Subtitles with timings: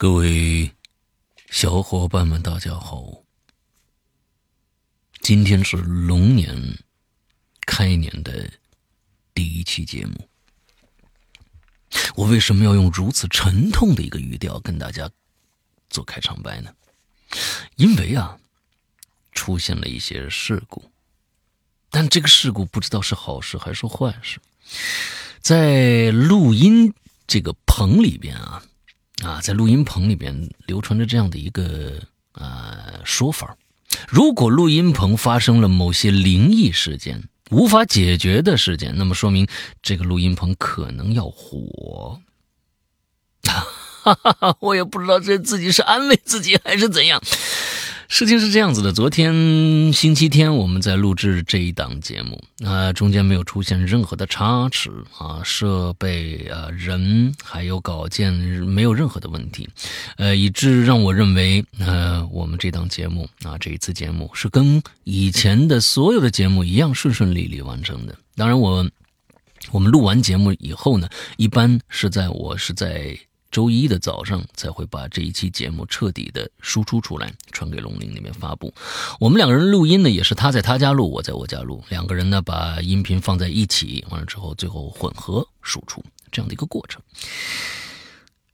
[0.00, 0.70] 各位
[1.50, 3.24] 小伙伴们，大家好！
[5.22, 6.56] 今天是龙年
[7.66, 8.48] 开年的
[9.34, 10.28] 第一期节目。
[12.14, 15.10] 我为什么要用如此沉痛的一个语调跟大家
[15.90, 16.72] 做开场白呢？
[17.74, 18.38] 因为啊，
[19.32, 20.92] 出现了一些事故，
[21.90, 24.38] 但这个事故不知道是好事还是坏事。
[25.40, 26.94] 在录音
[27.26, 28.62] 这个棚里边啊。
[29.24, 32.00] 啊，在录音棚里边流传着这样的一个
[32.32, 33.56] 呃说法：
[34.08, 39.46] 如果录音棚发生了某些灵异事件、无法解决的事件，那么说明
[39.82, 42.20] 这个录音棚可能要火。
[43.42, 47.20] 哈哈哈，我也不知道这自己是安慰自己还是怎样。
[48.10, 59.68] 事情是这样子的，昨天星期天我们在录制这一档节目，啊，中间没有出现任何的差池啊，设备啊，人还有稿件没有任何的问题，
[60.16, 68.16] 呃，以致让我认为，呃，我们这档节目啊，这一次节目是跟以前的所有的节目一样顺顺利利完成的。
[68.34, 68.88] 当然，我
[69.70, 73.16] 我们录完节目以后呢，一般是在我是在。
[73.50, 78.72] 周一的早上才会把这一期节目彻底的输出出来，传给龙玲那边发布。
[79.18, 87.00] 我们两个人录音呢，也是他在他家录，我在我家录，两个人呢把音频放在一起，完了之后最后混合输出这样的一个过程。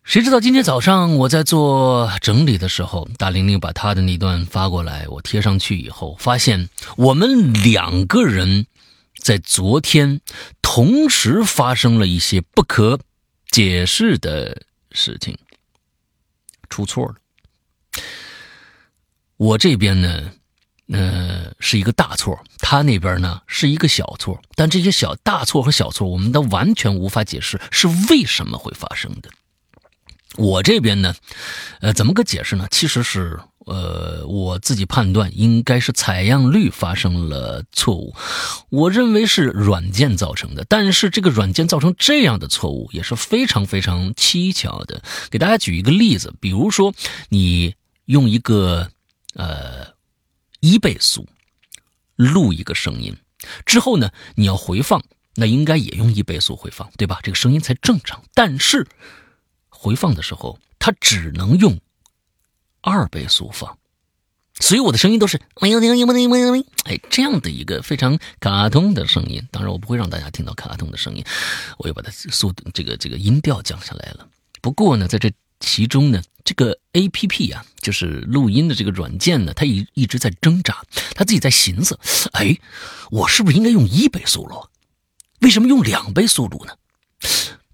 [0.04, 8.66] 谁知道今天早上我在做整理的时候，大玲玲把她的那段发过来，我贴上去以后，发现我们两个人
[9.18, 10.20] 在昨天
[10.62, 13.00] 同时发生了一些不可
[13.50, 14.62] 解释的。
[14.94, 15.36] 事情
[16.70, 17.14] 出错了，
[19.36, 20.32] 我这边呢，
[20.88, 29.28] 呃，是一个大错，他那边呢是一个小错，但这些小大错和小错，我们都完全无法解释是为什么会发生的。
[30.36, 31.14] 我这边呢，
[31.80, 32.66] 呃，怎么个解释呢？
[32.70, 33.38] 其实是。
[33.66, 38.14] 呃，我自己判断应该是采样率发生了错误，
[38.68, 40.64] 我认为是软件造成的。
[40.68, 45.02] 但是这个软件造成这样的错误也是非常非常蹊跷的。
[45.30, 46.94] 给大家举一个例子，比如说
[47.30, 48.90] 你用一个
[49.34, 49.86] 呃
[50.60, 51.26] 一倍速
[52.16, 53.16] 录一个声音
[53.64, 55.02] 之后呢，你要回放，
[55.36, 57.20] 那应该也用一倍速回放，对吧？
[57.22, 58.22] 这个声音才正常。
[58.34, 58.86] 但是
[59.70, 61.80] 回放的时候，它只能用。
[62.84, 63.78] 二倍速放，
[64.60, 65.40] 所以我的声音都是
[66.84, 69.42] 哎这样的一个非常卡通的声音。
[69.50, 71.24] 当然，我不会让大家听到卡通的声音，
[71.78, 74.28] 我又把它速度这个这个音调降下来了。
[74.60, 80.84] 不过呢，在这其中呢，这个 A P P 啊，就是录音的这个软件呢，它一一直在挣扎，
[81.14, 81.98] 它自己在寻思：
[82.32, 82.58] 哎，
[83.10, 84.68] 我是不是应该用一倍速录？
[85.40, 86.74] 为什么用两倍速录呢？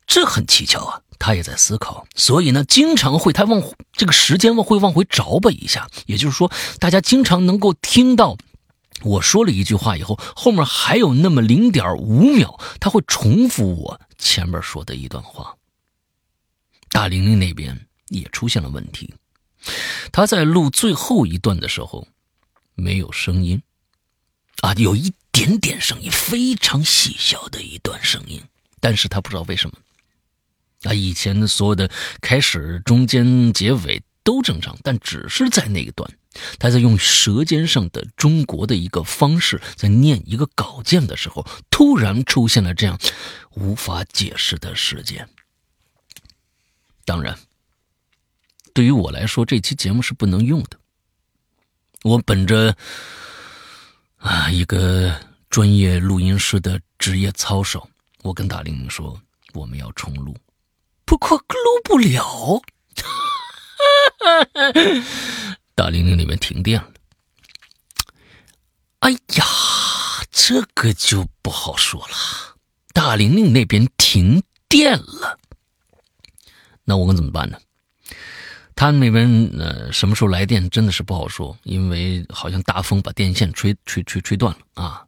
[0.06, 1.03] 这很蹊跷啊。
[1.20, 5.86] 他也在思考，所以呢，经常会他往这个时间往会往回找吧一下。
[6.06, 8.38] 也就是说，大家经常能够听到
[9.03, 15.54] 我说了一句话以后，后面还有那么零点五秒，他会重复我前面说的一段话。
[16.88, 19.14] 大玲玲那边也出现了问题，
[20.10, 22.08] 他在录最后一段的时候
[22.75, 23.62] 没有声音，
[24.62, 28.42] 啊，有一点点声音，非常细小的一段声音，
[28.81, 29.76] 但是他不知道为什么。
[30.82, 36.10] 啊，以前的所有的开始、中间、结尾都正常，但只是在那一段，
[36.58, 42.98] 他在用舌尖上的中国的一个方式在念一个稿件的时候，突然出现了这样
[43.50, 45.28] 无法解释的事件。
[47.04, 47.38] 当然，
[48.72, 50.78] 对于我来说，这期节目是不能用的。
[52.02, 52.74] 我本着
[54.16, 55.14] 啊一个
[55.50, 57.86] 专业录音师的职业操守，
[58.22, 59.20] 我跟大玲玲说，
[59.52, 60.34] 我们要重录。
[61.10, 62.62] 不过录不了，
[65.75, 66.88] 大玲玲那边停电了。
[69.00, 69.44] 哎呀，
[70.31, 72.14] 这个就不好说了。
[72.93, 75.37] 大玲玲那边停电了，
[76.84, 77.58] 那我们怎么办呢？
[78.76, 85.05] 他那边呃什么时候来电真的是不好说，因为好像大风把电线吹吹吹吹断了啊。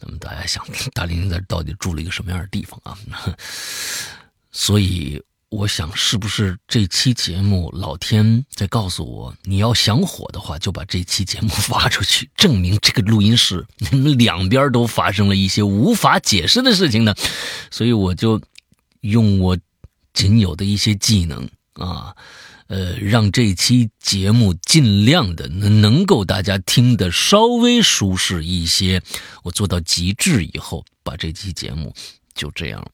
[0.00, 2.94] 那么大家想，大玲玲在到底住了一个什么样的地方啊？
[4.52, 5.24] 所以。
[5.48, 17.14] 我想，是不是这期节目老天在告诉我，你要想火的话，就把这期节目发出去，证明这个录音室你们两边都发生了一些无法解释的事情呢？
[17.70, 18.42] 所以我就
[19.02, 19.56] 用我
[20.12, 22.16] 仅有的一些技能啊，
[22.66, 29.00] 呃，让这期节目尽量的能能够大家听得稍微舒适一些。
[29.44, 31.94] 我做到极致以后，把这期节目
[32.34, 32.84] 就这样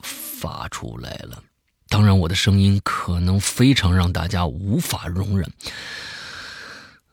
[0.00, 1.42] 发出来了。
[1.88, 5.52] 当然，我的声音可能非常让大家无法容忍。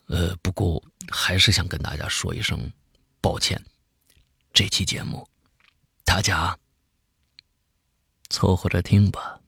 [0.07, 2.71] 呃，不过还是想跟大家说一声
[3.21, 3.63] 抱歉。
[4.53, 5.27] 这期节目，
[6.03, 6.57] 大家
[8.29, 9.39] 凑合着听吧。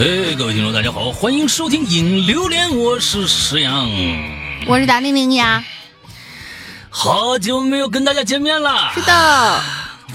[0.00, 3.90] 哎，各位听众，大家好，欢迎收听《影榴莲》，我是石阳，
[4.68, 5.64] 我是达令玲呀，
[6.88, 9.60] 好久没有跟大家见面了，是的。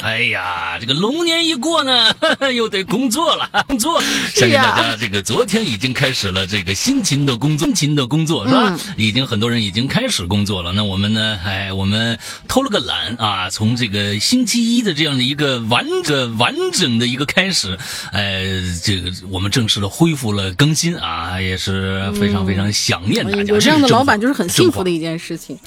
[0.02, 2.14] 哎呀，这个龙年一过呢，
[2.54, 4.02] 又得工作了， 工作。
[4.34, 8.78] 相信大家这个昨天已经开始了这个辛勤的工作，辛勤的工作是吧？
[8.98, 10.74] 已经很多人已经开始工作了。
[10.74, 11.40] 那我们呢？
[11.46, 12.18] 哎，我们
[12.48, 17.78] 偷了个懒啊，从这个星期一的这样的一个完整完整的一个开始，
[18.12, 18.44] 哎，
[18.84, 23.44] 这个我们正式的恢复了更新啊，也是非常非常想念大家。
[23.44, 25.58] 有这样的老板就是很幸福的一件事情。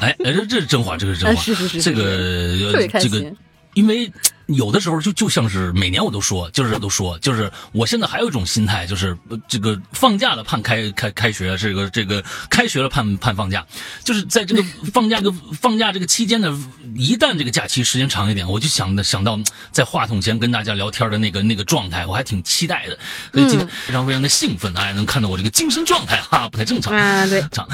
[0.00, 1.40] 哎，这这是真话，这是真话。
[1.46, 3.32] 是是是，这个这个。
[3.76, 4.10] 因为
[4.46, 13.66] 有的时候就就像是每年我都说，就是都说，就是我现在还有一种心态，就是这个放假了盼开开开学，这个这个开学了盼盼放假，
[14.02, 14.64] 就是在这个
[14.94, 15.30] 放假个
[15.60, 16.58] 放假这个期间呢，
[16.94, 19.38] 一旦这个假期时间长一点，我就想的想到
[19.72, 22.98] 在话筒前跟大家聊天的那个那个状态，我还挺期待的，
[23.34, 26.96] 所以今天非常非常的兴奋，哎，能看到我这个精神状态哈，不太正常。
[26.96, 27.68] 啊，对，常，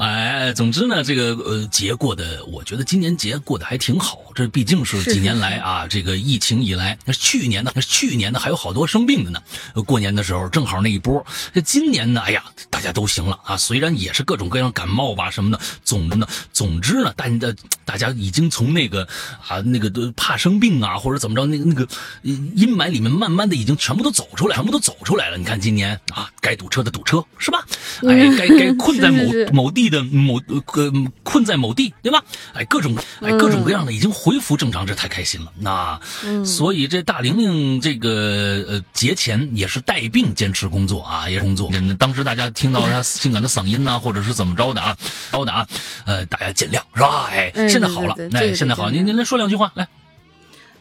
[0.00, 9.42] 哎，总之呢，这个呃节过得，我觉得今年节过得还挺好，这毕竟是几年来啊，这个疫情以来，那去年呢，那去年呢还有好多生病的呢。
[9.84, 11.22] 过年的时候正好那一波。
[11.52, 13.58] 这今年呢，哎呀，大家都行了啊。
[13.58, 17.54] 虽然也是各种各样感冒吧什么的，总的呢，总之呢，大家
[17.84, 19.06] 大家已经从那个
[19.46, 21.86] 啊那个都怕生病啊或者怎么着那个那个
[22.22, 25.36] 阴霾里面慢慢的已经全部都走出来，全部都走出来了。
[25.36, 27.66] 你看今年啊，该堵车的堵车是吧？
[28.08, 30.92] 哎，该该困在某某地的某呃
[31.22, 32.22] 困在某地对吧？
[32.54, 35.52] 哎，各种哎各种各样的已经恢复正常，这太开心了。
[35.58, 36.00] 那，
[36.44, 41.70] 所以这大玲玲这个呃节前也是带病坚持工作啊，也工作。
[41.98, 44.96] 当时大家听到她 性感的嗓音呐，或者是怎么着的啊，
[45.32, 45.66] 着的啊，
[46.06, 47.28] 呃，大家见谅是吧？
[47.30, 49.88] 哎，现在好了，哎，现在好，您您来说两句话来。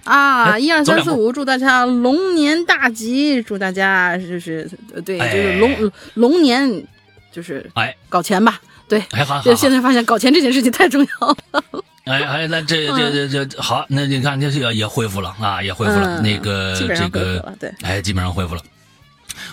[0.06, 4.68] 啊，一二三四五，祝大家龙年大吉，祝大家就是
[5.06, 6.88] 对，就是龙龙年
[7.32, 8.60] 就是哎搞钱吧，
[8.90, 11.64] 对，哎好，就现在发现搞钱这件事情太重要了。
[12.06, 16.20] 哎哎，那这这这这好，那你看这是也恢复了啊，也恢复了。
[16.22, 18.62] 那个这个，对，哎，基本上恢复了。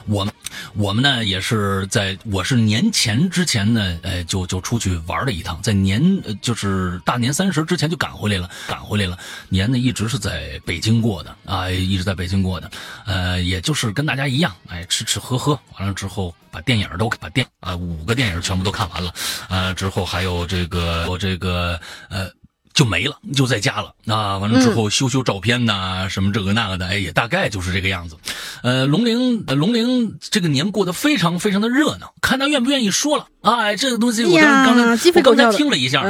[0.06, 0.26] 我
[0.74, 6.02] 我们呢也是在，我是年前之前呢，呃，就就出去玩了一趟，在年
[6.40, 9.18] 就是大年三十之前就赶回来了，赶回来了。
[9.48, 12.70] 年呢一直是在北京过的啊，一直在北京过的，
[13.06, 19.14] 呃，也就是跟大家一样，哎，吃吃喝喝，完了之后把电影都把电啊五个电影全部都看完了，
[19.48, 22.30] 呃，之后还有这个我这个呃。
[22.76, 24.36] 就没了，就在家了那！
[24.36, 28.18] 完了之后修修照片呐，什么这个那个的，哎，也大概就是这个样子。
[28.62, 33.28] 呃，龙陵，龙陵这个年过得非常非常的热闹，看他愿不愿意说了。
[33.40, 36.02] 哎，这个东西我刚才我刚才听了一下，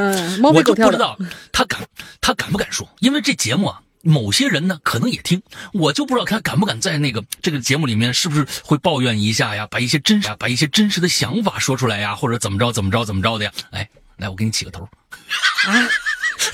[0.42, 1.16] 我就不知道
[1.52, 1.86] 他敢
[2.20, 5.40] 他敢不敢说，因为这节目啊，某些人呢可能也听，
[5.72, 13.52] 我就不知道他敢不敢在那个这个节目里面是不是会抱怨一下呀，把一些真实把一些真实的想法说出来呀，或者怎么着怎么着怎么着的呀？
[13.70, 14.82] 哎，来，我给你起个头。
[14.82, 15.88] 啊。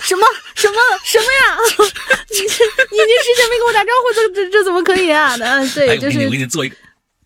[0.02, 1.59] 什么什么什么呀？
[2.30, 5.37] 你这你这之前没跟我打招呼，这这这怎么可以啊？
[5.40, 6.76] 嗯，对，就是我给你做一个，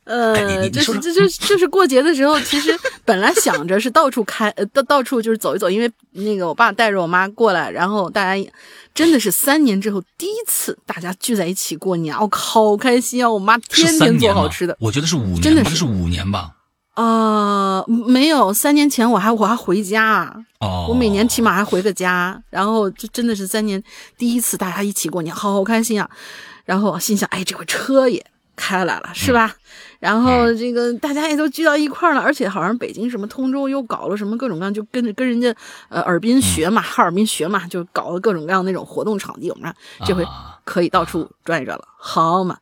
[0.05, 8.51] 呃，就是这就就是过节的时候，其实本来想着是到处开，呃，到到处就是走一走，因为那个我爸带着我妈过来，然后大家
[8.95, 13.31] 真的是三年之后第一次大家聚在一起过年，我靠，好开心啊！
[13.31, 16.51] 我妈天天做好吃的，我觉得是五年，真的是五年吧。
[16.97, 23.83] 呃，没有，三年前我还我还回家，哦，我每年起码还回个家，然后这真的是三年
[24.17, 26.11] 第一次大家一起过年，好好开心啊！
[26.65, 28.25] 然后心想，哎，这回车也
[28.57, 29.55] 开来了，是吧？
[30.01, 35.55] 然后这个大家也都聚到一块儿了，而且好像北京什么通州又搞了什么各种各样，就跟着跟人家
[35.91, 39.71] 呃尔滨学嘛，哈尔滨学嘛，就搞了各种各样那种活动场地，我们
[40.07, 40.27] 这回
[40.65, 42.57] 可以到处转一转了，好嘛。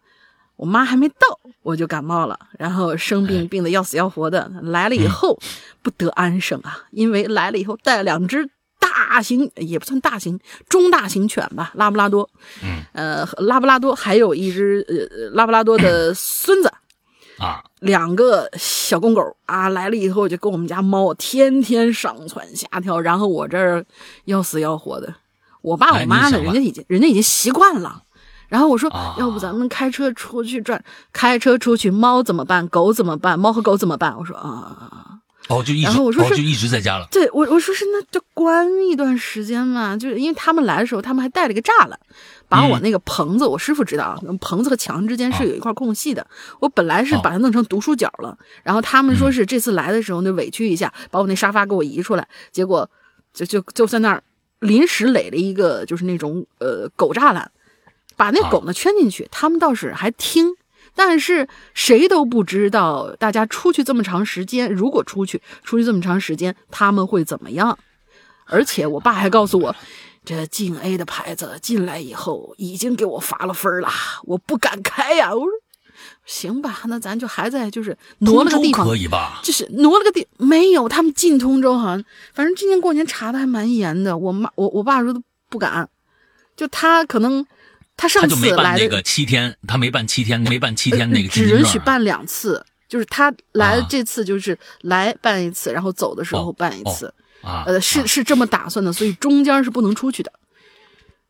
[0.57, 4.49] 我妈还没到，我就感冒了，然后生病，病的要死要活的。
[4.63, 5.37] 来了以后
[5.83, 8.47] 不得安生啊，因为来了以后带了两只
[8.79, 12.29] 大型，也不算大型，中大型犬吧，拉布拉多。
[12.63, 16.71] 嗯，呃，拉布拉多还有一只呃拉布拉多的 孙子
[17.39, 23.83] 啊，两个小公狗啊，来了以后就跟我们家猫天天上蹿下跳，然后我这儿
[24.27, 25.15] 要死要活的。
[25.63, 28.03] 我爸我妈呢，人家已经人家已经习惯了。
[28.49, 30.83] 然后我说，啊要不咱们开车出去转，
[31.13, 32.67] 开车出去，猫怎么办？
[32.69, 33.39] 狗怎么办？
[33.39, 34.17] 猫和狗怎么办？
[34.19, 35.11] 我说啊啊啊啊！
[35.49, 37.07] 哦，就一直然后我说是哦就一直在家了。
[37.11, 41.99] 对我我说是那就关一段时间嘛，就是因为他们来的时候，他们还带了一个栅栏，
[42.49, 46.27] 把我那个棚子，我师傅知道啊，棚子和墙之间是有一块空隙的。
[46.61, 52.89] 我本来是把它弄成读书角了，然后他们说是这次来的时候呢委屈一下，把我那沙发给我移出来，结果
[53.35, 54.23] 就就就在那儿
[54.61, 57.51] 临时垒了一个就是那种呃狗栅栏，
[58.17, 60.55] 把那狗呢圈进去，他们倒是还听。
[60.97, 67.77] 但是谁都不知道，大家出去这么长时间，如果出去出去这么长时间，他们会怎么样？
[68.47, 69.75] 而且我爸还告诉我，
[70.25, 73.89] 这晋 A 的牌子进来以后已经给我罚了分了，
[74.23, 75.35] 我不敢开呀。
[75.35, 75.49] 我说
[76.25, 79.41] 行吧，那咱就还在就是挪了个地方，可以吧？
[79.43, 84.17] 就是挪了个地，没有他们进通州好像，反正今年过年查的还蛮严的。
[84.17, 85.89] 我妈我我爸说都不敢，
[86.57, 87.45] 就他可能
[87.97, 100.33] 他上他就没次来那个七天，他没办七天，没办七天那个只允许办两次，就是他来啊这次就是来办一次，然后走的时候哦办一次，啊，呃，是啊是这么打算的，所以中间是不能出去的。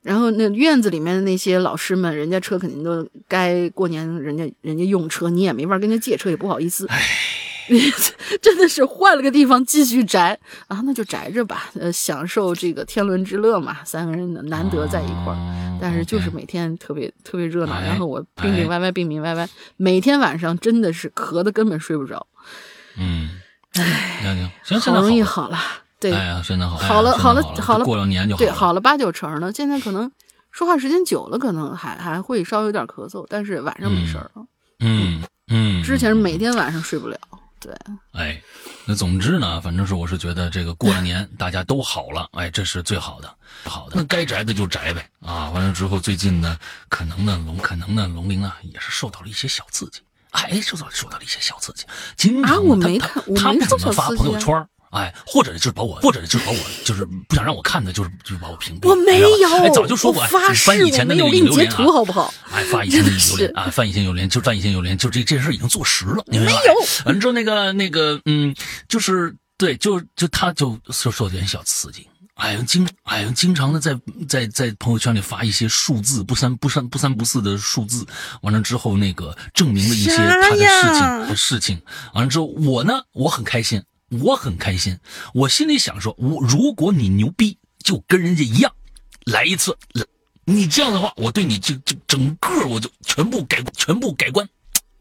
[0.03, 6.87] 然后那院子里面的那些老师们，人家车肯定都该过年，人家人家用车，你也没法跟人家借车，也不好意思。
[8.43, 15.37] 真的是换了个地方继续宅啊，那就宅着吧，呃，享受这个天伦之乐嘛，三个人难得在一块儿。
[15.37, 22.27] 哦但是就是每天特别特别热闹，哎然后我病病歪歪，病病歪歪，每天晚上真的是咳的根本睡不着，
[22.97, 23.29] 嗯，
[23.75, 25.59] 行行行，现好容易好了，
[26.01, 29.53] 对，哎呀，现在好，好了好了好了过了年就对，好好了八九成了。
[29.53, 30.11] 现在可能
[30.53, 34.47] 说话时间久了，可能还还会稍微有点咳嗽，但是晚上没事儿了。
[34.79, 37.19] 嗯嗯，之前是每天晚上睡不了，
[37.65, 37.75] 对，
[38.13, 38.39] 哎，
[38.85, 43.97] 那总之呢，反正是我是觉得这个过了年大家都好了， 哎，这是最好的，好的。
[43.97, 46.59] 那该宅的就宅呗，啊，完了之后最近呢，
[46.91, 50.03] 可能呢龙可能呢龙玲啊也是受到了一些小刺激，
[50.33, 51.87] 哎，受到受到了一些小刺激，
[52.19, 58.89] 经常啊我他他没看我他没受不怎么发朋友圈儿哎，或者就是把我，或者就是把我，就是不想让我看的，就是就是把我屏蔽。
[58.89, 62.33] 我没有，哎，早就说过，发你翻誓以前的那我没有给你截图，好不好？
[62.53, 66.61] 哎，发以前的引流连啊，翻以前有连，就翻以前有连，就这这事儿已经坐实了，你明白吧？
[66.61, 66.75] 没有
[67.07, 68.55] 完了之后，那个那个，嗯，
[68.89, 72.09] 就是对，就就他就受受点小刺激。
[72.35, 73.97] 哎呀，经哎呀，经常的在
[74.29, 78.05] 在在朋友圈里发一些数字，不三不三不三不四的数字，
[78.43, 81.81] 完了之后那个证明了一些他的事呀情事情，
[82.13, 83.81] 完了之后我呢，我很开心，
[84.23, 84.99] 我很开心，
[85.35, 88.73] 我心里想说，我如果你牛逼，就跟人家一样，
[89.25, 90.05] 来一次，来
[90.45, 94.49] 你这样的话，我对你就就整个我就全部改全部改观。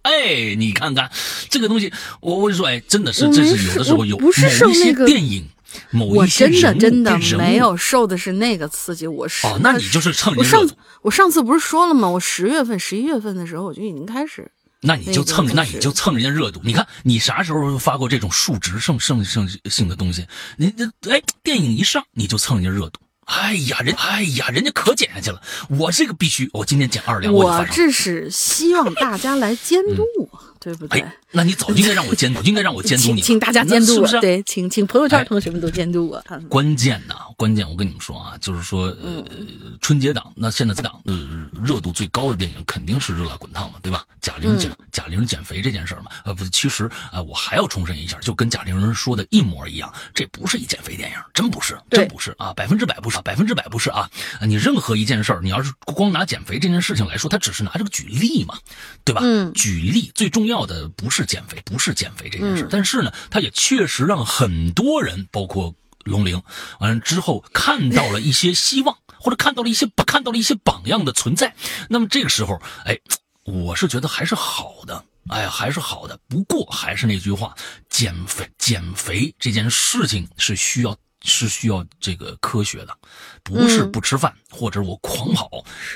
[0.03, 1.09] 哎，你看看
[1.49, 5.47] 这个东西，我我就说，哎，真的是，这是有的时候有不是受某一些那个电影，
[5.91, 10.69] 某我一些真的真的没有受的是那个刺激，我是哦，那你就是蹭我上
[11.03, 12.09] 我上次不是说了吗？
[12.09, 14.51] 我十月份、十一月份的时候我就已经开始，
[14.83, 16.61] 那你就蹭，那你就蹭人家热度。
[16.63, 20.27] 你看你啥时候发过这种数值胜胜胜性的东西？
[20.57, 22.99] 你这哎，电影一上你就蹭人家热度。
[23.25, 25.41] 哎呀，人哎呀，人家可减下去了。
[25.69, 27.65] 我这个必须，我今天减二两，我。
[27.71, 30.27] 这是希望大家来监督我，
[30.63, 31.01] 对不对？
[31.01, 34.21] 哎，那你早就应该让我监督，应该让我监督你，请请大家监督我，那是不是？
[34.21, 36.17] 对，请请朋友圈哎同学们都监督我。
[36.27, 39.23] 啊关键呢，关键我跟你们说啊，就是说，呃，
[39.81, 44.05] 春节档那现在这档呃热度最高的电影肯定是《热辣滚烫》嘛，对吧？
[44.21, 54.09] 贾玲减、贾玲减肥这件事儿嘛，呃，不，其实啊、呃我还要重申一下，就跟贾玲说的一模一样，这不是一减肥电影，真不是，对真不是啊，百分之百不是，百分之百不是啊！
[54.39, 58.55] 啊你任何一件事儿，你要是光拿减肥这件事情来说，它只是拿这个举例嘛，
[59.03, 59.21] 对吧？
[59.23, 66.41] 嗯举例最重要的不是减肥，不是减肥这件事，嗯但是呢，它也确实让很多人，包括龙玲，
[66.79, 71.55] 完了之后看到了一些希望， 或者看到了一些看到了一些榜样的存在。
[71.89, 72.99] 那么这个时候，哎，
[73.45, 75.03] 我是觉得还是好的。
[75.29, 76.19] 哎，还是好的。
[76.27, 77.55] 不过还是那句话，
[77.89, 80.93] 减肥减肥这件事情是需要
[81.23, 82.95] 是需要这个科学的，
[83.41, 85.49] 不是嗯不吃饭、或者我狂跑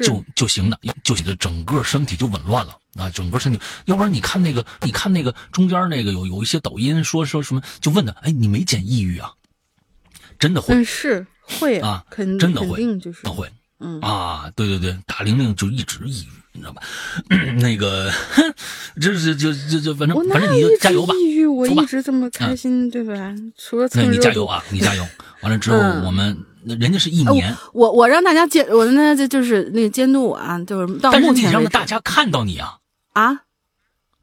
[0.04, 3.60] 就就行的，就你的整个身体就紊乱了啊，整个身体。
[3.86, 9.32] 要不然你看那个，你看那个中间那个有有一些抖音说说什么，就问他，哎，你没减抑郁啊？
[10.40, 13.52] 真的会嗯，是会啊肯真的会就是会。
[13.80, 16.82] 嗯啊，对对对，大玲玲就一直抑郁，你知道吧？
[17.62, 18.44] 那个，哼，
[19.00, 23.34] 这是就就就反正反正你就加油吧，抑郁，我一直这么开心，对吧？
[23.58, 25.06] 除了那蹭热你加油啊，你加油！
[25.42, 26.36] 完了之后，嗯我们
[26.66, 32.78] 人家是一哦年，我我让大家监，我大家就是那个监督我啊，就是到但是你目前让大家看到你啊，
[33.14, 33.40] 啊，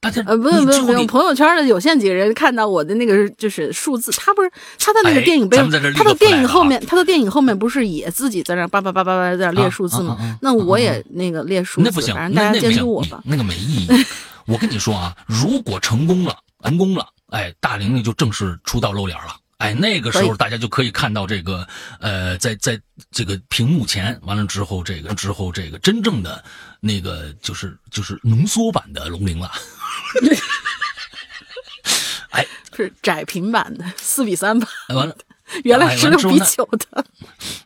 [0.04, 10.18] 大家呃，不用不用不用，朋友圈的有限几个人看到我的那个就是数字，他不是他的那个哎电影背后他的电影后啊面，他的电影后面不是也自己在那叭叭叭叭叭在那列数字吗？
[10.42, 13.22] 那我也那个列数字，那不行，反正大家监督我吧。
[13.24, 13.88] 那个没意义。
[14.46, 19.34] 我跟你说啊，如果成功了，成功了，哎，大玲玲就正式出道露脸了。
[19.64, 21.66] 哎，那个时候大家就可以看到这个，
[22.00, 22.80] 呃，在在
[23.10, 26.44] 这个屏幕前，完了之后，这个之后这个真正的
[26.80, 29.50] 那个就是就是浓缩版的龙鳞了。
[32.30, 35.16] 哎，是窄屏版的四比三吧，哎完了，
[35.64, 37.04] 原来哎是六比九的。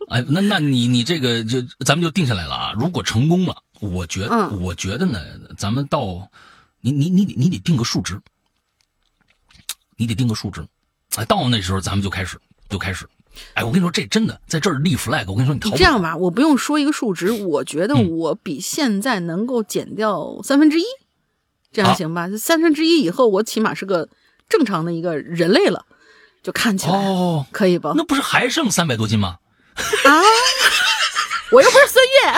[0.09, 2.73] 哎，那那你你这个就咱们就定下来了啊。
[2.79, 5.21] 如果成功了，我觉嗯我觉得呢，
[5.57, 6.31] 咱们到
[6.81, 8.21] 你你你得你得定个数值，
[9.97, 10.65] 你得定个数值。
[11.17, 12.39] 哎，到那时候咱们就开始
[12.69, 13.07] 就开始。
[13.55, 20.85] 哎，我跟你说，这真的在这儿立 flag，我跟你说，你这样吧，我不用说一个数值，我觉得嗯我比现在能够减掉三分之一，
[21.73, 22.29] 这样啊行吧？
[22.29, 24.09] 就三分之一以后，我起码是个
[24.49, 25.85] 正常的一个人类了，
[26.43, 27.93] 就看起来、哦，可以吧？
[27.97, 29.39] 那不是还剩三百多斤吗？
[30.05, 30.23] 啊，
[31.53, 32.29] 我又不是孙悦，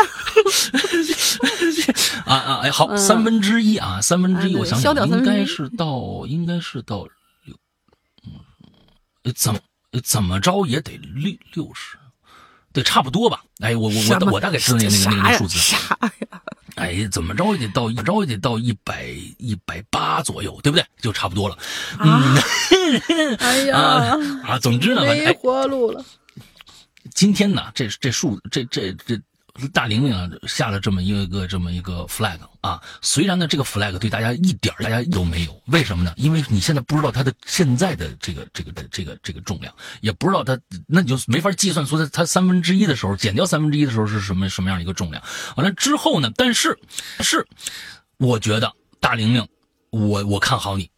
[2.31, 7.07] 啊啊，哎，好，嗯三分之一啊，三分之一，我想想，消掉应该是到，应该是到
[9.35, 9.61] 怎么
[9.93, 11.97] 呃怎么着也得六六十，
[12.73, 13.43] 对，差不多吧。
[13.59, 15.59] 哎，我我我我大概知道那个那个那个数字。
[15.59, 16.43] 啥呀？
[16.77, 19.05] 哎，怎么着也得到，怎么着也得到一百
[19.39, 20.87] 一百八左右，对不对？
[21.01, 21.59] 就差不多了。
[21.99, 22.35] 啊
[23.39, 26.05] 哎呀， 啊啊，总之呢，没哎，活路了。
[27.15, 29.21] 今天呢，这这数这这这
[29.69, 36.13] 大玲玲啊下了这么一个这么一个 flag 啊，虽然呢这个 flag 对大家一点儿大家都没有，为什么呢？
[36.17, 45.23] 因为你现在不知道它的现在的这个这个的这个这个重量，也不知道它，那你就没法计算出它它三分之一的时候减掉三分之一的时候是什么什么样一个重量。
[45.57, 46.79] 完了之后呢，但是
[47.21, 47.47] 是
[48.19, 49.47] 我觉得大玲玲，
[49.91, 50.91] 我我看好你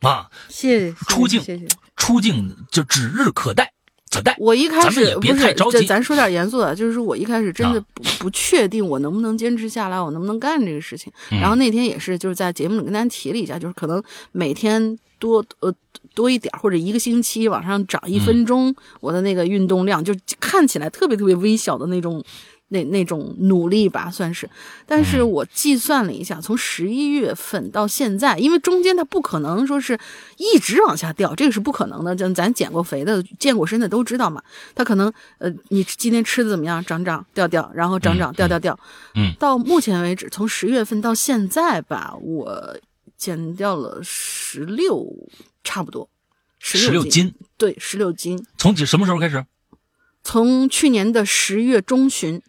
[0.00, 1.66] 啊，谢谢出镜谢谢。
[1.96, 3.72] 出镜就指日可待，
[4.38, 11.12] 我一开始不是，别太着急这咱说点严肃的，就是我一开始真的啊不、不确定我能不能坚持下来，我能不能干这个事情。
[11.30, 15.74] 嗯然后那天也是，就是在节目里跟大家提了一下，就是可能每天多呃
[16.14, 22.22] 多一点，或者一个星期往上涨一分钟，我的那个运动量就看起来特别特别微小的那种。
[22.74, 24.50] 那那种努力吧，算是，
[24.84, 29.96] 但是我计算了一下，从十一月份到现在，因为中间它不可能说是
[30.36, 32.14] 一直往下掉，这个是不可能的。
[32.16, 34.42] 就咱减过肥的、健过身的都知道嘛，
[34.74, 38.78] 它可能呃，你今天吃的怎么样，涨涨掉掉，然后涨涨掉掉掉。
[39.14, 42.76] 嗯，到目前为止，从十月份到现在吧，我
[43.16, 45.06] 减掉了十六，
[45.62, 46.08] 差不多
[46.58, 48.44] 十十六，斤，对，十六斤。
[48.58, 49.46] 从几什么时候开始？
[50.26, 52.40] 从去年的十月中旬，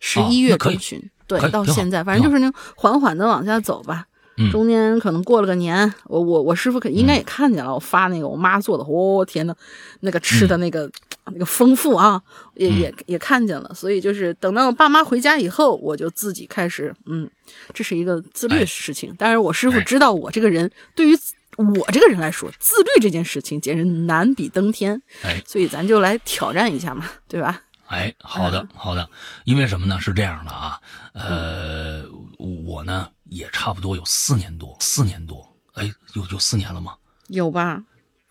[0.00, 4.06] 十一月中旬，对到现在，反正就是那缓缓的往下走吧。
[4.40, 9.54] 嗯中间可能过了个年，我我我师傅可应该也看见了，我发那个我妈做的，哦天呐，
[9.98, 10.88] 那个吃的那个、
[11.32, 12.22] 那个丰富啊，
[12.54, 13.74] 也也也看见了。
[13.74, 17.28] 所以就是等到我爸妈回家以后，我就自己开始，嗯，
[17.74, 19.12] 这是一个自律的事情。
[19.18, 21.18] 但是我师傅哎知道我这个人，对于
[21.56, 25.02] 我这个人来说，自律这件事情简直难比登天。
[25.24, 27.62] 哎所以咱就来挑战一下嘛，对吧？
[27.88, 29.08] 哎，好的好的，
[29.44, 29.98] 因为什么呢？
[30.00, 30.78] 是这样的啊，
[31.12, 32.04] 呃，
[32.38, 36.94] 我呢也差不多有四年多，四年多，哎，有有四年了吗？
[37.28, 37.82] 有吧？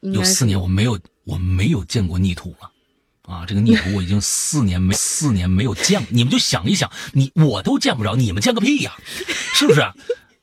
[0.01, 2.71] 有四年，我没有我没有见过逆土了。
[3.23, 8.95] 啊，这个逆土我已经四年没 四年没有见过，你们就想一想，你我都见不着，你们见个屁呀，
[9.53, 9.81] 是不是？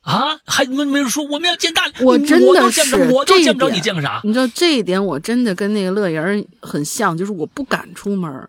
[0.01, 4.21] 啊，还没没人说我们要见大，我真的我都见不着，是我都见不着，你见个啥？
[4.23, 8.47] 你知道这一点，我真的跟那个乐莹儿很像，就是我不敢出门儿，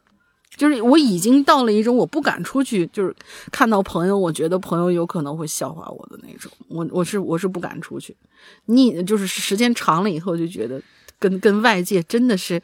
[0.56, 3.14] 就是我已经到了一种我不敢出去，就是
[3.52, 8.16] 看到朋友，我觉得朋友有可能会笑话我的那种，我我是我是不敢出去。
[8.66, 10.80] 你就是时间长了以后，就觉得
[11.18, 12.60] 跟跟外界真的是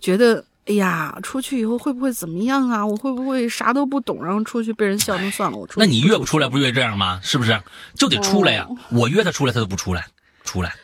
[0.00, 0.44] 觉得。
[0.68, 2.84] 哎呀，出去以后会不会怎么样啊？
[2.84, 5.16] 我会不会啥都不懂，然后出去被人笑？
[5.18, 5.78] 那算了，我出去。
[5.78, 7.20] 那你约不出来，不是约这样吗？
[7.22, 7.56] 是不是？
[7.94, 10.04] 就得出来呀、哦我约他出来，他都不出来，
[10.42, 10.74] 出来。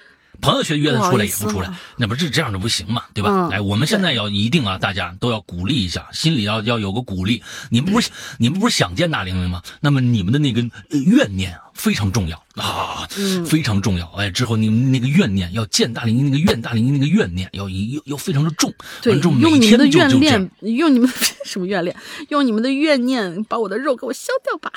[0.42, 3.30] 朋友圈约他出来也不出来那不是这样的不行嘛，对吧？
[3.30, 7.42] 嗯哎，我们现在要一定啊，大家都要鼓励一下，心里要要有个鼓励。
[7.70, 9.62] 你们不是你们不是想见大玲玲吗？
[9.80, 14.06] 那么你们的那个呃怨念啊非常重要啊，嗯非常重要。
[14.16, 21.08] 哎，之后你们那个怨念要见大玲玲那个怨大玲玲那个怨念要要要非常的重，对，用你们的怨念，用你们
[21.44, 21.96] 什么怨念？
[22.30, 24.72] 用你们的怨念把我的肉给我削掉吧。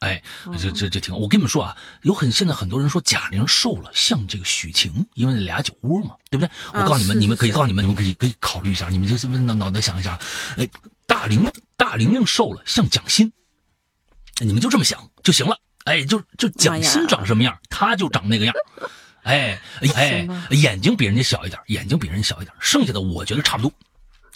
[0.00, 0.22] 哎，
[0.58, 1.18] 这这这挺好。
[1.18, 6.50] 我跟你们说啊，有很现在很多人说贾玲瘦了像这个许晴，因为俩酒窝嘛，对不对？
[6.72, 10.18] 我啊告诉你们，是你们可以告诉你们，你们可以可以考虑一下，你们就是脑脑袋想一下，
[10.56, 10.68] 哎，
[11.06, 13.32] 大玲大玲玲瘦了像蒋欣，
[14.40, 15.56] 你们就这么想就行了。
[15.84, 18.54] 哎，就就蒋欣长什么样，她就长那个样。
[19.22, 19.60] 哎
[19.94, 23.72] 哎，眼睛比人家小一点，眼睛比人家小一点，剩下的我觉得差不多，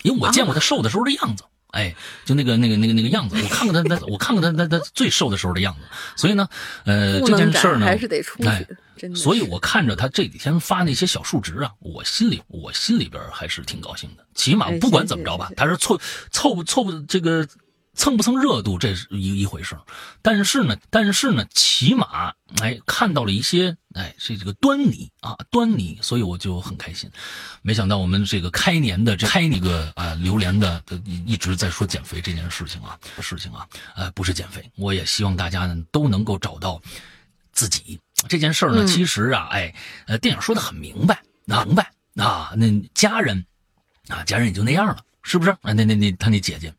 [0.02, 1.44] 因为我见过他瘦的时候的样子。
[1.76, 5.80] 哎，就那个那个那个那个样子，我看过他他我看过他他他最瘦的时候的样子。
[6.16, 6.48] 所以呢，
[6.84, 9.14] 呃，这件事儿呢，还是得出去。
[9.14, 14.24] 所以我看着他这几天发那些小数值啊，我心里我心里边还是挺高兴的。
[14.34, 17.46] 起码不管怎么着吧，他是凑凑不凑不这个。
[17.96, 19.76] 蹭不蹭热度，这是一一回事
[20.20, 27.10] 但是呢，但是呢，起码哎看到了一些哎这这个端倪啊端倪，所以我就很开心。
[27.62, 30.82] 没想到我们这个开年的这开那个啊榴莲的
[31.24, 36.80] 一直在说减肥这件事情啊事情啊呃不是减肥，我也希望大家呢都能够找到
[37.52, 38.84] 自己这件事呢。
[38.86, 39.74] 其实啊哎
[40.06, 43.46] 呃电影说的很明白，明白啊那家人
[44.08, 46.72] 啊家人也就那样了，是不是啊那那那他那姐姐。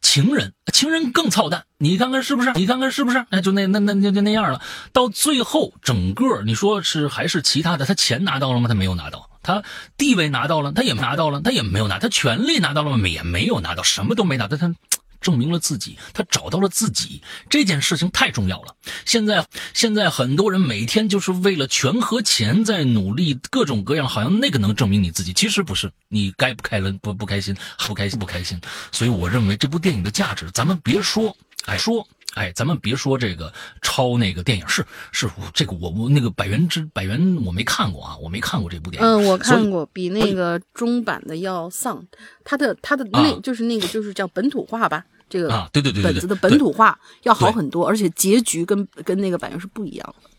[0.00, 2.52] 情人，情人更操蛋，你看看是不是？
[2.54, 3.26] 你看看是不是？
[3.30, 4.60] 那就那那那那就那样了。
[4.92, 7.84] 到最后，整个你说是还是其他的？
[7.84, 8.68] 他钱拿到了吗？
[8.68, 9.30] 他没有拿到。
[9.42, 9.62] 他
[9.96, 11.98] 地位拿到了，他也拿到了，他也没有拿。
[11.98, 13.08] 他权利拿到了吗？
[13.08, 14.56] 也没有拿到，什么都没拿到。
[14.56, 14.74] 他。
[15.20, 18.74] 证明了自己，他找到了自己，这件事情太重要了。
[19.04, 25.90] 现在，现在很多人每天就是为了权和钱在努力，各种各样，好像那个能证明你自己，其实不是。
[26.08, 28.60] 你该不开心不不开心，不开心不开心。
[28.92, 32.06] 所以我认为这部电影的价值，咱们别说，哎说，
[32.38, 39.08] 哎，咱们别说这个抄那个电影是是，这个我我那个百元之百元我没看过啊，我没看过这部电影。
[39.08, 42.06] 嗯，我看过，比那个中版的要丧。
[42.44, 45.04] 他的他的那就是那个就是叫本土化吧。
[45.28, 50.30] 这个啊，对对对，本子的本土化要好很多，而且结局跟跟那个版元是不一样的。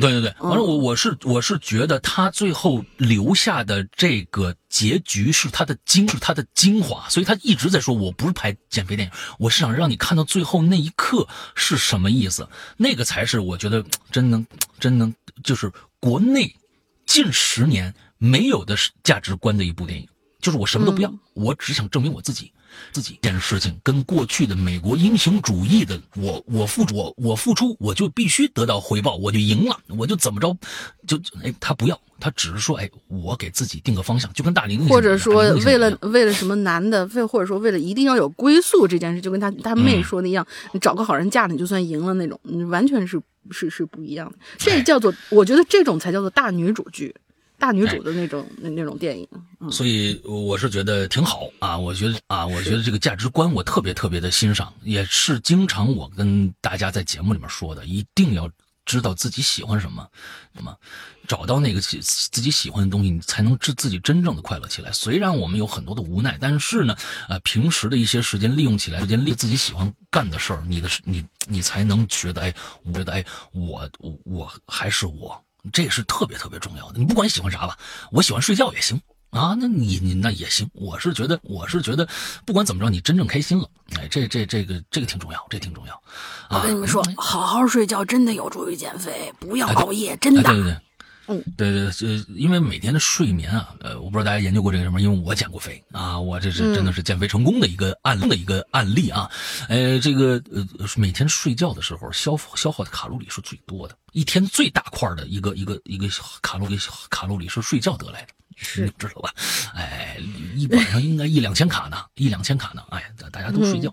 [0.00, 14.46] 对对对，反正我我是我是觉得他最后留下的这个结局是他的精是他的精华，所以他一直在说，我不是拍减肥电影，我是想让你看到最后那一刻是什么意思，那个才是我觉得真能
[14.78, 16.54] 真能就是国内
[17.04, 20.08] 近十年没有的价值观的一部电影，
[20.40, 22.52] 就是我什么都不要，我只想证明我自己。
[22.92, 23.18] 自己。
[23.22, 30.56] 这件事情跟过去的美国英雄主义的我我付我我付出我就必须得到回报我就赢了我就怎么着
[31.06, 44.38] 就哎他不要他只是说哎我给自己定个方向就跟大林或者说为了为了什么男的为或者说为了一定要有归宿这件事就跟他他妹说的一样你找个好人嫁了你就算赢了那种你完全是是是不一样的。
[44.58, 47.14] 这叫做我觉得这种才叫做大女主剧。
[47.60, 49.28] 大女主的那种那 那种电影，
[49.70, 51.78] 所以我是觉得挺好啊。
[51.78, 58.50] 我觉得啊，我觉得这个价值观我特别特别的欣赏，也是经常我跟大家在节目里面说的，一定要
[58.86, 60.08] 知道自己喜欢什么，
[60.56, 60.74] 什么
[61.28, 64.90] 找到那个自自己喜欢的东西，你才能自自己真正的快乐起来。
[64.90, 66.96] 虽然我们有很多的无奈，但是呢，
[67.28, 75.40] 呃，平时的一些时间利用起来，时间利自己喜欢干的事儿，你的你你才能觉得哎，我觉得哎，我我我还是我。
[75.72, 76.98] 这是特别特别重要的。
[76.98, 77.76] 你不管喜欢啥吧，
[78.10, 79.56] 我喜欢睡觉也行啊。
[79.58, 80.68] 那你你那也行。
[80.72, 82.08] 我是觉得，我是觉得，
[82.44, 83.68] 不管怎么着，你真正开心了，
[83.98, 86.02] 哎，这这这个这个挺重要，这挺重要。
[86.50, 90.42] 我跟你们说，好好睡觉真的有助于减肥，不要熬夜，真的。
[90.42, 90.76] 对对对。
[91.30, 99.30] 嗯，对对，呃，因为每天的睡眠啊，呃，我不知道大家研究过这个什么，因为我减过肥啊，我这是真的是减肥成功的一个案例的一个案例啊，
[99.68, 100.66] 呃，这个呃，
[100.96, 106.08] 每天睡觉的时候消消耗的卡路里是最多的，一天最大块的一个一个一个
[106.42, 106.76] 卡路里
[107.08, 108.32] 卡路里是睡觉得来的。
[108.62, 109.32] 是，知道吧？
[109.74, 110.18] 哎，
[110.54, 112.82] 一晚上应该一两千卡呢，一两千卡呢。
[112.90, 113.92] 哎，大家都睡觉，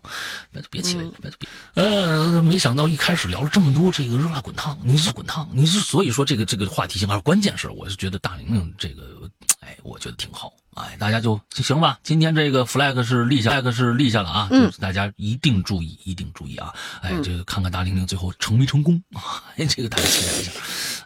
[0.51, 1.49] 那就别起来，别别。
[1.75, 9.29] 呃，没想到一开始聊了这么多这个热辣滚烫，你是滚烫，你是所以说这个这个话题性还关键是，我是觉得大玲玲这个，
[9.67, 10.53] 哎，我觉得挺好。
[10.75, 11.99] 哎，大家就行吧。
[12.03, 14.47] 今天这个 flag 是立下，flag 是立下了啊。
[14.49, 14.71] 嗯。
[14.79, 16.73] 大家一定注意，一定注意啊！
[17.01, 19.43] 哎，这个看看大玲玲最后成没成功啊？
[19.57, 20.51] 哎，这个大家期待一下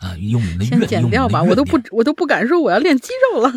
[0.01, 0.15] 啊！
[0.17, 3.51] 用你的先减掉吧，我都不，我都不敢说我要练肌肉了。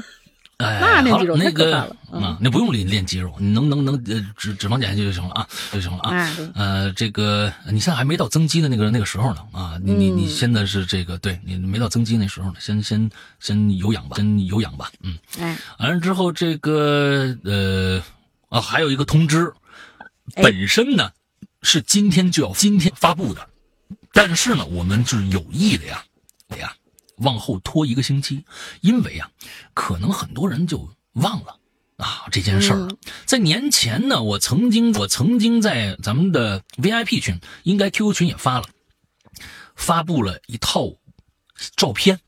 [0.59, 2.39] 哎，那练肌肉太可怕了啊！
[2.41, 6.37] 那不用练练肌肉，你能能能呃脂脂肪减下去就行了啊，就行了啊。
[6.55, 9.77] 呃，这个你现在还没到增肌的那个那个时候呢啊！
[9.83, 15.19] 你你你现在是这个，对你没到增肌那时候呢，先先先有氧吧，先有氧吧，嗯。
[15.41, 18.01] 哎，完了之后这个呃
[18.49, 19.53] 啊，还有一个通知，
[20.37, 21.11] 本身呢
[21.63, 23.49] 是今天就要今天发布的，
[24.13, 26.05] 但是呢我们是有意的呀，
[26.49, 26.73] 对呀。
[27.19, 28.45] 往后拖一个星期，
[28.81, 29.31] 因为啊，
[29.73, 31.59] 可能很多人就忘了
[31.97, 32.97] 啊这件事儿了。
[33.25, 38.65] 在年前呢，我曾经我曾经在咱们的 VIP 群，应该 QQ 群也发了，
[39.77, 40.93] 发布了一套
[41.77, 42.19] 照片。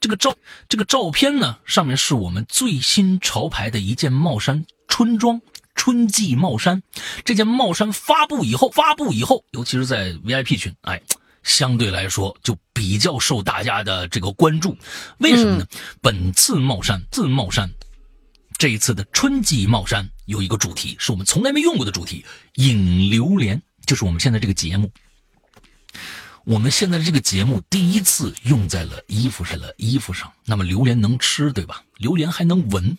[0.00, 0.36] 这个照
[0.68, 5.40] 这个照片呢，上面是我们最新潮牌的一件帽衫春装
[5.74, 6.82] 春季帽衫。
[7.24, 11.02] 这件帽衫发布以后，发布以后，尤其是在 VIP 群，哎。
[11.46, 14.76] 相对来说就比较受大家的这个关注。
[15.18, 15.66] 为什么呢？
[16.02, 17.70] 本次帽衫，自帽衫，
[18.58, 22.24] 这一次的春季帽衫有一个主题，是我们从来没用过的主题——
[22.56, 24.90] 引榴莲，就是我们现在这个节目。
[26.44, 30.32] 我们现在的这个节目第一次用在了衣服上了，衣服上。
[30.44, 31.82] 那么榴莲能吃，对吧？
[31.98, 32.96] 榴莲还能闻，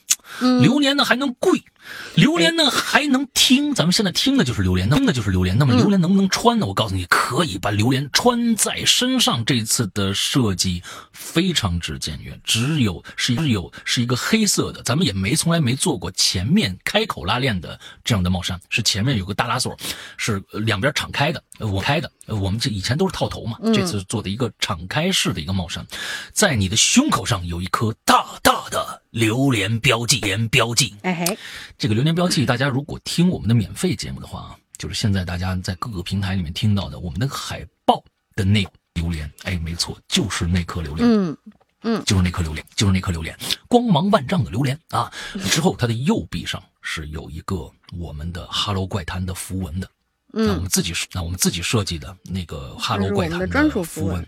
[0.62, 1.63] 榴莲呢还能贵，
[2.16, 3.74] 榴莲呢还能听。
[3.74, 5.58] 咱们现在听的就是榴莲，听的就是榴莲。
[5.58, 6.66] 那么榴莲能不能穿呢？
[6.66, 9.44] 我告诉你，可以把榴莲穿在身上。
[9.46, 19.78] 这次的设计非常之简约，只有是只有是一个黑色的，咱们也没从来没做过前面开口拉链的这样的帽衫，是前面有个大拉锁，
[20.18, 22.12] 是两边敞开的，我开的。
[22.28, 25.86] 我们这以前都是套头嘛，这次做的一个敞开式的一个帽衫，
[26.34, 28.77] 在你的胸口上有一颗大大的。
[29.18, 31.38] 榴莲标记，莲标记，哎嘿，
[31.76, 38.04] 这个榴莲标记，大家如果听我们的免费节目的话啊，就是现在大家在各个平台里面听到的我们的海报
[38.36, 41.38] 的那榴莲，哎，没错，就是那颗榴莲，嗯
[41.82, 43.36] 嗯，就是那颗榴莲，就是那颗榴莲，
[43.68, 45.12] 光芒万丈的榴莲啊！
[45.50, 49.90] 之后它的右臂上是有一个我们的《哈喽怪谈》的符文的，
[50.34, 54.28] 嗯，我们自己那我们自己设计的那个《哈喽怪谈》的符文。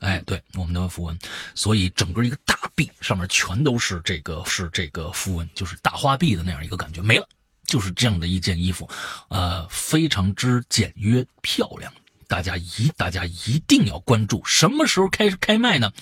[0.00, 1.18] 哎，对，我们的符文，
[1.54, 7.28] 所以整个一个大臂上面全都是这个，是这个符文，就是大花臂的那样一个感觉，没了，
[7.66, 8.88] 就是这样的一件衣服，
[9.28, 11.92] 呃，非常之简约漂亮，
[12.26, 15.92] 大家一大家一定要关注，什么时候开开卖呢？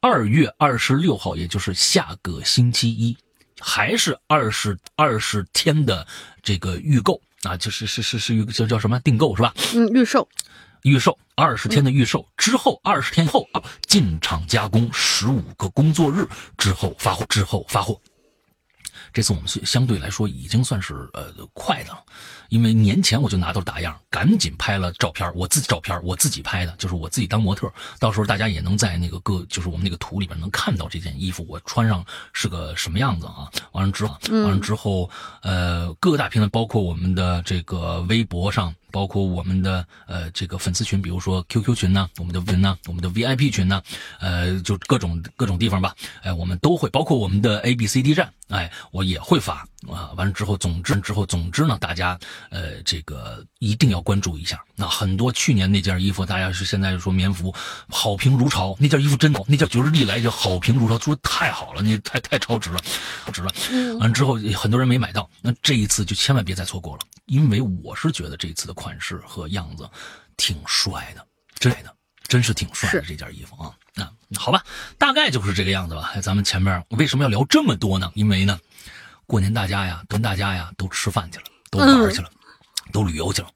[0.00, 3.16] 二月二十六号，也就是下个星期一，
[3.60, 6.04] 还是二十二十天的
[6.42, 9.54] 这个预购啊，就是是是是预叫叫什么订购是吧？
[9.74, 10.26] 嗯，预售。
[10.82, 16.26] 预售二十天的预售之后，二十天后啊进场加工，十五个工作日
[16.58, 18.00] 之后发货，之后发货。
[19.12, 22.04] 这次我们相相对来说已经算是呃快的了，
[22.52, 33.50] 因为年前我就拿到打样，赶紧拍了照片，我自己照片我自己拍的，就是我自己当模特，到时候大家也能在那个各就是我们那个图里边能看到这件衣服我穿上是个什么样子啊。
[33.72, 35.08] 完了之后，完了之后，
[35.40, 38.74] 呃，各大平台，包括我们的这个微博上。
[38.92, 43.82] 包括我们的呃这个粉丝群，比如说 QQ 群呢，我们的群呢，我们的 VIP 群呢，
[44.20, 50.12] 呃，就各种各种地方吧，哎，我们都会，包括我们的 ABCD 站，哎，我也会发啊。
[50.16, 52.18] 完了之后，总之之后，总之呢，大家
[52.50, 54.62] 呃这个一定要关注一下。
[54.76, 57.54] 那很多去年那件衣服，大家是现在说棉服
[57.88, 62.80] 好评如潮，那件衣服真好，那件就是历来就好评如潮，说的太好了，那太太超值了，
[63.24, 63.52] 超值了。
[63.98, 67.02] 完了之后，很多人没买到，那这一次就千万别再错过了。
[67.26, 69.88] 因为我是觉得这次的款式和样子
[70.36, 71.24] 挺帅的，
[71.58, 71.94] 真的，
[72.26, 73.72] 真是挺帅的这件衣服啊。
[73.94, 74.64] 那好吧，
[74.98, 76.14] 大概就是这个样子吧。
[76.20, 78.10] 咱们前面为什么要聊这么多呢？
[78.14, 78.58] 因为呢，
[79.32, 82.28] 过年大家呀，跟大家呀都吃饭去了，都玩去了，
[82.92, 83.48] 都旅游去了，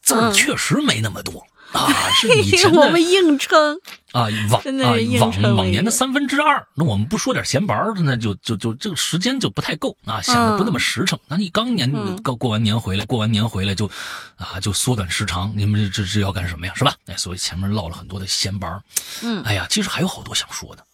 [0.00, 1.44] 字儿确实没那么多。
[1.72, 3.76] 啊， 是以前我们硬撑
[4.12, 6.64] 啊，往啊往往年的三分之二。
[6.76, 11.18] 那我们不说点闲白的，那就就就这个时间就不太够啊，显得不那么实诚。
[11.26, 11.90] 那你刚年
[12.22, 13.90] 刚过完年回来，过完年回来就
[14.36, 16.72] 啊就缩短时长，你们这这要干什么呀？
[16.76, 16.94] 是吧？
[17.06, 18.80] 哎，所以前面唠了很多的闲白
[19.24, 20.86] 嗯，哎呀，其实还有好多想说的。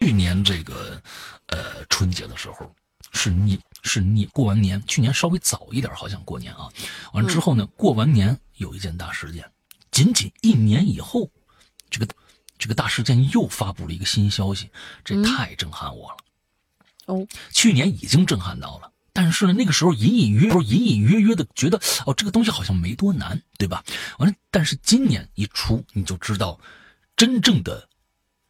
[0.00, 1.00] 去年这个
[1.46, 2.74] 呃春节的时候，
[3.12, 6.68] 是你是你过完年，去年稍微早一点，好像过年啊。
[7.12, 9.50] 完之后呢，过完年有一件大事件。
[9.90, 11.30] 仅仅一年以后，
[11.90, 12.08] 这个
[12.58, 14.70] 这个大事件又发布了一个新消息，
[15.04, 16.16] 这太震撼我了。
[17.06, 23.84] 哦，去年已经震撼到了，但是呢，那个时候隐隐约约、隐隐约约的觉得，哦，这个东西好像没多难，对吧？
[24.18, 26.58] 完了，但是今年一出，你就知道
[27.16, 27.88] 真正的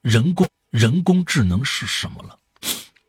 [0.03, 2.39] 人工人工智能是什么了。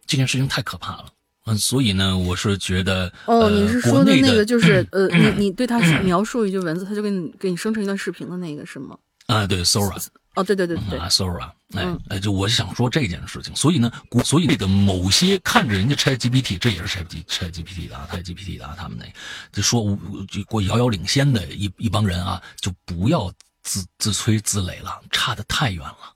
[0.08, 1.14] 这件事情太可怕了。
[1.46, 8.98] 嗯，所以呢，我是觉得，哦，你是说的那个，就是 呃，你你对他描述一句文字，他就给你给你生成一段视频的那个是吗？
[9.28, 10.02] 啊，对，Sora，
[10.36, 13.92] 哦，对对对对，Sora，哎哎，就我想说这件事情，所以呢，
[14.24, 19.06] 所以那个某些看着人家 ChatGPT，这也是 ChatGPT 的啊，ChatGPT 的啊，他们那
[19.52, 19.98] 就说
[20.30, 23.32] 就过遥遥领先的一一帮人啊，就不要
[23.64, 26.13] 自自吹自擂了，差的太远了。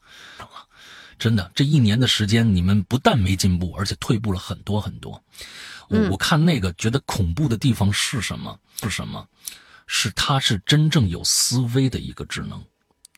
[1.17, 5.23] 真的，这一年的时间，你们不但没进步，而且退步了很多很多。
[5.89, 8.60] 我我看那个觉得恐怖的地方是什么？
[8.82, 9.27] 是什么？
[9.88, 12.63] 是它是真正有思维的一个智能。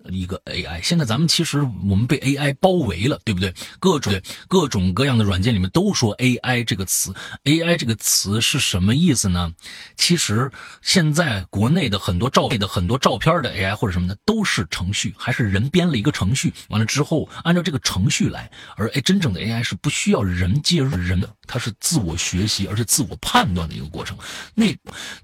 [0.07, 3.53] 一个 AI，现在咱们其实我们被 AI 包围了，对不对？
[3.79, 9.53] 各种各种各样的软件里面都说 AI 这个词，AI 这个词是什么意思呢？
[9.97, 10.49] 其实
[10.81, 18.49] 现在国内的很多照片的很多照片的 AI 或者什么的都是程序，还是人编了一个程序，完了之后按照这个程序来。
[18.77, 24.17] 而哎，真正的 AI 是不需要人介入人的，它是自我学习而且自我判断的一个过程。
[24.55, 24.75] 那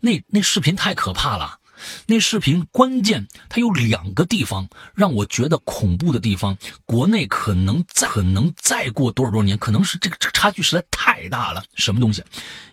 [0.02, 1.60] 那那视频太可怕了。
[2.06, 11.64] 那视频关键它有两个地方让我觉得恐怖的地方，国内可能再可能再过多少多少年，可能是这个差距实在太大了。
[11.76, 12.24] 什么东西？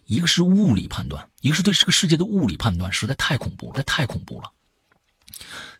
[0.06, 4.50] 一个是物理判断，一个是对这个世界的物理判断，实在太恐怖了，太恐怖了。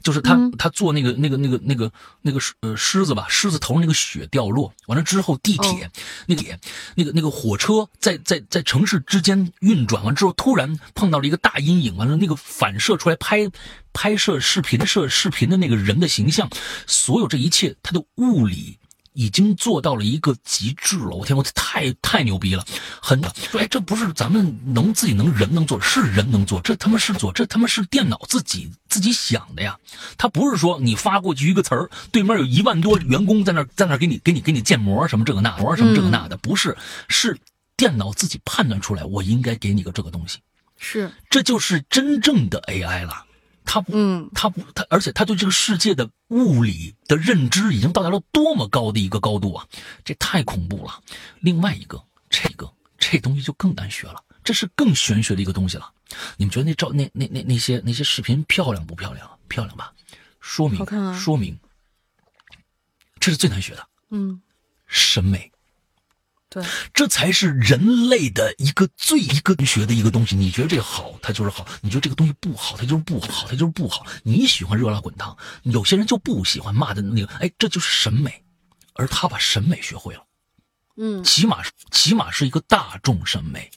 [0.03, 5.91] 就是他，他做那个那个那个那个那个呃狮子吧，狮子头那个雪掉落完了之后，地铁
[6.27, 6.43] 那个
[6.97, 13.49] 那个那个火车在在在城市之间运转完之后，突然碰到了一个大阴影，完了那个反射出来拍
[13.93, 16.51] 拍摄视频摄视频的那个人的形象，
[16.87, 18.79] 所有这一切，它的物理。
[19.15, 22.65] 已经做到了一个极致了，我天，我太太牛逼了！
[23.01, 23.21] 很
[23.51, 29.79] 说，哎，这不是咱们能自己能人能做，是人能做，这他妈是做，这他妈是电脑自己自己想的呀！
[30.17, 36.77] 他不是说你发过去一个词儿，对面有一万多员工在那在那给你给你给你建模什么这个那模什么这个那的，不是，
[37.09, 37.37] 是
[37.77, 40.39] 电脑自己判断出来，我应该给你个这个东西，
[40.79, 43.27] 是，这就是真正的 AI 了。
[43.65, 49.67] 他不，嗯，他不，他而且他对这个世界的物理的认知已经到达了多么高的一个高度啊！
[50.05, 51.01] 这太恐怖了。
[51.41, 55.93] 另外一个，这个这东西就更难学了，这是更玄学的一个东西了。
[56.37, 59.39] 你们觉得那照那那那那些那些视频漂亮不漂亮？
[59.49, 59.93] 漂亮吧？
[60.41, 61.59] 说明，说明，
[63.21, 63.89] 这是最难学的。
[64.11, 64.43] 嗯，
[64.87, 65.51] 审美。
[66.53, 66.63] 对，
[66.93, 70.37] 这才是人类的一个最一个学的一个东西。
[70.37, 74.05] 你觉得这个好，它就是好；你觉得这个东西不好，它就是不好，它就是不好。
[74.23, 77.33] 你喜欢热辣滚烫，有些人就不喜欢骂的那个。
[77.37, 78.45] 哎，这就是审美，
[78.93, 80.27] 而他把审美学会了。
[80.99, 83.71] 嗯，起码起码是一个大众审美，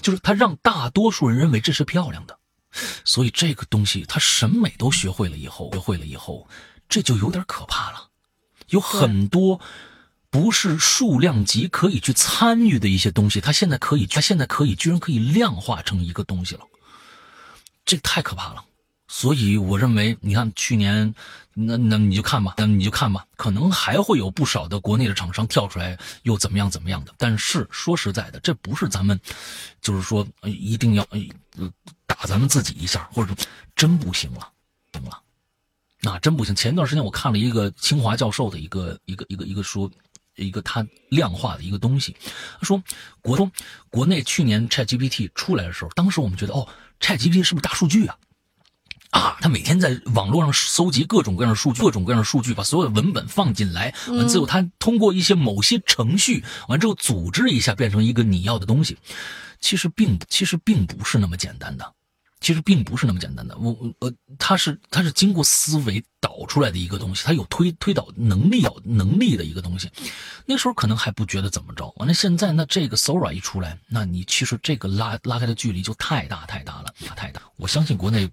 [0.00, 2.38] 就是他让大多数人认为这是漂亮的。
[3.04, 6.48] 所以这个东西他审美都学会了以后，学会了以后，
[6.88, 8.08] 这就有点可怕了。
[8.68, 9.60] 有很多。
[10.36, 16.60] 不是数量级可以去参与的一些东西，它现在可以，它现在可以，居然可以量化成一个东西了，
[17.86, 18.62] 这太可怕了。
[19.08, 21.14] 所以我认为，你看去年，
[21.54, 27.14] 那那你就看吧，那你就看吧，可能还会有不少的国内的厂商跳出来，又怎么样怎么样的。
[27.16, 29.18] 但是说实在的，这不是咱们，
[29.80, 31.08] 就是说一定要
[32.06, 34.46] 打咱们自己一下，或者说真不行了，
[34.92, 35.18] 行了，
[36.02, 36.54] 那真不行。
[36.54, 39.90] 前段时间我看了一个清华教授的一个一个一个一个说。
[40.36, 42.14] 一个他量化的一个东西，
[42.60, 42.82] 他说
[43.20, 43.50] 国中
[43.90, 46.68] 国内去年 ChatGPT 出来的时候，当时我们觉得哦
[47.00, 48.16] ，ChatGPT 是不是大数据啊？
[49.10, 58.98] 啊，他每天在网络上搜集各种各样的数据，各种各样的数据，把所有的文本放进来，完之后他通过一些某些程序，完之后组织一下变成一个你要的东西。
[59.58, 61.94] 其实并其实并不是那么简单的。
[62.38, 69.90] 其实并不是那么简单的，我呃，它是它是经过思维导出来的一个东西，它有推推导能力有能力的一个东西。
[70.44, 77.40] 那时候可能还不觉得怎么着，完了现在那这个 Sora 一出来，那你其实这个拉拉开的距离就太大太大了，太大。
[77.56, 78.30] 我相信国内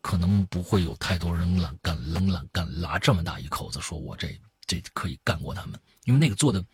[0.00, 4.28] 可能不会有太多人敢敢冷敢敢拉这么大一口子，说我这
[4.64, 6.64] 这可以干过他们，因为那个做的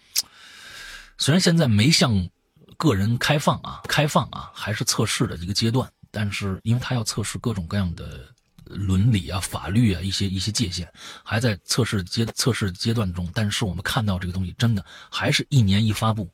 [1.17, 2.29] 虽然现在没向
[2.77, 5.91] 个人开放啊，开放啊，还是测试的一个阶段。
[6.19, 8.27] 但是，因为他要测试各种各样的
[8.65, 10.91] 伦理啊、法律啊一些一些界限，
[11.23, 13.31] 还在测试阶测试阶段中。
[13.35, 16.27] 但是我们看到这个东西，真的还是一年一发布，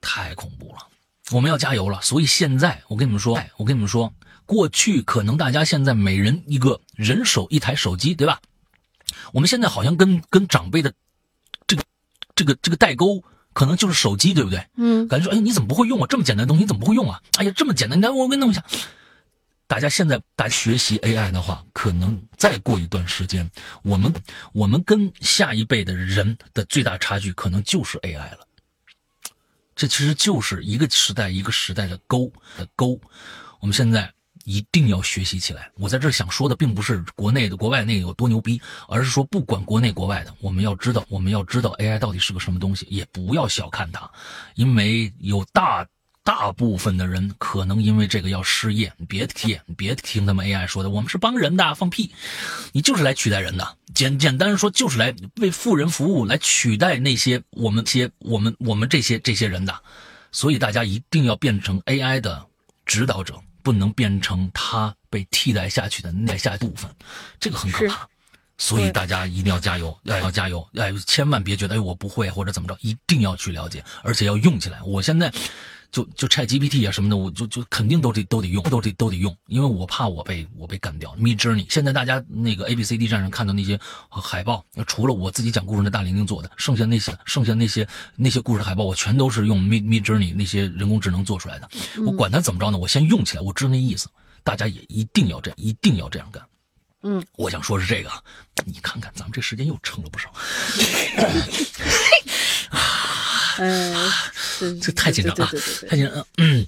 [0.00, 0.88] 太恐怖了。
[1.30, 2.02] 我们要加油了。
[2.02, 4.12] 所以现在我跟你们说，我跟你们说，
[4.44, 8.40] 过去可能大家现在每人一个人手一台手机，对吧？
[9.32, 10.92] 我们现在好像跟跟长辈的
[11.68, 11.84] 这个
[12.34, 13.22] 这个这个代沟。
[13.52, 14.66] 可能就是手机，对不对？
[14.76, 16.06] 嗯，感觉说，哎，你怎么不会用啊？
[16.08, 17.20] 这么简单的东西你怎么不会用啊？
[17.38, 18.64] 哎呀，这么简单，你来，我给你弄一下。
[19.66, 23.50] 大家现在大家学习 AI 的话，可能再过一段时间，
[23.82, 24.12] 我们
[24.52, 28.46] 我们跟下一辈的人的最大差距，可能就是 AI 了。
[29.74, 33.00] 这其实就是一个时代一个时代的沟的沟。
[33.60, 34.12] 我们现在。
[34.44, 35.70] 一定要学习起来。
[35.78, 44.10] 我在这想说的，并不是国内的、国外那个有多牛逼，而是说，不管国内国外的，我们要知道，我们要知道 AI 到底是个什么东西，也不要小看它，
[44.54, 45.86] 因为有大
[46.24, 48.92] 大部分的人可能因为这个要失业。
[49.08, 52.12] 别听，别听他们 AI 说的，我们是帮人的，放屁！
[52.72, 59.82] 你就是来取代人的，简简单说，就是来为富人服务，来取代那些我们些我们我们这些这些人的。
[60.30, 62.46] 所以大家一定要变成 AI 的
[62.86, 63.38] 指导者。
[63.62, 66.90] 不能变成它被替代下去的那下部分，
[67.40, 68.08] 这个很可怕，
[68.58, 74.82] 所以大家一定要加油，要要加油，哎，千万别觉得哎我不会或者怎么着，一定要去了解，而且要用起来。
[74.82, 75.32] 我现在。
[75.92, 81.14] 就就 Chat GPT 啊什么的，我就就肯定都得都得用，都得都得用，因为我怕我被我被干掉。
[81.16, 83.78] Mid Journey 现在大家那个 A B C D 站上看到那些
[84.08, 87.86] 海报，除了我自己讲故事的大玲玲做的，剩下那些剩下那些
[88.16, 91.68] 那些故事海报，我全都是用 Mid Mid Journey 那些人工智能做出来的。
[92.06, 94.08] 我管它怎么着呢，我先用起来，我知道那意思。
[94.42, 96.42] 大家也一定要这样，一定要这样干。
[97.02, 98.10] 嗯，我想说是这个，
[98.64, 100.32] 你看看咱们这时间又撑了不少。
[103.58, 103.94] 嗯，
[104.80, 105.46] 这太紧张了，
[105.88, 106.26] 太紧张了。
[106.38, 106.66] 嗯，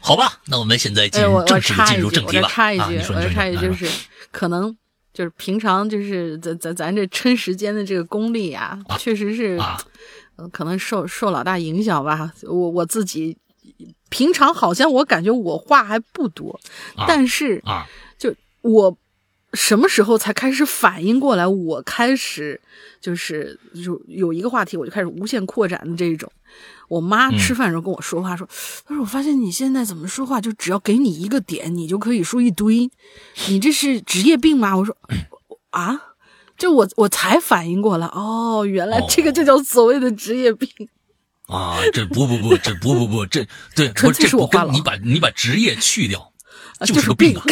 [0.00, 2.48] 好吧，那我们现在进入正式的进入正题吧。
[2.48, 3.88] 插一句，我插一句，就是
[4.30, 4.76] 可能
[5.12, 9.58] 就是平常就是咱咱咱这抻时间的这个功力啊，确实是，
[10.52, 12.32] 可能受受老大影响吧。
[12.42, 13.36] 我我自己
[14.08, 16.58] 平常好像我感觉我话还不多，
[17.06, 17.86] 但是啊，
[18.18, 18.96] 就我。
[19.54, 21.46] 什么时候才开始反应过来？
[21.46, 22.60] 我开始
[23.00, 26.30] 就是就有一个话题，我就开始无限扩展的这种。
[26.88, 28.48] 我妈吃饭时候跟我说话说
[28.86, 32.90] ：“她说我发现你现在怎么说话，就只要给你一个点，你就可以说一堆。
[33.48, 34.96] 你这是职业病吗？”我说
[35.70, 36.00] ：“啊，
[36.56, 40.68] 就我我才反应过来，哦，原来这个就叫所谓的职业病
[41.46, 41.78] 啊！
[41.92, 46.32] 这不不不，这不不不，这对，纯粹是我跟你把你把职业去掉，
[46.86, 47.44] 就是个病啊。”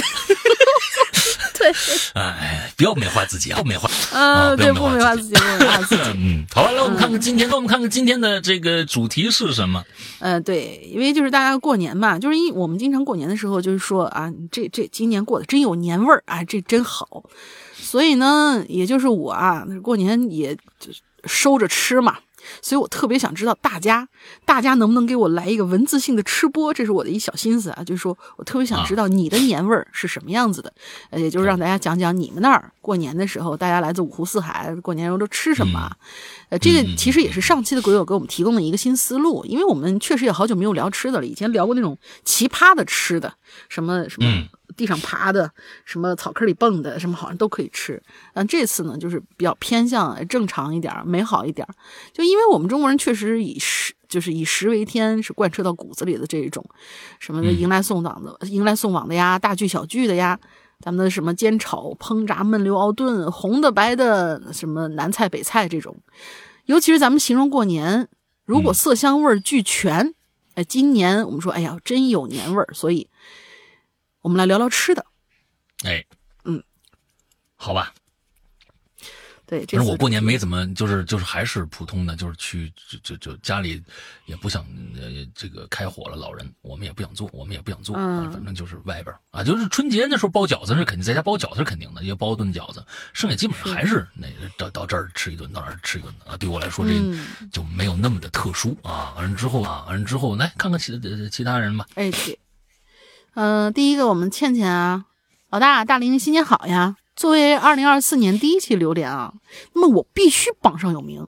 [1.73, 6.03] 对， 哎，不要美化自己啊，不美化啊，对，不美化自己，不美化自己。
[6.17, 9.85] 嗯，好了，那我们看看今天，那我们看看今天的这个主题是什么？
[10.19, 17.25] 呃，对，因为就是大家过年嘛，就是因我们经常过年的时候，就是说啊，这这今年过得真有年味儿啊，这真好。
[17.75, 20.57] 所以呢，也就是我啊，过年也
[21.25, 22.19] 收着吃嘛。
[22.63, 24.09] 所以我特别想知道大家，
[24.45, 26.73] 大家能不能给我来一个文字性的吃播？
[26.73, 30.73] 这是我的一小心思啊，就是说我特别想知道你的年味儿是什么样子的，
[31.11, 35.91] 呃，也就是让大家讲讲你们那儿过年的时候，大家来自五湖四海，过年时候都吃什么？
[36.49, 43.35] 呃，这个其实也是上期的鬼友给我们提供的一个新思路，因为我们确实也好久没有聊吃的了，以前聊过那种奇葩的吃的，
[43.69, 44.27] 什么什么。
[44.77, 45.51] 地上爬的，
[45.85, 48.01] 什么草坑里蹦的，什么好像都可以吃。
[48.35, 51.67] 但这次呢，就是比较偏向正常一点、美好一点。
[52.13, 56.65] 就因为我们中国人确实以食，就是以食为天，是贯彻到骨子里的这一种，
[57.19, 60.39] 什么迎来送往的、迎来送往的呀，大聚小聚的呀，
[60.81, 65.97] 咱们的什么煎炒烹炸焖溜熬炖，红的白的，什么南菜北菜这种。
[66.67, 68.09] 尤其是咱们形容过年，
[68.45, 70.13] 如果色香味俱全，
[70.55, 73.09] 哎，今年我们说，哎呀，真有年味儿，所以。
[74.27, 75.07] 我们来聊聊吃的，
[75.85, 76.05] 哎，
[76.43, 76.61] 嗯，
[77.55, 77.95] 好吧，
[79.47, 83.81] 对，其实我过年没怎么，就是就是还是普通的，就是去就就就家里
[84.25, 84.67] 也不想
[84.97, 94.27] 呃这个开火了，老人我们也不想做，我们也不想做，反正就是外边啊，就是春节那时候包饺子是肯定在家包饺子是肯定的，也包顿饺子，剩下基本上还是那
[94.59, 96.37] 到到这儿吃一顿，到那儿吃一顿啊。
[96.37, 96.95] 对我来说这
[97.53, 99.15] 就没有那么的特殊啊。
[99.17, 100.99] 完了之后啊，完了之后来看看其
[101.31, 101.87] 其他人吧。
[101.95, 102.11] 哎，
[103.37, 103.43] 对。
[103.43, 105.05] 嗯，第一个我们倩倩啊，
[105.51, 106.97] 老大大林新年好呀！
[107.15, 109.35] 作为二零二四年第一期榴莲啊，
[109.75, 111.27] 那么我必须榜上有名。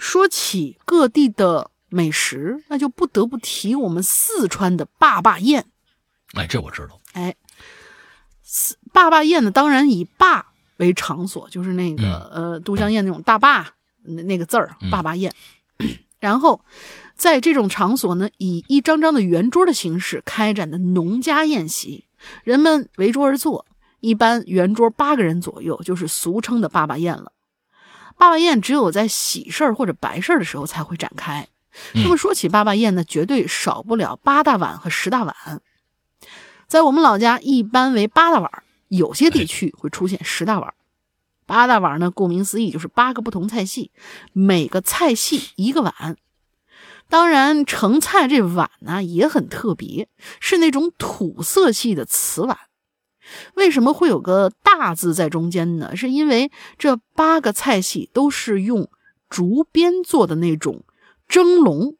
[0.00, 5.66] 说起各地的美食，那就不得不提我们四川的坝坝宴。
[6.34, 6.98] 哎，这我知道。
[7.12, 7.36] 哎，
[8.92, 10.46] 坝坝宴呢，当然以坝
[10.78, 15.34] 为场所，就是那个呃都江堰那种大坝那那个字儿，坝坝宴。
[16.18, 16.64] 然后。
[17.20, 22.06] 在这种场所呢，以一张张的圆桌的形式开展的农家宴席，
[22.44, 23.66] 人们围桌而坐，
[24.00, 27.32] 一般圆桌八个人左右，就是俗称的“爸爸宴”了。
[28.16, 31.46] 爸爸宴只有在喜事儿或者白事儿的时候才会展开。
[31.92, 35.36] 那么说起爸爸宴呢，绝对少不了八大碗和十大碗。
[36.66, 38.50] 在我们老家，一般为八大碗，
[38.88, 40.72] 有些地区会出现十大碗。
[41.44, 43.90] 八大碗呢，顾名思义就是八个不同菜系，
[44.32, 46.16] 每个菜系一个碗。
[47.10, 50.08] 当然，盛菜这碗呢也很特别，
[50.40, 52.56] 是那种土色系的瓷碗。
[53.54, 55.94] 为什么会有个大字在中间呢？
[55.96, 58.88] 是因为这八个菜系都是用
[59.28, 60.84] 竹编做的那种
[61.28, 61.96] 蒸笼，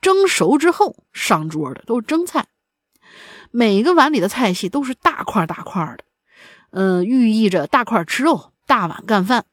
[0.00, 2.48] 蒸熟之后上桌的，都是蒸菜。
[3.50, 6.04] 每个碗里的菜系都是大块大块的，
[6.70, 9.44] 嗯，寓意着大块吃肉，大碗干饭。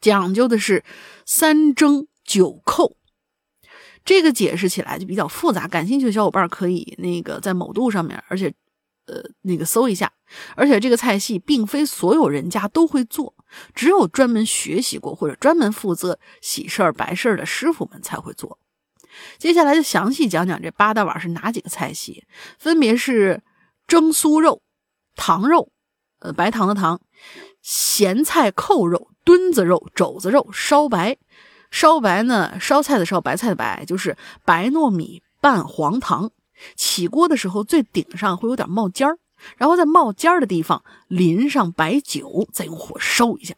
[0.00, 0.84] 讲究的是
[1.24, 2.95] 三蒸九扣。
[4.06, 8.46] 这个解释起来就比较复杂，感兴趣的小伙伴可以那个在某度上面，而且，
[9.06, 10.10] 呃，那个搜一下。
[10.54, 13.34] 而且这个菜系并非所有人家都会做，
[13.74, 18.58] 只有专门学习过或者专门负责喜事儿白事儿的师傅们才会做。
[19.38, 22.24] 接下来就详细讲讲这八大碗是哪几个菜系，
[22.58, 23.42] 分别是
[23.88, 24.62] 蒸酥肉、
[25.14, 25.72] 糖肉，
[26.20, 27.00] 呃，白糖的糖，
[27.62, 31.18] 咸菜扣肉、墩子肉、肘子肉、烧白。
[31.76, 32.58] 烧白呢？
[32.58, 34.16] 烧菜的烧，白菜的白，就是
[34.46, 36.30] 白糯米拌黄糖。
[36.74, 39.18] 起锅的时候，最顶上会有点冒尖儿，
[39.58, 43.54] 然后在冒尖儿的地方淋上白酒，再用火烧一下。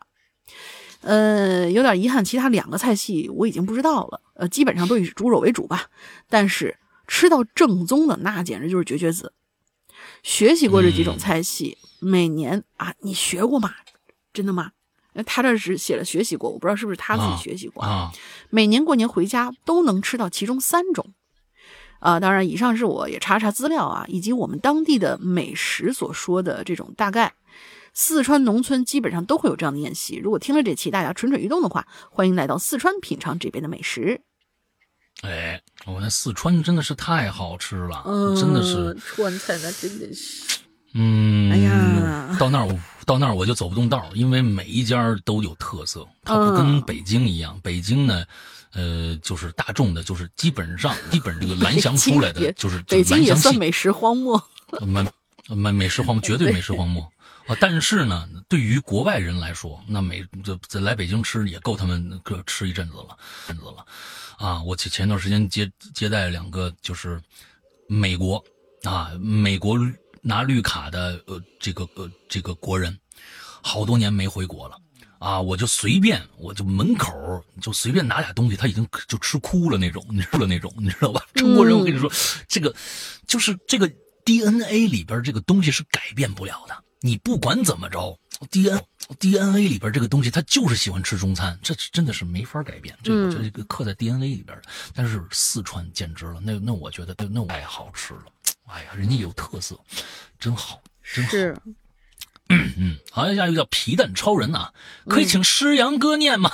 [1.03, 4.21] 呃，有点遗憾，其他两个菜系我已经不知道了。
[4.35, 5.87] 呃，基本上都以猪肉为主吧。
[6.29, 9.33] 但是吃到正宗的，那简直就是绝绝子。
[10.25, 13.75] 学习过这几种菜系，每年啊，你学过吗？
[14.33, 14.73] 真的吗？
[15.25, 18.13] 他这是写了学习过，我不知道是不是他自己学习过啊。
[18.51, 21.13] 每年过年回家都能吃到其中三种。
[22.01, 27.35] 啊，当然，以上是我也查查资料啊，以及我们当地的美食所说的这种大概。
[27.95, 30.15] 四川农村基本上都会有这样的宴席。
[30.17, 34.21] 如果听了这期大家蠢蠢欲动的话，欢迎来到四川品尝这边的美食。
[35.23, 38.05] 哎，我那四川真的是太好吃了，
[38.37, 40.61] 真的是川菜那真的是，
[41.01, 48.25] 嗯，哎呀，到那儿到那儿我就走不动道，因为每一家都有特色，它不跟北京一样，北京呢。
[48.75, 54.41] 呃，就是大众的，就是基本上， 基本这个蓝翔出来的，就是北京也算美食荒漠，
[54.83, 55.03] 美
[55.49, 57.03] 美美食荒漠， 绝对美食荒漠
[57.47, 57.57] 啊！
[57.59, 60.23] 但是呢，对于国外人来说，那美
[60.69, 63.17] 这来北京吃也够他们个吃一阵子了，
[63.49, 63.85] 阵子了
[64.37, 64.63] 啊！
[64.63, 67.19] 我前前段时间接接待两个，就是
[67.89, 68.45] 美国
[68.83, 69.79] 啊，美国
[70.23, 72.99] 拿绿卡的呃这个呃这个国人，
[73.63, 74.77] 好多年没回国了。
[75.19, 77.13] 啊，我就随便，我就门口
[77.61, 81.21] 就随便拿俩东西，他已经就吃哭了那种，你知道那种，你知道吧？
[81.35, 82.09] 中国人，我跟你说，
[82.47, 82.73] 这个
[83.27, 83.91] 就是这个
[84.25, 86.85] DNA 里边这个东西是改变不了的。
[87.01, 88.17] 你不管怎么着
[88.51, 88.81] ，DNA
[89.19, 94.65] DNA 里边这个东西，他就是喜欢吃中餐，这真的是没法改变，这个这个刻在 DNA 里边的。
[94.95, 98.27] 但是四川简直了，那那我觉得那那太好吃了，
[98.69, 99.79] 哎呀，人家有特色，
[100.39, 100.81] 真好，
[101.15, 101.61] 真好。
[102.51, 104.73] 嗯嗯， 好像下一个叫皮蛋超人啊，
[105.07, 106.51] 可以请师阳哥念吗？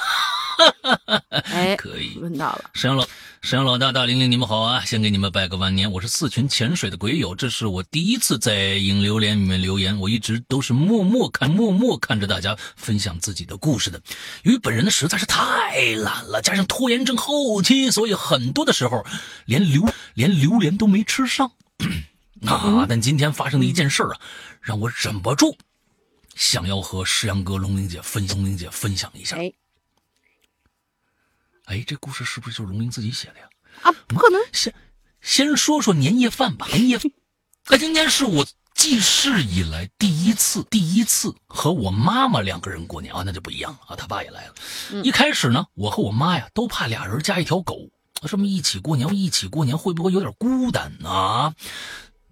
[1.30, 2.70] 哎， 可以，问到了。
[2.74, 3.06] 沈阳老，
[3.42, 4.84] 沈阳老大大玲玲，你们好啊！
[4.84, 5.90] 先给你们拜个晚年。
[5.90, 9.98] 我是四群潜水的鬼友，这是我第一次在影榴莲里面留言。
[9.98, 14.00] 我一直都是默默看，默默看着大家分享自己的故事的。
[14.42, 19.04] 由于本人呢实在是太懒了，加上拖延症后期，所以很多的时候
[19.46, 21.52] 连榴连榴莲都没吃上
[22.46, 22.86] 啊。
[22.88, 24.20] 但今天发生的一件事啊，
[24.60, 25.56] 让我忍不住。
[26.34, 29.36] 想要和石阳哥、龙玲姐分龙玲姐分享一下。
[29.36, 29.52] 哎，
[31.66, 33.48] 哎，这故事是不是就是龙玲自己写的呀？
[33.82, 34.40] 啊，不可能。
[34.52, 34.74] 先
[35.20, 36.66] 先说说年夜饭吧。
[36.66, 37.10] 年夜饭，
[37.70, 38.44] 那今天是我
[38.74, 43.96] 记事以来第一次，第一次和我妈妈两个人过年啊，那就不一样了啊。
[43.96, 44.54] 他爸也来了。
[45.04, 47.88] 一开始呢，我和我妈呀都怕俩人加一条狗，
[48.28, 51.54] 这么一起过年，一起过年会不会有点孤单呢？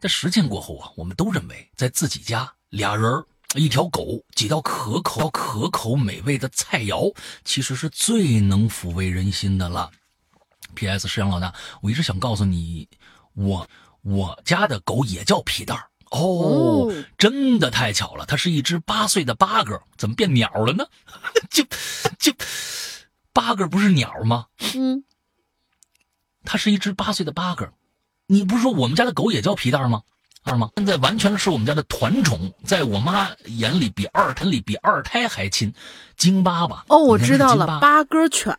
[0.01, 3.25] 在实践过后啊，我们都认为在自己家俩人。
[3.55, 7.15] 一条狗，几道可口可口美味的菜肴，
[7.45, 9.91] 其实是最能抚慰人心的了。
[10.75, 11.07] P.S.
[11.07, 12.89] 石阳老大，我一直想告诉你，
[13.35, 13.69] 我
[14.01, 15.79] 我家的狗也叫皮蛋
[16.13, 20.87] 哦，真的太巧了，它是一只八岁的八哥，怎么变鸟了呢？
[21.51, 21.63] 就
[22.19, 22.33] 就
[23.35, 24.47] 八哥不是鸟吗？
[24.75, 25.05] 嗯，
[26.45, 27.69] 它是一只八岁的八哥。
[28.27, 30.03] 你不是说我们家的狗也叫皮蛋吗？
[30.45, 30.71] 二吗？
[30.77, 35.73] 现在完全是我们家的团宠，在我妈眼里比二胎里比二胎还亲，
[36.17, 36.85] 京巴吧？
[36.89, 38.53] 哦，我知道了，八哥犬。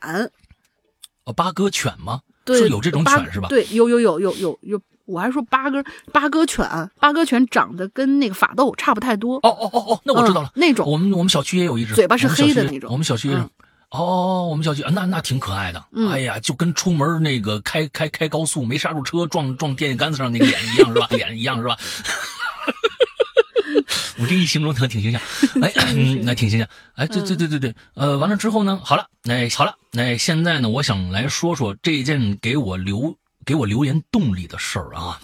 [1.25, 2.21] 哦，八哥犬吗？
[2.45, 3.49] 对，有这种犬是吧？
[3.49, 6.65] 对，有有有有有有，我还说八哥八哥犬，
[6.99, 9.35] 八哥犬长得跟那个法斗差不太多。
[9.37, 12.89] 哦哦哦哦，那我知道了，那种我们我们小区也有一只，嘴巴是黑的那种。
[12.91, 13.49] 我们小区也有。
[13.93, 21.07] 哦，我们小区那那挺可爱的，哎呀，就跟出门那个开开开高速没刹住车撞撞电线杆子上那个脸一样是吧？
[21.11, 21.77] 脸一样是吧？
[24.17, 25.21] 我这一形容他挺形象，
[25.61, 25.71] 哎，
[26.25, 33.15] 那挺形象，哎，对对对对对，呃，完了之后呢，好了，那好了，那现在呢，我想来说说这件给我留
[33.45, 35.21] 给我留言动力的事儿啊，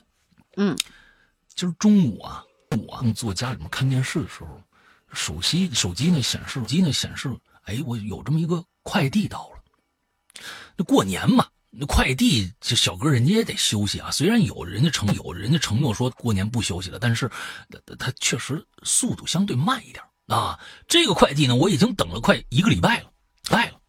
[0.58, 0.78] 嗯，
[1.56, 2.44] 今儿中午啊，
[2.88, 4.62] 我坐家里面看电视的时候，
[5.12, 7.36] 手机手机那显示手机那显示。
[7.64, 10.44] 哎，我有这么一个快递到了。
[10.76, 14.10] 那过年嘛，那快递这小哥人家也得休息啊。
[14.12, 17.30] 虽然有人家承有人家承诺说过年不休息了，但是
[18.00, 20.60] 他确实速度相对慢一点啊。
[20.88, 23.12] 这个快递呢，我已经等了快一个礼拜了，
[23.50, 23.80] 拜了。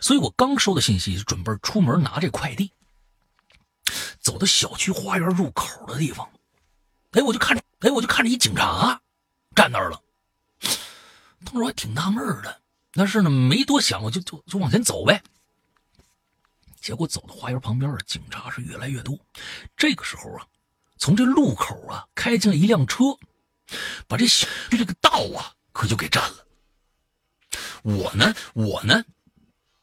[0.00, 2.72] 所以我刚收到信息，准备出门拿这快递。
[4.20, 6.28] 走到小区花园入口的地方，
[7.10, 9.00] 哎，我就看着，哎，我就看着一警察
[9.54, 10.00] 站那儿了。
[11.44, 12.61] 当时我还挺纳闷的。
[12.92, 15.22] 但是呢，没多想，我就就就往前走呗。
[16.80, 19.18] 结果走到花园旁边警察是越来越多。
[19.76, 20.46] 这个时候啊，
[20.98, 23.04] 从这路口啊开进了一辆车，
[24.06, 26.46] 把这小这个道啊可就给占了。
[27.82, 29.04] 我呢，我呢，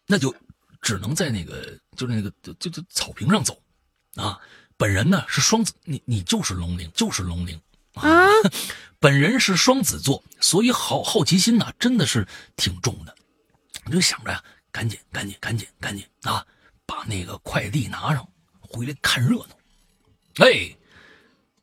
[0.05, 0.35] 那就
[0.81, 3.61] 只能在那个就是那个就就草坪上走
[4.15, 4.39] 啊。
[4.77, 7.61] 本人呢是双子，你你就是龙灵，就是龙灵
[7.95, 8.27] 啊。
[9.01, 12.27] 本人是双子座，所以好好奇心呐，真的是
[12.57, 13.15] 挺重的。
[13.85, 16.45] 我就想着呀，赶紧赶紧赶紧赶紧啊，
[16.85, 18.27] 把那个快递拿上，
[18.59, 20.45] 回来看热闹。
[20.45, 20.75] 哎，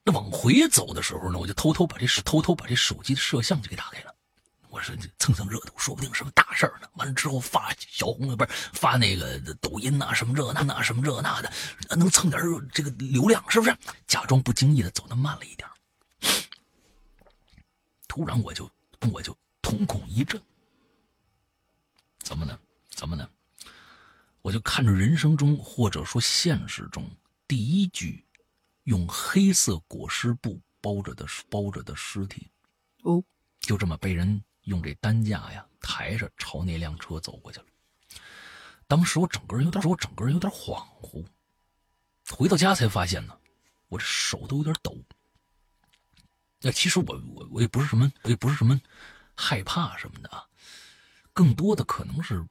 [0.02, 4.14] 那往回走的时候呢，我就偷偷把这偷偷把这手机的摄像就给打开了。
[4.70, 6.88] 我说蹭蹭热度，说不定什么大事呢。
[6.94, 11.52] 完了之后发小红不是发那个抖音呐，什么这那那什么这那的，
[11.90, 13.76] 能蹭点这个流量，是不是？
[14.06, 15.68] 假装不经意的走的慢了一点。
[18.16, 18.70] 突然我就
[19.12, 20.40] 我就瞳孔一震，
[22.20, 22.58] 怎么呢？
[22.88, 23.28] 怎么呢？
[24.40, 27.06] 我就看着人生中或者说现实中
[27.46, 28.24] 第一具
[28.84, 32.50] 用黑色裹尸布包着的包着的尸体，
[33.02, 33.22] 哦，
[33.60, 34.42] 就这么被人。
[34.62, 37.66] 用这担架呀抬着朝那辆车走过去了。
[38.88, 41.24] 当时我整个人有点，我整个人有点恍惚。
[42.30, 43.38] 回到家才发现呢，
[43.88, 44.96] 我这手都有点抖。
[46.66, 48.80] 那其实我我我也不是什么，我也不是什么
[49.36, 50.44] 害怕什么的啊，
[51.32, 52.44] 更多的可能是，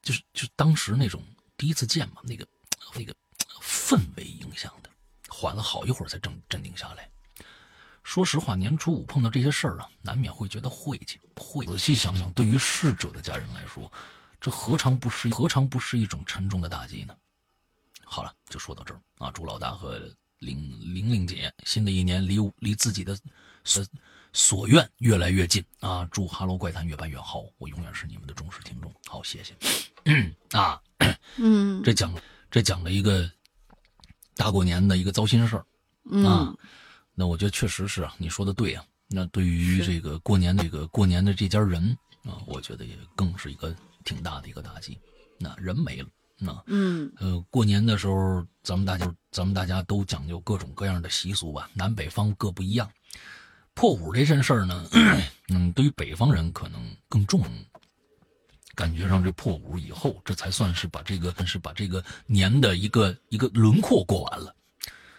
[0.00, 1.20] 就是就当时那种
[1.56, 2.46] 第一次见嘛，那个
[2.94, 3.12] 那个
[3.60, 4.88] 氛围影响的，
[5.28, 7.10] 缓了好一会儿才镇镇定下来。
[8.04, 11.18] 说实话，年初五碰到这些事儿啊，难免会觉得晦气。
[11.34, 13.90] 晦气，仔细想想，对于逝者的家人来说，
[14.40, 17.16] 这何尝不是何尝不是一种沉重的打击呢？
[18.04, 19.32] 好了，就说到这儿啊！
[19.32, 20.08] 祝老大和
[20.40, 23.16] 玲玲玲姐新的一年离离自己的
[23.64, 23.84] 所
[24.32, 26.08] 所愿越来越近啊！
[26.10, 28.92] 祝《哈喽怪谈》越办越好，我永远是你们的忠实听众。
[29.06, 29.54] 好，谢谢。
[30.50, 30.80] 啊，
[31.36, 32.12] 嗯， 这讲
[32.50, 33.30] 这讲了一个
[34.36, 35.64] 大过年的一个糟心事儿
[36.26, 36.52] 啊。
[37.14, 38.84] 那我觉得确实是啊，你说的对啊。
[39.06, 43.74] 那对于这个过年这个过年的这家人啊，我觉得也更是一个
[44.04, 44.98] 挺大的一个打击。
[45.38, 52.90] 那人没了，那嗯呃，过年的时候，咱们大家咱们大家都讲究各种各样的习俗吧，南北方各不一样。
[53.74, 54.86] 破五这件事儿呢，
[55.48, 57.44] 嗯，对于北方人可能更重，
[58.74, 64.54] 感觉上这破五以后，这才算是把这个是把这个年的一个一个轮廓过完了。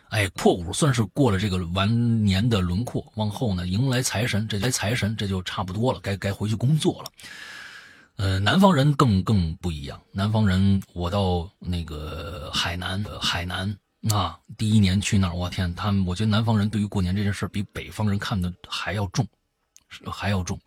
[0.10, 7.12] 哎，破五算是过了这个完年的轮廓，往后呢迎来财神，这来财神这就差不多了，该该回去工作了。
[8.18, 13.78] 呃，南方人更更不一样，南方人我到那个海南，海南
[14.10, 19.28] 啊，第一年去那儿，我天，他们我觉得南方人对于过年这件事比北方人看的还要重，
[20.12, 20.60] 还要重，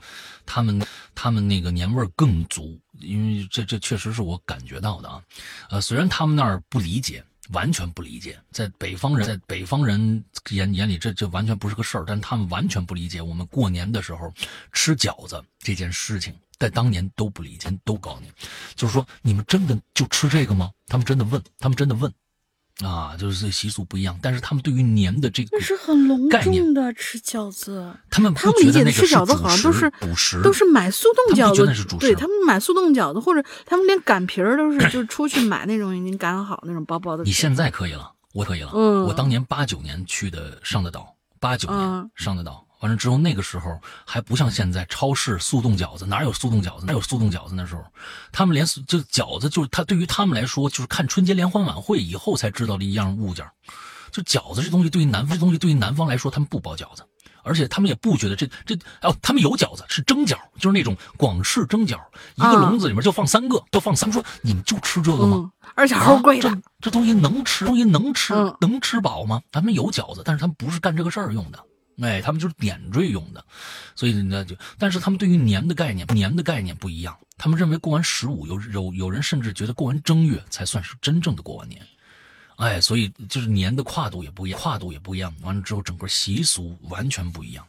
[0.44, 0.80] 他们
[1.14, 5.22] 他们那个年味更足，因为这这确实是我感觉到的啊。
[5.70, 7.24] 呃，虽然他们那儿不理解。
[7.52, 12.04] 完全不理解，在北方人，在北方人眼眼里，这这完全不是个事儿。
[12.06, 14.30] 但他们完全不理解我们过年的时候
[14.70, 18.30] 吃饺子这件事情，在当年都不理解，都告诉你，
[18.74, 20.70] 就是说你们真的就吃这个吗？
[20.86, 22.12] 他们真的问，他们真的问。
[22.84, 27.92] 啊，就是习俗不一样，但是他们对于年的这个那是很隆重的吃饺子。
[28.08, 31.66] 他们他们理解的吃饺子好像都是补食，都是买速冻饺子。
[31.98, 37.24] 对他们买速冻饺子，或者他们连擀皮儿都是就是出去买那种已经擀好那种薄薄的。
[37.24, 38.70] 你现在可以了，我可以了。
[38.72, 42.64] 嗯，我当年八九年去的上的岛，八九年上的岛。
[42.80, 46.86] 完了之后，那个时候还不像现在，超市速冻饺子哪有速冻饺子？
[46.86, 47.54] 哪有速冻饺子？
[47.54, 47.84] 那时候，
[48.30, 53.44] 他们连就饺子，就是他对于他们来说，就是看春节联欢晚会以后才知道的一样物件。
[54.10, 57.02] 就饺子这东西，对于南方这东西，对于南方来说，他们不包饺子，
[57.42, 61.98] 而且他们也不觉得这这哦，他们有饺子是蒸饺，就是那种广式蒸饺，
[62.36, 64.10] 一个笼子里面就放三个，就放三。
[64.10, 65.50] 说你们就吃这个吗？
[65.74, 66.50] 而且好贵的，
[66.80, 67.66] 这东西能吃？
[67.66, 68.32] 东西能吃？
[68.60, 69.42] 能吃饱吗？
[69.52, 71.62] 咱们有饺子，但是他们不是干这个事儿用的。
[72.00, 73.44] 哎，他们就是点缀用的，
[73.94, 77.18] 所以呢就，但是他们对于年的概念，年的概念不一样。
[77.36, 81.80] 他们认为过完十五，有有有人甚至觉得过完正月才算是真正的过完年。
[82.56, 85.34] 哎，所以就是年的跨度也不一样，跨度也不一样。
[85.42, 87.66] 完了之后，整个习俗完全不一样。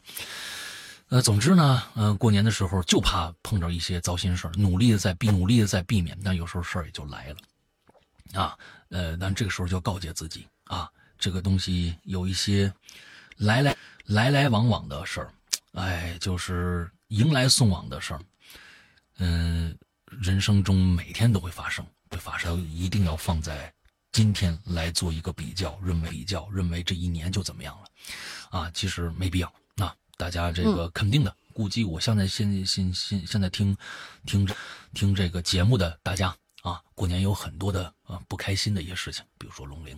[1.08, 8.40] 呃，总之呢，嗯，过年的时候就怕碰着一些糟心事儿，努力的在避，努力的在避免，但有时候事儿也就来了。
[8.40, 8.56] 啊，
[8.90, 12.72] 呃，但这个时候就要告诫自己啊，这个东西有一些
[13.36, 13.76] 来来。
[14.06, 15.32] 来来往往的事儿，
[15.72, 18.20] 哎，就是迎来送往的事儿，
[19.18, 19.76] 嗯，
[20.06, 23.72] 人生中每天都会发生，会发生，一定要放在
[24.10, 29.52] 今天来做一个比较，认为比较，认为这一年就怎么样了，啊，其实没必要。
[29.76, 33.76] 那大家这个肯定的，估计我现在现现现现在听
[34.26, 34.48] 听
[34.92, 39.96] 听这个节目的大家啊，过年有很多的啊不开心的一些事情，比如说龙鳞，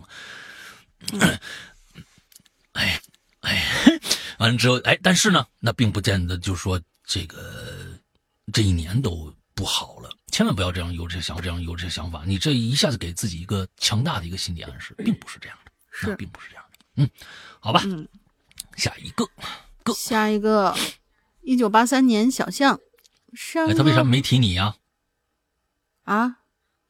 [2.73, 3.01] 哎。
[3.43, 3.63] 哎，
[4.39, 7.97] 完了之后，哎，但是呢，那并不见得就说这个
[8.51, 10.09] 这一年都不好了。
[10.31, 16.79] 千万不要这样有这想这样有这想法，你这一下子给自己一个强大的一个心理暗示，并不是这样的，是，并不是这样的。
[16.95, 17.09] 嗯，
[17.59, 18.07] 好吧，嗯，
[18.75, 19.29] 下一个，
[19.83, 20.75] 个下一个，
[21.41, 22.79] 一九八三年小象，
[23.67, 24.75] 哎，他为什么没提你呀？
[26.03, 26.37] 啊？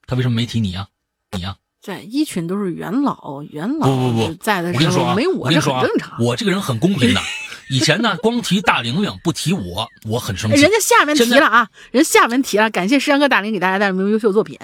[0.06, 0.88] 他为什么没提你呀？
[1.32, 1.58] 你呀？
[1.84, 7.20] 在一群都是元老，元老不不不在的时候我跟你说啊，没这我跟你说啊很正常。，我这个人很公平的。
[7.70, 10.56] 以前呢，光提大玲玲不提我，我很生气。
[10.56, 14.58] 哎人家下面提了啊，人下面提了，感谢石阳哥大玲给大家带来的优秀作品。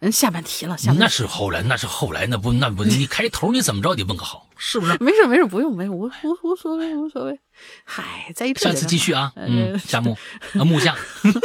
[0.00, 4.98] 人下面提了，下面那是后来，那是后来，那不那不，你开头你怎么着得问个好，是不是？
[5.00, 6.10] 没事没事，不用没有，无无
[6.42, 7.40] 无所谓无所谓。
[7.84, 10.14] 嗨，在一这下次继续啊，呃嗯，夏木，
[10.60, 11.40] 啊木下，来来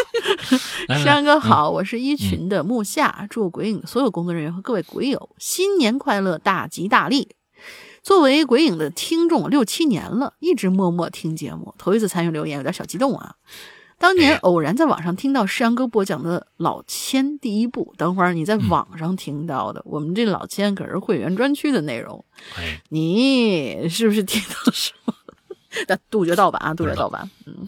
[1.03, 7.29] 山哥好，我是一群的木夏，祝鬼影所有工作人员和各位鬼友新年快乐，大吉大利。
[8.01, 13.35] 作为鬼影的听众六七年了，一直默默听节目，头一次参与留言，有点小激动啊。
[13.97, 22.25] 当年哎偶然在网上听到山哥播讲的《老千》第一部，等会儿你在网上听到的，我们这老千可是会员专区的内容，
[22.57, 25.13] 哎，你是不是听到什么？
[25.87, 27.29] 但杜绝盗版啊，杜绝盗版。
[27.45, 27.67] 嗯，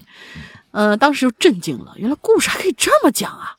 [0.76, 3.56] 呃，当时就震惊了，原来故事还可以这么讲啊！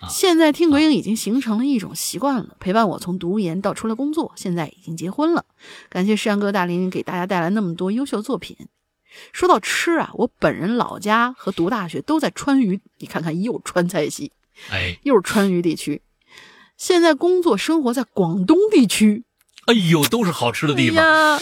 [0.00, 5.44] 啊现在听鬼影已经形成了一种习惯了，陪伴我从读研到出来工作，现在已经结婚了。
[5.88, 8.56] 感谢石阳哥大林给大家带来那么多优秀作品。
[9.32, 14.32] 说到吃啊，我本人老家和读大学都在川渝，你看看又川菜系，
[14.72, 16.02] 哎，又是川渝地区。
[16.76, 19.22] 现在工作生活在广东地区，
[19.66, 21.40] 哎呦，都是好吃的地方。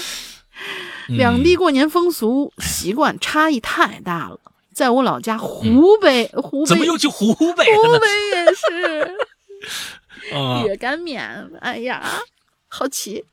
[1.09, 4.39] 两地过年风俗习惯差异太大了。
[4.75, 7.99] 在我老家湖北，湖北嗯怎么又去湖北湖？
[7.99, 9.17] 北也是
[10.35, 12.03] 啊，热干面，哎呀，
[12.69, 13.25] 好奇。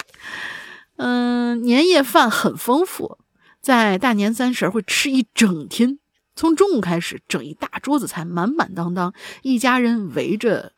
[0.97, 3.17] 嗯，年夜饭很丰富，
[3.61, 5.97] 在大年三十儿会吃一整天，
[6.35, 10.73] 从中午开始整一大桌子菜，满满当当，一家人围着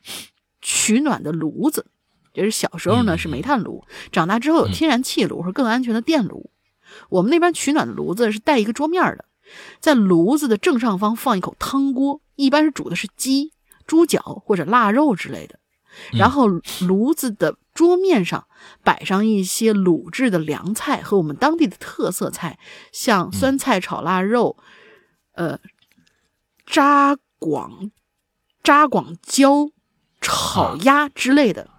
[0.61, 1.87] 取暖的炉子。
[2.33, 6.49] 就是小时候呢嗯是煤炭炉，长大之后有嗯天然气炉和更安全的电炉。
[7.09, 9.25] 我们那边取暖的炉子是带一个桌面儿的，
[9.79, 13.51] 在炉子的正上方放一口汤锅，一般是煮的是鸡、
[13.85, 15.59] 猪脚或者腊肉之类的。
[16.13, 16.47] 然后
[16.79, 18.47] 炉子的桌面上
[18.81, 22.57] 摆上一些卤制的凉菜和我们当地的特色菜，
[22.93, 24.55] 像酸菜炒腊肉，
[25.33, 25.59] 呃，
[26.65, 27.91] 扎广
[28.63, 29.69] 扎广椒
[30.21, 31.69] 炒鸭之类的。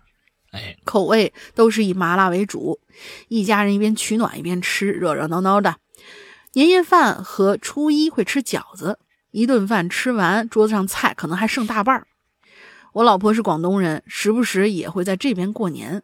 [0.50, 2.80] 哎，口味都是以麻辣为主，
[3.28, 5.76] 一家人一边取暖一边吃，热热闹闹的。
[6.54, 8.98] 年夜饭和初一会吃饺子，
[9.30, 12.06] 一顿饭吃完，桌子上菜可能还剩大半儿。
[12.92, 16.02] 我老婆是广东人，时不时也会在这边过年。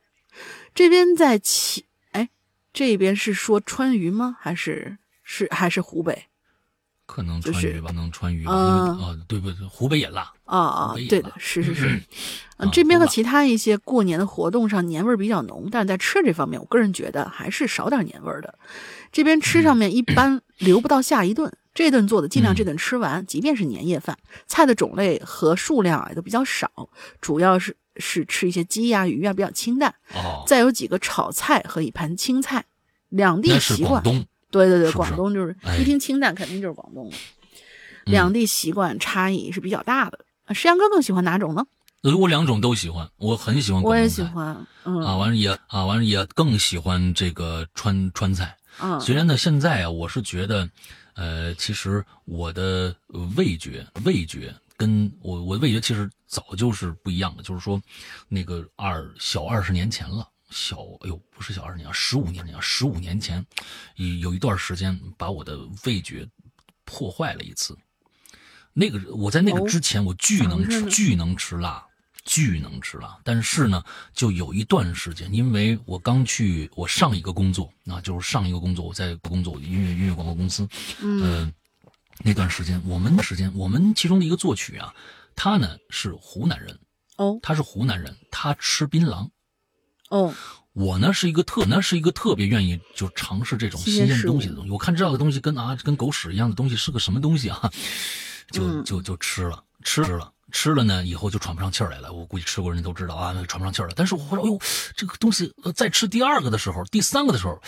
[0.74, 2.30] 这边在起哎，
[2.72, 4.36] 这边是说川渝吗？
[4.40, 6.24] 还是是还是湖北？
[7.04, 9.66] 可能就是川渝吧，能川渝啊，对不对？
[9.66, 10.32] 湖北也辣。
[10.44, 12.00] 啊啊，对的，是是是，
[12.72, 18.58] 这边和其他一些过年的活动上年味儿比较浓，但是在吃这方面，我个人觉得还是少点年味儿的。
[19.12, 26.70] 这边吃上面一般 留不到下一顿，这顿做的尽量这顿吃完，即便是年夜饭，菜的种类和数量啊也都比较少，
[27.20, 32.64] 主要是是吃一些鸡呀、鱼呀，比较清淡，哦，再有几个炒菜和一盘青菜，
[33.08, 34.02] 两地习惯。
[34.02, 34.24] 东。
[34.50, 37.10] 对对对，是是广东就是哎一听清淡，肯定就是广东了。
[37.10, 40.20] 嗯两地习惯差异是比较大的。
[40.46, 41.66] 啊石阳哥更喜欢哪种呢？
[42.02, 48.56] 呃我两种都喜欢，我很喜欢我也广东菜喜欢，嗯啊，完了也啊，完了也更喜欢这个川川菜。
[48.80, 50.68] 嗯，虽然呢，现在啊，我是觉得，
[51.14, 52.94] 呃，其实我的
[53.36, 57.80] 味觉味觉跟我我的味觉其实早就是不一样的，就是说，
[58.28, 60.28] 那个二小二十年前了。
[60.50, 63.44] 小哎呦，不是小二十年，十五年前，十五年前，
[63.96, 66.26] 有有一段时间把我的味觉
[66.86, 67.76] 破坏了一次。
[68.72, 71.84] 那个我在那个哦之前，我巨能吃，巨能吃辣，
[72.28, 73.18] 巨能吃辣。
[73.24, 80.68] 但是呢，就有一段时间，因为我刚去我上一个工作啊，就是上一个工作，我在工作音乐音乐广告公司，
[81.00, 81.52] 嗯呃，
[82.22, 84.94] 那段时间，我们的时间，我们其中的一个作曲啊，
[85.34, 86.78] 他呢是湖南人，
[87.16, 89.30] 哦他是湖南人，他吃槟榔。
[90.10, 90.34] 哦，
[90.72, 94.70] 我呢是一个特呢是一个特别愿意就尝试这种新鲜东西的东西。
[94.70, 97.70] 我看这样的东西跟啊跟狗屎一样的东西是个什么东西啊，
[98.50, 102.12] 就嗯就就吃了吃了吃了呢，以后就喘不上气儿来了。
[102.12, 103.92] 我估计吃过人都知道啊，喘不上气儿了。
[103.96, 104.58] 但是我后来，哎呦，
[104.96, 107.60] 这个东西呃再吃第二个的时候，第三个的时候，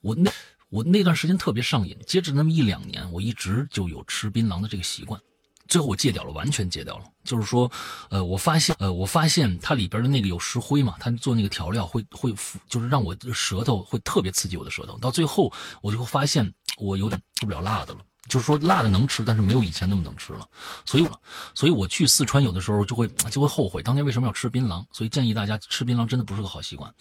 [0.00, 0.30] 我那
[0.68, 5.20] 我那段时间特别上瘾，接着那么一两年，我一直就有吃槟榔的这个习惯。
[5.68, 7.04] 最后我戒掉了，完全戒掉了。
[7.24, 7.70] 就是说，
[8.08, 14.96] 呃，我发现，呃，我发现它里边的那个有石灰嘛，它做那个调料会会腐，就是让我舌头会特别刺激我的舌头。
[14.98, 15.52] 到最后，
[15.82, 18.00] 我就会发现我有点吃不了辣的了。
[18.28, 20.46] 就是说辣的能吃，但是没有以前那么能吃了。
[20.84, 21.08] 所以，
[21.54, 24.84] 所以我去四川有的时候就会就会后悔当年为什么要吃槟榔。
[24.92, 26.92] 所以建议大家吃槟榔真的不是个好习惯，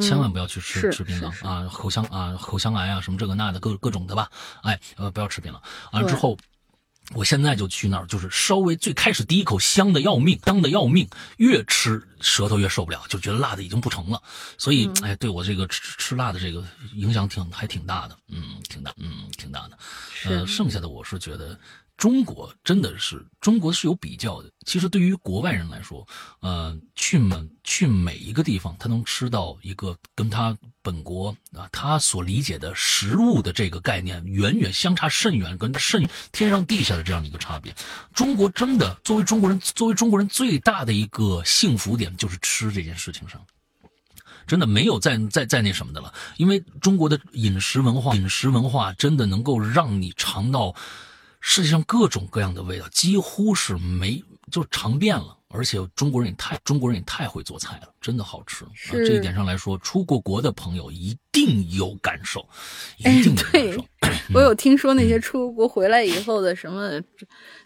[0.00, 4.30] 千万不要去吃、是吃槟榔啊，口腔啊口腔癌啊什么这个那的各各种的吧。
[4.62, 5.56] 哎，呃，不要吃槟榔。
[5.92, 6.36] 完了之后。
[7.12, 14.22] 我现在就去那儿，就是稍微最开始第一口香的要命，香的要命，越吃舌头越受不了，就觉得辣的已经不成了。
[14.56, 19.78] 所以，哎，对我这个吃吃辣的这个影响挺还挺大的，嗯，挺大，嗯，挺大的。
[20.24, 21.58] 呃，剩下的我是觉得。
[21.96, 24.50] 中国真的是中国是有比较的。
[24.66, 26.06] 其实对于国外人来说，
[26.40, 37.72] 呃，去每去每一个地方，他能吃到一个跟他本国啊他所理解的食物的这个概念远远相差甚远，跟甚天上地下的这样的一个差别。
[38.12, 43.40] 中国真的作为中国人，作为中国人最大的一个幸福点就是吃这件事情上，
[44.48, 46.12] 真的没有再再再那什么的了。
[46.38, 50.74] 因为中国的饮食文化，饮食文化真的能够让你尝到。
[51.46, 54.20] 世界上各种各样的味道几乎是没
[54.50, 58.64] 就尝遍了，而且中国人也太中国人也太会做菜了，真的好吃。
[58.64, 62.48] 啊，这一点上来说，出过国的朋友一定有感受，
[62.96, 63.84] 一定有感受。
[64.32, 66.98] 我有听说那些出国回来以后的什么，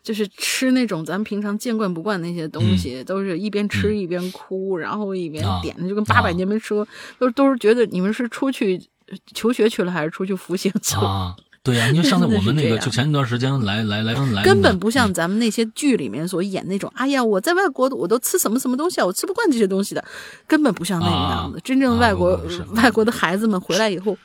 [0.03, 6.87] 就是吃那种咱平常见惯不惯那些东西，都是一边吃一边哭，然后一边点的，就跟八百年没吃过，
[7.21, 8.91] 都都是觉得你们是出去
[9.35, 11.37] 求学去了，还是出去服刑去了？
[11.63, 16.91] 对呀，你就像在 我们那个，就前一段时间来来来来，根本不像咱们那些剧里面所演那种。
[16.95, 20.05] 哎呀，我在外国我都吃什么什么东西啊，我吃不惯这些东西的，
[20.47, 21.61] 根本不像那个样子。
[21.63, 22.41] 真正外国
[22.75, 24.17] 外国的孩子们回来以后，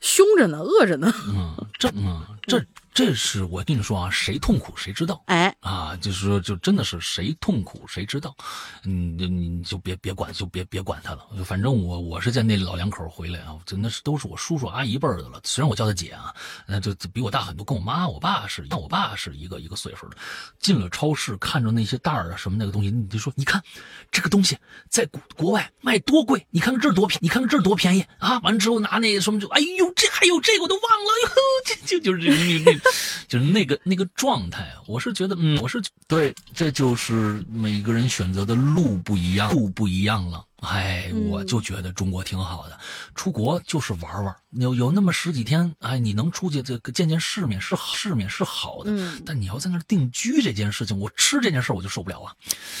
[0.00, 1.12] 凶着呢，饿着呢。
[1.28, 2.62] 嗯，这嗯这。
[2.94, 5.22] 这是我跟你说啊，谁痛苦谁知道。
[5.26, 8.36] 哎，啊，就是说，就真的是谁痛苦谁知道。
[8.84, 11.26] 嗯，就你就别别管，就别别管他了。
[11.44, 15.40] 反正我我是在那老两口回来啊，真的是都是我叔叔阿姨辈的了。
[15.44, 16.34] 虽然我叫他姐啊，
[16.66, 20.16] 那就比我大很多，跟我妈我爸是，跟我爸是一个一个岁数的。
[20.58, 23.62] 进了超市，看着那些袋儿啊什么那个东西，你就说，你看
[24.10, 24.56] 这个东西
[24.90, 28.38] 在国国外卖多贵，你看看这儿多便，你看看这儿多便宜啊！
[28.40, 31.30] 完了之后拿那什么就，哎呦，这还有这个我都忘了，哟，
[31.64, 32.81] 这就就是这那那。
[33.28, 40.44] 就是那个那个状态，我是觉得，嗯，我是对，这就是每个人选择的路不一样，路不一样了。
[40.60, 42.78] 哎，我就觉得中国挺好的，
[43.14, 48.92] 出国就是玩玩，有有那么十几天，哎，你能出去这个见见世面是世面是好的，
[49.26, 52.32] 但你要在那定居这件事情，我吃这件事我就受不了啊。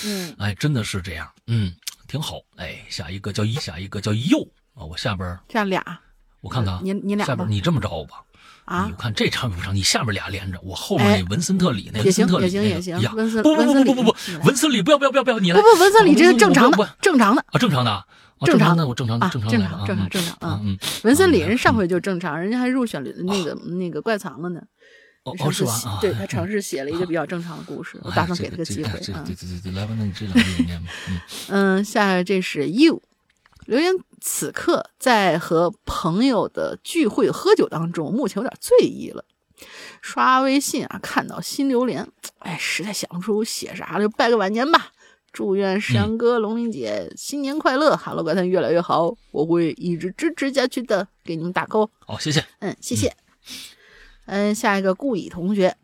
[0.04, 1.74] 嗯，哎，真的是这样，嗯，
[2.06, 2.40] 挺好。
[2.56, 5.84] 哎，下一个叫一，下一个叫右啊，我下边这样俩，
[6.40, 8.22] 我看看，你你俩下边你这么着吧。
[8.64, 8.86] 啊！
[8.88, 9.74] 你看这长不上？
[9.74, 13.16] 你下面俩连着，我后面那文森特里那文森特里也行也行也行。
[13.16, 18.04] 文森不不不不不不，文森里不要不要不要不要，你来不不文森里这是正常的正常的啊正常的
[18.44, 24.60] 正常的我正常正常正常正常正常啊嗯文森里人上回就正常，人家还入选了那个那个怪藏了呢。
[25.24, 25.98] 哦是吧？
[26.00, 29.22] 对他尝试写了一个比较正常的故事，我打算给他个机会啊。
[29.24, 30.88] 对对对对，来吧，那你这两个念吧。
[31.46, 33.00] 嗯，下来这是 you
[33.66, 33.92] 留言。
[34.24, 39.24] 此刻在和朋友的聚会喝酒当中，目前有点醉意了。
[40.00, 42.08] 刷微信啊，看到新榴莲，
[42.38, 44.92] 哎，实在想不出写啥了，就拜个晚年吧。
[45.32, 51.88] 祝愿山哥、龙玲姐新年快乐哈喽怪谈越来越好，我会一直支持下去的，给你们打 call。
[52.06, 52.44] 好，谢谢。
[52.60, 53.12] 嗯，谢谢。
[54.26, 55.76] 嗯，下一个顾乙同学，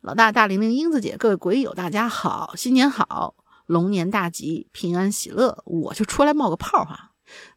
[0.00, 3.34] 老大、大玲玲、英子姐，各位鬼友大家好，新年好，
[3.66, 5.60] 龙年大吉，平安喜乐。
[5.64, 7.09] 我就出来冒个泡哈。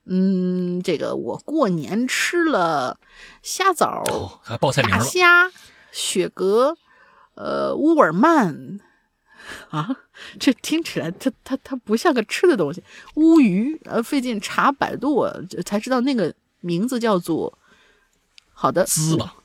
[0.06, 3.00] 嗯，这个我过年吃了
[3.42, 5.52] 虾枣、还报菜名大虾、
[5.92, 6.78] 雪蛤、
[7.36, 8.80] 呃乌尔曼
[9.70, 9.96] 啊，
[10.40, 12.84] 这听起来它它它不像个吃的东西。
[13.16, 15.26] 乌鱼，呃，费劲查百度
[15.66, 17.58] 才知道那个名字叫做
[18.54, 19.36] 好的滋吧？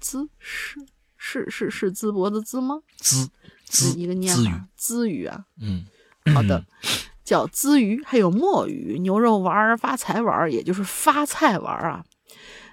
[0.00, 0.78] 滋是
[1.16, 2.80] 是是是淄博的淄吗？
[2.98, 3.28] 滋
[3.64, 5.44] 滋一个念法，滋鱼啊。
[5.60, 5.84] 嗯，
[6.34, 6.64] 好的。
[7.24, 12.04] 叫滋鱼，还有墨鱼、牛肉丸、发财丸，也就是发菜丸啊。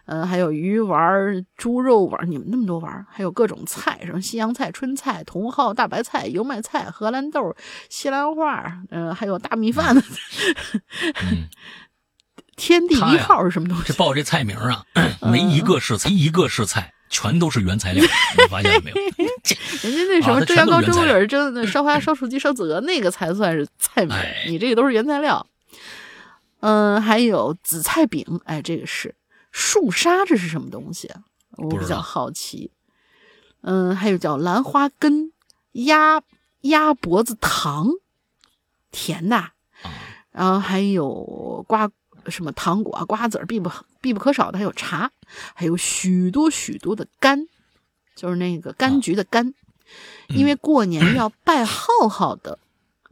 [0.06, 7.56] 嗯，还有鱼丸、猪肉丸，你们那么多丸，还有各种菜，什么西洋菜、春菜、茼蒿、大白菜、油麦菜、荷兰豆、
[7.88, 9.96] 西兰花，嗯，还有大米饭。
[12.58, 13.84] 天地一号是什么东西？
[13.86, 14.84] 这报这菜名啊，
[15.32, 16.94] 没一个是菜，一个是菜。
[17.14, 18.02] 全都是原材料，
[18.38, 18.96] 你发现没有？
[19.84, 24.16] 人家那什么蒸羊羔、蒸猪蹄、蒸那烧花、烧雏鸡、烧子鹅，那个才算是菜 名。
[24.48, 25.46] 你这个都是原材料。
[26.60, 29.16] 嗯，还有紫菜饼，哎，这个是
[29.52, 31.10] 树沙，这是什么东西？
[31.58, 32.72] 我比较好奇。
[33.62, 35.32] 嗯，还有叫兰花根
[35.72, 36.22] 鸭
[36.62, 37.90] 鸭脖子糖，
[38.92, 39.52] 甜的。
[40.32, 41.90] 然后还有瓜。
[42.28, 45.10] 什么糖果啊、瓜子儿必不必不可少的，还有茶，
[45.56, 47.48] 还有许多许多的柑，
[48.16, 49.54] 就是那个柑橘的柑。
[50.30, 52.58] 因为过年要拜浩浩的，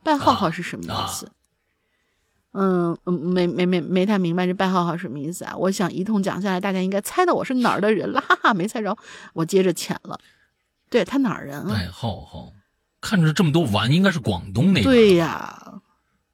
[0.04, 1.30] 拜浩浩是什么意思？
[2.54, 5.56] 嗯嗯，没没没没太明白这拜浩浩什么意思啊？
[5.56, 8.98] 我想一通讲下来，大家应该猜到我是哪儿的人了，哈哈，没猜着，
[9.34, 10.20] 我接着浅了。
[10.90, 11.66] 对他哪儿人啊？
[11.70, 12.54] 拜浩浩，
[13.02, 15.82] 看着这么多碗，应该是广东那边对呀，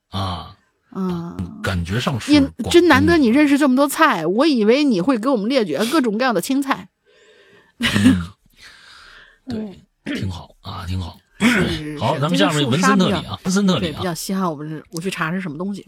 [0.10, 0.56] 啊，
[0.96, 1.36] 嗯。
[1.62, 6.90] 感觉上是你真难得你认识这么多菜，我以为你会给我们列举各种各样的青菜。
[7.80, 7.88] 嗯，
[9.48, 11.20] 对，挺好啊，挺好。
[12.00, 14.50] 好，咱们下面这个文森特里啊，文森特，里啊，比较稀罕。
[14.50, 15.86] 我们是我去查是什么东西。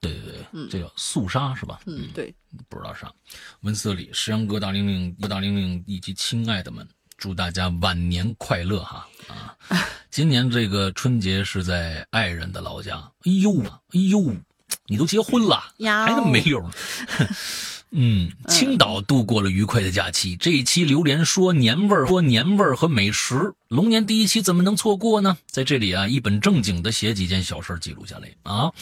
[0.00, 1.80] 对对对，嗯这叫肃杀是吧？
[1.86, 2.34] 嗯，对，
[2.68, 3.12] 不知道啥。
[3.62, 9.54] 文森特里、石阳哥、大玲玲、大玲玲以及亲爱的们，祝大家晚年快乐哈啊！
[10.10, 12.96] 今年这个春节是在爱人的老家。
[13.24, 14.34] 哎呦，哎呦，
[14.86, 16.70] 你都结婚了，呀还那么没溜呢。
[17.92, 20.36] 嗯，青岛度过了愉快的假期。
[20.36, 25.36] 这一期榴莲说年味儿，说年味儿和美食，龙年第一期怎么能错过呢？
[25.50, 28.72] 在这里啊，一本正经的写几件小事记录下来啊。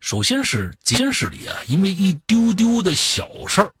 [0.00, 3.72] 首先是监视里啊，因为一丢丢的小事儿，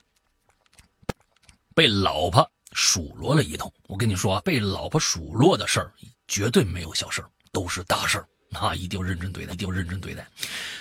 [1.74, 3.72] 被老婆数落了一通。
[3.88, 5.92] 我跟你说啊，被老婆数落的事儿
[6.28, 8.28] 绝对没有小事儿，都是大事儿
[8.60, 8.74] 啊！
[8.74, 10.26] 一定要认真对待，一定要认真对待。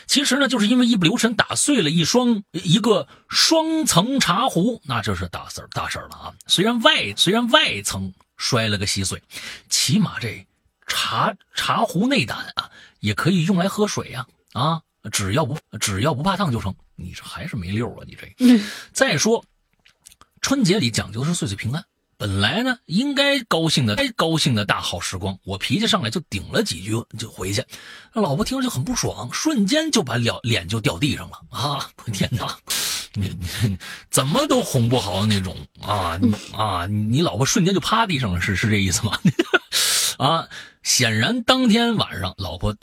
[0.06, 6.34] 其实呢，就是因为一不留神打碎了一双一个双层茶壶，那这是大事儿大事儿了啊！
[6.48, 9.22] 虽然外虽然外层摔了个稀碎，
[9.70, 10.46] 起码这
[10.88, 12.70] 茶茶壶内胆啊
[13.00, 16.74] 也可以用来喝水呀啊只要不只要不怕烫就成。
[16.96, 18.62] 你这还是没溜啊，你这。
[18.94, 19.44] 再说，
[20.42, 21.84] 春节里讲究的是岁岁平安。
[22.24, 27.66] 本来呢，应该高兴的，该高兴的大好时光，我脾气上来就顶了几句就回去，
[28.14, 31.90] 老婆听着就很不爽，瞬间就把脸脸就掉地上了啊！
[31.98, 32.58] 我天哪，
[33.16, 33.78] 你你
[34.10, 36.18] 怎么都哄不好那种啊
[36.54, 36.88] 啊！
[36.88, 39.20] 你老婆瞬间就趴地上了，是是这意思吗？
[40.18, 40.48] 啊，
[40.82, 42.74] 显然当天晚上老婆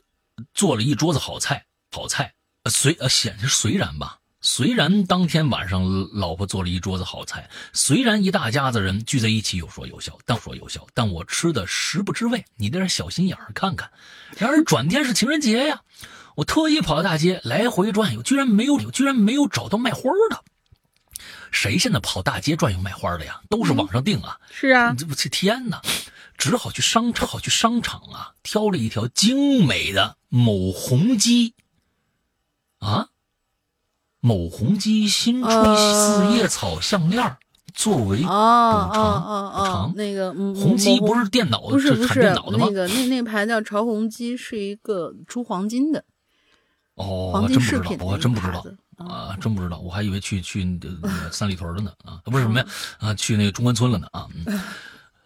[0.52, 2.34] 做了一桌子好菜，好菜，
[2.64, 4.18] 呃虽呃显是虽然吧。
[4.42, 13.90] 虽然当天晚上老婆做了一桌子好菜，虽然一大家子人聚在一起有说有笑，但说有笑，但我吃的食不知味，你点小心眼儿看看。
[14.38, 15.82] 然而转天是情人节呀，
[16.36, 20.42] 我特意跑到大街来回转悠，居然没有，居然没有找到卖花的。
[21.50, 23.42] 谁现在跑大街转悠卖花的呀？
[23.50, 24.38] 都是网上订啊。
[24.50, 25.82] 是啊，这不去天哪，
[26.38, 31.54] 只好去商场，好去商场啊，挑了一条精美的某红鸡，
[32.78, 33.09] 啊，
[34.20, 37.36] 某红鸡新春呃四叶草项链儿
[37.72, 42.72] 作为哦哦补偿哦哦补偿，那个嗯红鸡不是电脑是不是电脑的吗那？
[42.72, 46.04] 个那那牌叫潮红鸡，是一个出黄金的
[46.94, 48.64] 哦，我真不知道金饰品，我真不知道。
[48.98, 50.78] 啊，真不知道，我还以为去去
[51.32, 52.66] 三里屯了呢啊，不是什么呀
[52.98, 54.26] 啊，去那个中关村了呢啊。
[54.46, 54.60] 嗯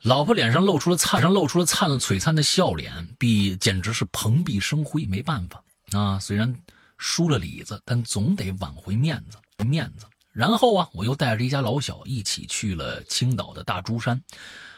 [0.02, 5.06] 老婆脸上露出了灿上露出了灿璀璨的笑脸，比简直是蓬荜生辉。
[5.06, 5.64] 没办法
[5.98, 6.54] 啊，虽然
[6.98, 10.06] 输了里子，但总得挽回面子面子。
[10.32, 14.20] 然后啊，我又带着一家老小一起去了青岛的大珠山。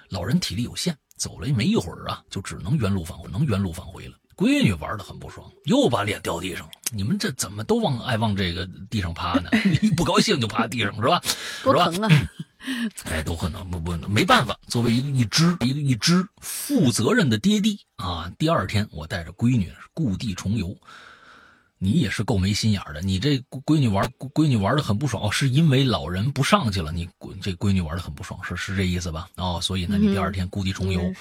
[0.09, 4.17] 老人体力有限，走了没一会儿啊，就只能原路返回，能原路返回了。
[4.37, 6.73] 闺女玩的很不爽，又把脸掉地上了。
[6.93, 9.51] 你们这怎么都往爱往这个地上趴呢？
[9.81, 11.23] 一不高兴就趴地上是吧？
[11.65, 12.31] 多疼啊！
[13.05, 20.77] 哎，都可能不不没办法，作为一个一只一个一只负责任的爹地啊，第二天我带着闺女故地重游。
[21.79, 29.29] 你也是够没心眼儿的，你这闺女玩闺女玩的很不爽，哦，是因为老人不上去了，你闺这闺女玩的很不爽，是是这意思吧？
[29.37, 31.13] 哦，所以呢，你第二天故地重游。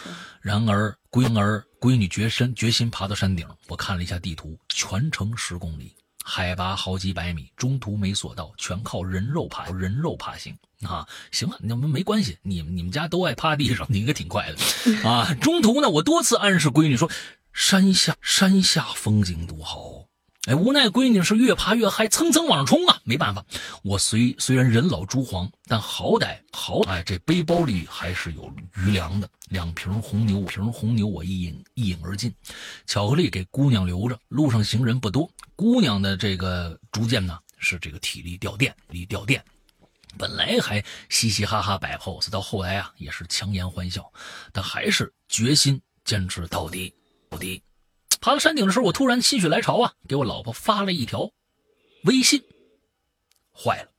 [0.42, 5.92] 然而闺儿闺女决心决心爬到山顶，我看了一下地图，全程十公里，
[6.24, 11.06] 海拔好几百米，中途没索道，全靠人肉爬人肉爬行啊！
[11.32, 15.34] 行了，你们没关系，你们你们家都爱趴地上，你应该挺快的啊！
[15.42, 17.12] 中途呢，我多次暗示闺女说，
[17.52, 20.05] 山下山下风景独好。
[20.46, 23.02] 哎，无奈闺女是越爬越嗨，蹭蹭往上冲啊！
[23.04, 23.44] 没办法，
[23.82, 29.28] 我虽虽然人老珠黄，但好歹好哎，这背包里还是有余粮的。
[29.50, 32.32] 两瓶红牛，五瓶红牛我一饮一饮而尽，
[32.86, 34.20] 巧克力给姑娘留着。
[34.28, 39.44] 路上行人不多，姑娘的这个逐渐呢是这个体力掉电，力掉电。
[40.18, 44.12] 本来还嘻嘻哈哈摆 pose，到后来啊也是强颜欢笑，
[44.54, 46.94] 但还是决心坚持到底，
[47.32, 47.62] 到底。
[48.26, 51.30] 爬到山顶的时候，我突然心血来潮啊，给我老婆发了一条
[52.06, 52.42] 微信。
[53.54, 53.90] 坏了，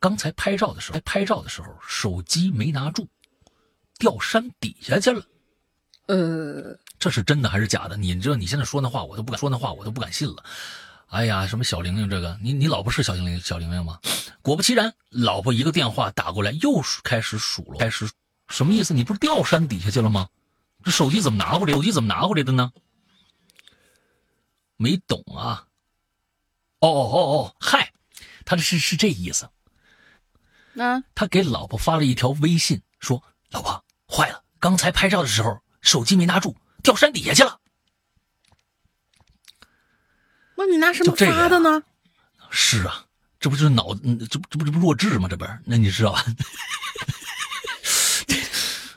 [0.00, 3.06] 刚才拍照的时候，拍照的时候手机没拿住，
[3.98, 5.22] 掉山底下去了。
[6.06, 7.98] 呃，这是真的还是假的？
[7.98, 10.42] 你知道你现在说那话，我都不敢说那话，我都不敢信了。
[11.08, 14.00] 哎呀，什么小玲玲这个，你你老婆是小玲玲小玲玲吗？
[14.40, 18.10] 果不其然，老婆一个电话打过来，又开始数落，开始
[18.48, 18.94] 什么意思？
[18.94, 20.30] 你不是掉山底下去了吗？
[20.82, 21.74] 这手机怎么拿回来？
[21.74, 22.72] 手机怎么拿回来的呢？
[24.76, 25.66] 没懂啊？
[26.80, 27.92] 哦哦哦哦，嗨，
[28.44, 29.48] 他这是是这意思。
[30.74, 37.58] 那他给老婆发了一条微信，说：“老婆，坏了，刚才拍照的时候手机没拿住，掉山底下去了。
[40.56, 41.82] 那你拿什么发的呢？
[42.50, 43.06] 是啊，
[43.40, 43.94] 这不就是脑，
[44.28, 45.26] 这不这不这不弱智吗？
[45.28, 45.58] 这不是？
[45.64, 46.24] 那你知道吧？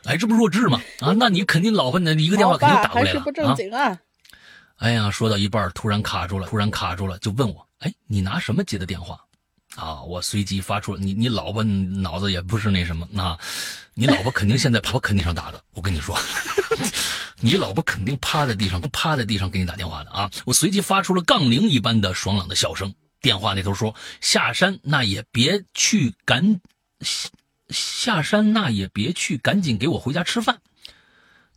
[0.06, 0.82] 哎，这不弱智吗？
[1.00, 3.56] 啊，那你肯定老婆，那一个电话肯定打过来了啊！
[4.78, 9.20] 哎呀，说到一半突然卡住了，突然卡住了，就问我，哎，你拿什么接的电话？
[9.76, 13.38] 啊，我随即发出，你你老婆脑子也不是那什么啊，
[13.94, 16.18] 你老婆肯定现在趴肯定上打的，我跟你说，
[17.42, 20.32] 你老婆肯定趴在地上，趴在地上给你打电话的啊！
[20.46, 22.94] 我随即发出了杠铃一般的爽朗的笑声。
[23.20, 26.62] 电话那头说：“下山那也别去赶
[27.70, 30.60] 下山那也别去，赶紧给我回家吃饭。”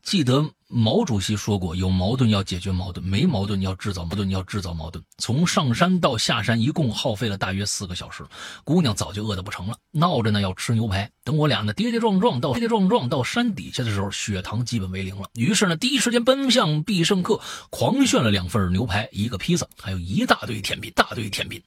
[0.02, 8.24] 记得毛主席说过：“有矛盾要解决矛盾，没矛盾要制造矛盾，要制造矛盾。”从上山到下山，一共耗费了大约四个小时。
[8.64, 11.10] 姑娘早就饿得不成了，闹着呢要吃牛排。
[11.22, 15.28] 等我俩呢跌跌撞撞到跌跌撞撞到山底下的时候，血糖基本为零了。
[15.34, 17.40] 于是呢，第一时间奔向必胜客，
[17.70, 21.62] 狂炫了两份牛排，一个披萨，还有一大堆甜品，大堆甜品。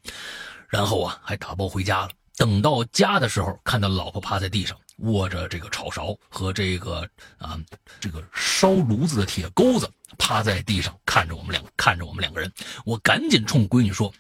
[0.67, 2.09] 然后啊，还打包回家了。
[2.35, 4.75] 等到家的时候，看到老婆趴在地上。
[4.97, 7.59] 握着这个炒勺和这个啊，
[7.99, 12.51] 这个烧炉子的铁钩子，趴在地上看着我们两看着我们两个人。
[12.85, 14.13] 我赶紧冲闺女说：“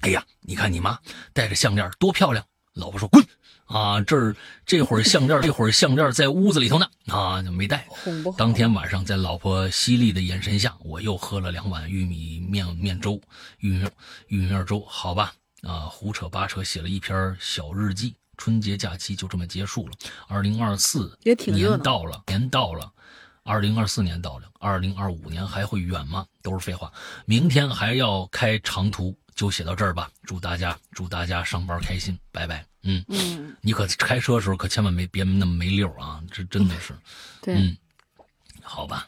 [0.00, 0.98] 哎呀，你看你妈
[1.32, 3.24] 戴着项链多漂亮！”老婆说：“滚
[3.64, 4.00] 啊！
[4.02, 7.88] 这儿这会儿项链 这会儿项链在屋子里头呢啊，就没带。”
[8.38, 13.20] 当天晚上在老婆犀利的眼神下，我又喝了两碗玉米面面粥，
[13.58, 13.88] 玉米
[14.28, 18.14] 玉米面粥，好吧啊，胡扯八扯写了一篇小日记。
[18.38, 19.92] 春节假期就这么结束了，
[20.28, 22.90] 二零二四年到了，年到了，
[23.42, 26.24] 二零二四年到了，二零二五年还会远吗？
[26.40, 26.90] 都是废话。
[27.26, 30.10] 明天还要开长途，就写到这儿吧。
[30.22, 32.64] 祝大家，祝大家上班开心，拜拜。
[32.82, 36.94] 嗯嗯，你可开车的时候可千万没别那么没溜啊，这真的是。
[37.42, 37.76] 对，嗯，
[38.62, 39.06] 好吧。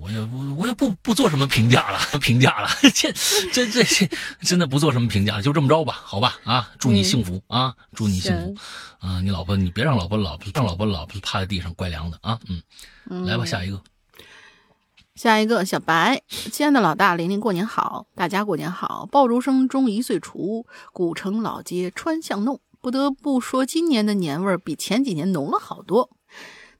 [0.00, 3.12] 我也不，我也不不做什么评价了， 评价了，这
[3.52, 4.08] 这这这，
[4.42, 8.56] 真的不做什么评价了，就这么着吧，好吧，啊，祝你幸福啊，祝你幸福，
[9.06, 12.38] 啊，你老婆，你别让老婆老让老婆老婆趴在地上怪凉的啊，
[13.08, 13.80] 嗯，来吧，下一个，
[15.14, 26.10] 下一个小白，亲爱的老大，玲玲过年好，大家过年好，爆竹声中一岁除，古城老街穿巷弄，不得不说，今年的年味儿比前几年浓了好多。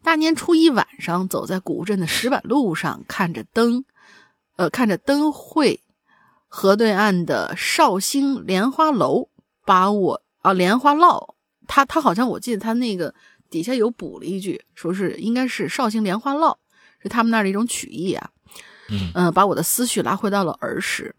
[0.04, 3.86] 大年初一晚上，走在古镇的石板路上，看着灯，
[4.56, 5.80] 呃，看着灯会，
[6.46, 9.30] 河对岸的绍兴莲花楼，
[9.64, 11.34] 把我啊莲花烙，
[11.66, 13.14] 他他好像我记得他那个
[13.48, 16.54] 底下有补了一句，说是应该是绍兴莲花烙，
[17.02, 18.30] 是他们那儿的一种曲艺啊，
[19.14, 21.16] 嗯，把我的思绪拉回到了儿时。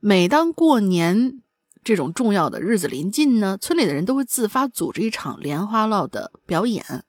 [0.00, 1.42] 每当过年
[1.84, 7.04] 这种重要的日子临近呢，村里的人都会自发组织一场莲花烙的表演。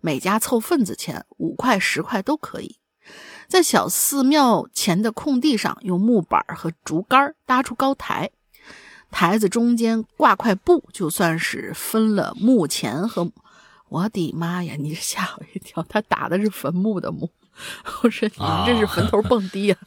[0.00, 2.76] 每家凑份子钱，五块十块都可以。
[3.48, 8.30] 在小寺庙前的空地上，用木板和竹竿搭出高台，
[9.10, 13.32] 台子中间挂块布，就算是分了墓前和……
[13.88, 14.74] 我的妈呀！
[14.78, 17.30] 你吓我一跳，他打的是坟墓的墓，
[18.02, 19.78] 我说你们这是坟头蹦迪啊！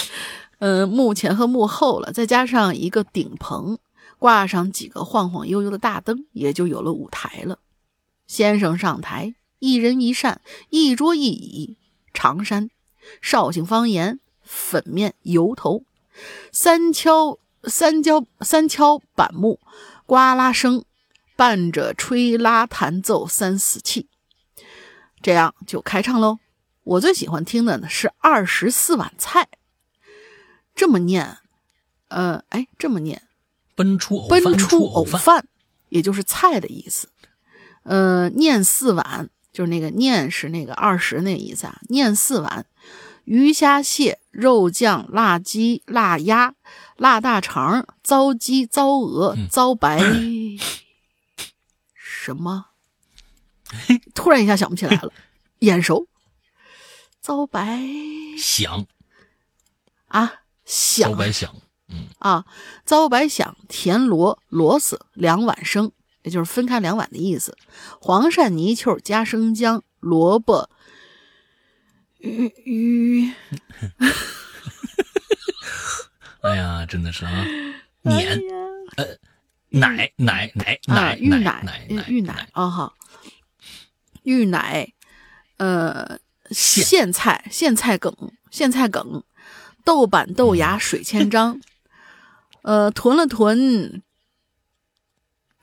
[0.60, 3.76] 嗯，墓前和墓后了，再加上一个顶棚，
[4.18, 7.58] 挂上几个晃晃悠悠的大灯，也就有了舞台了。
[8.26, 11.76] 先生上台，一人一扇，一桌一椅。
[12.12, 12.70] 长衫，
[13.20, 15.84] 绍兴方言，粉面油头，
[16.52, 19.58] 三敲三敲三敲板木，
[20.06, 20.84] 呱啦声，
[21.34, 24.08] 伴着吹拉弹奏三四气，
[25.20, 26.38] 这样就开唱喽。
[26.84, 29.48] 我最喜欢听的呢是二十四碗菜，
[30.74, 31.38] 这么念，
[32.08, 33.22] 呃，哎，这么念，
[33.74, 35.48] 奔出奔出藕饭，
[35.88, 37.08] 也就是菜的意思。
[37.84, 41.80] 呃，念四碗，就是那个念是那个二十那意思啊。
[41.88, 42.66] 念四碗，
[43.24, 46.54] 鱼虾蟹肉酱辣鸡辣鸭
[46.96, 50.00] 辣大肠糟鸡糟鹅糟白
[51.94, 52.66] 什么？
[54.14, 55.12] 突然一下想不起来了，
[55.60, 56.06] 眼熟。
[57.20, 57.80] 糟白
[58.38, 58.86] 响
[60.08, 61.54] 啊响，糟白响，
[61.88, 62.44] 嗯啊，
[62.84, 65.92] 糟白响田螺螺丝两碗生。
[66.24, 67.56] 也就是分开两碗的意思，
[68.00, 70.70] 黄鳝泥鳅加生姜、萝卜、
[72.18, 73.32] 鱼鱼。
[76.40, 77.44] 哎呀，真的是啊，
[78.02, 78.40] 碾
[78.96, 79.04] 呃，
[79.68, 82.94] 奶奶奶奶玉奶奶玉奶啊哈，
[84.22, 84.92] 玉奶
[85.58, 86.18] 呃
[86.50, 88.14] 苋菜苋菜梗
[88.50, 89.22] 苋菜梗
[89.84, 91.60] 豆瓣豆芽水千张，
[92.62, 94.02] 呃囤了囤。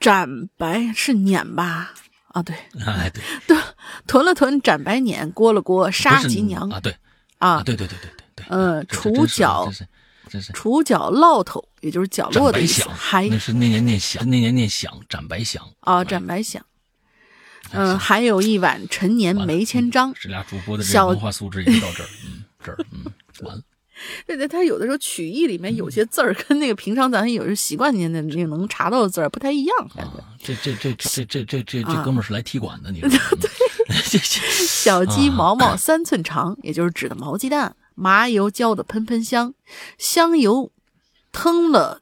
[0.02, 1.94] 斩白是碾吧？
[2.28, 2.54] 啊，对，
[2.86, 3.56] 哎，对， 对
[4.06, 6.68] 囤了囤斩白撵，锅了锅杀吉娘。
[6.68, 6.94] 啊，对。
[7.38, 9.68] 啊，对对对对对对，嗯除角
[10.54, 15.62] 除角落头，也就是角落的意思，还那是那年念响，那年念响，斩白响。
[15.80, 16.64] 啊斩白响。
[17.70, 20.14] 哎嗯，行还有一碗陈年梅千张。
[20.14, 23.04] 这俩主播的这小个文化素质也就到这儿，嗯，这儿，嗯，
[23.40, 23.62] 完了，
[24.26, 29.76] 对 对，他有的时候曲艺里面有些字儿跟那个平常咱有时候习惯念的那个能查到的字儿不太一样。
[29.96, 33.08] 啊，这这这这这这这啊这哥们儿是来踢馆的，你 说？
[33.38, 33.50] 对，
[34.66, 39.54] 小鸡啊毛毛三寸长，也就是指的毛鸡蛋，麻油浇的喷喷香，
[39.98, 40.72] 香油
[41.30, 42.00] 腾了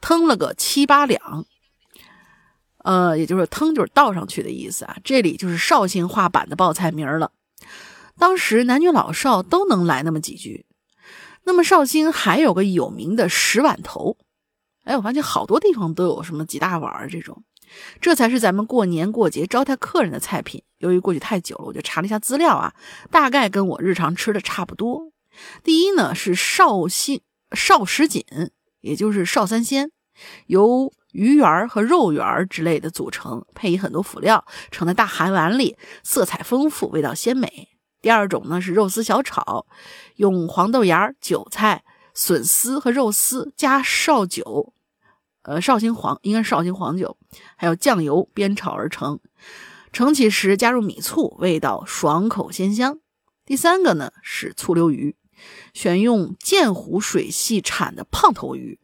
[0.00, 1.46] 腾了个七八两，
[2.78, 4.96] 呃，也就是腾就是倒上去的意思啊。
[5.04, 7.30] 这里就是绍兴话版的报菜名儿了。
[8.18, 10.66] 当时男女老少都能来那么几句。
[11.44, 14.16] 那么绍兴还有个有名的十碗头，
[14.84, 17.44] 哎，我发现好多地方都有什么几大碗这种。
[18.00, 20.62] 这才是咱们过年过节招待客人的菜品。
[20.78, 22.74] 由于过去太久了，我就查了一下资料啊，
[23.10, 25.12] 大概跟我日常吃的差不多。
[25.62, 27.22] 第一呢是绍兴
[27.52, 28.24] 绍什锦，
[28.80, 29.90] 也就是绍三鲜，
[30.46, 37.73] 由鱼圆儿和肉圆儿之类的组成，配以很多辅料，盛在大寒碗里，色彩丰富，味道鲜美。
[38.04, 39.64] 第二种呢是肉丝小炒，
[40.16, 44.74] 用黄豆芽、韭菜、笋丝和肉丝加绍酒，
[45.44, 47.16] 呃，绍兴黄应该是绍兴黄酒，
[47.56, 49.20] 还有酱油煸炒而成。
[49.90, 52.98] 盛起时加入米醋，味道爽口鲜香。
[53.46, 55.16] 第三个呢是醋溜鱼，
[55.72, 58.78] 选用建湖水系产的胖头鱼，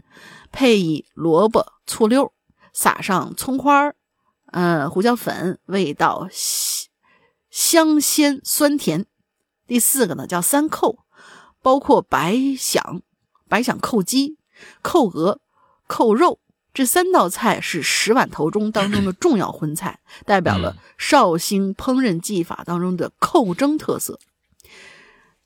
[0.50, 2.32] 配以萝卜、醋溜，
[2.72, 3.96] 撒上葱花儿，
[4.46, 6.26] 呃，胡椒粉，味道
[7.50, 9.04] 香鲜酸甜。
[9.70, 11.04] 第四个呢叫三扣，
[11.62, 13.02] 包括白响、
[13.48, 14.36] 白响扣鸡、
[14.82, 15.40] 扣鹅、
[15.86, 16.40] 扣肉。
[16.74, 24.18] 这三道菜是十碗头中当中的重要荤菜，代表了绍兴烹饪技法当中的扣蒸特色。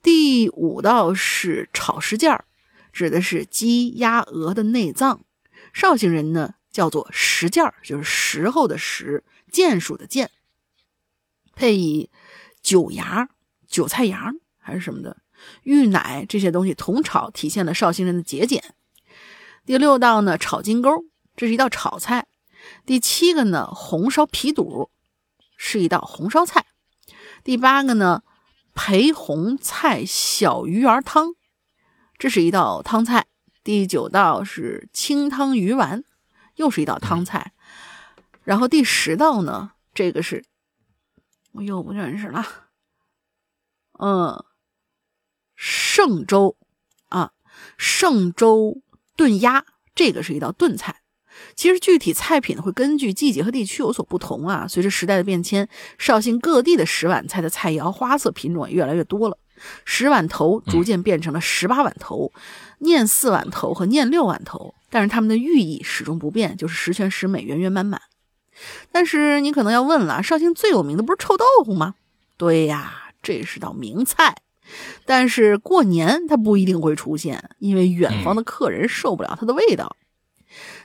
[0.01, 2.45] 第五道是炒什件儿，
[2.91, 5.23] 指的是鸡、鸭、鹅的内脏。
[5.71, 10.31] 绍兴人呢叫做什件儿，就是时候的时，件数的件，
[11.53, 12.09] 配以
[12.63, 13.29] 酒芽、
[13.67, 15.17] 韭菜芽还是什么的，
[15.63, 18.63] 芋奶这些东西同炒，体现了绍兴人的节俭。
[19.65, 21.05] 第六道呢炒金钩，
[21.35, 22.27] 这是一道炒菜。
[22.85, 24.89] 第七个呢红烧皮肚，
[25.57, 26.65] 是一道红烧菜。
[27.43, 28.23] 第八个呢
[28.73, 31.35] 培红菜小鱼圆汤，
[32.17, 33.27] 这是一道汤菜。
[33.63, 36.03] 第九道是清汤鱼丸，
[36.55, 37.53] 又是一道汤菜。
[38.43, 40.45] 然后第十道呢，这个是
[41.53, 42.64] 我又不认识了。
[43.99, 44.43] 嗯，
[45.57, 46.55] 嵊州
[47.09, 47.31] 啊，
[47.79, 48.81] 嵊州
[49.15, 51.01] 炖鸭，这个是一道炖菜。
[51.55, 54.65] 其实具体菜品会根据季节和地区有所不同啊。
[54.67, 55.67] 随着时代的变迁，
[55.97, 59.37] 绍兴各地的十碗菜的菜肴花色品种也越来越多了。
[59.85, 62.31] 十碗头逐渐变成了十八碗头、
[62.79, 68.01] 念四碗头和念六碗头，但是它们的寓意始终不变，就是十全十美、圆圆满满。
[68.91, 71.95] 但是你可能要问了，绍兴最有名的不是臭豆腐吗？
[72.37, 74.37] 对呀，这是道名菜。
[75.05, 79.97] 但是过年它不一定会出现，因为远方的客人受不了它的味道。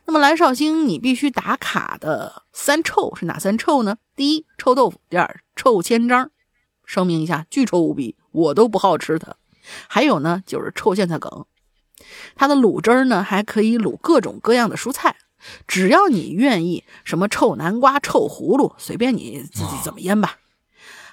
[0.07, 3.99] 那么来绍兴，你必须打卡的三臭是哪三臭呢？
[4.17, 6.31] 第一，臭豆腐；第二，臭千张。
[6.85, 9.37] 声明一下，巨臭无比，我都不好吃它。
[9.87, 11.47] 还有呢，就是臭苋菜梗，
[12.35, 15.17] 它的卤汁儿呢还可以卤各种各样的蔬菜，
[15.69, 20.39] 只要你愿意，什么臭南瓜、臭葫芦，随便你自己怎么腌吧。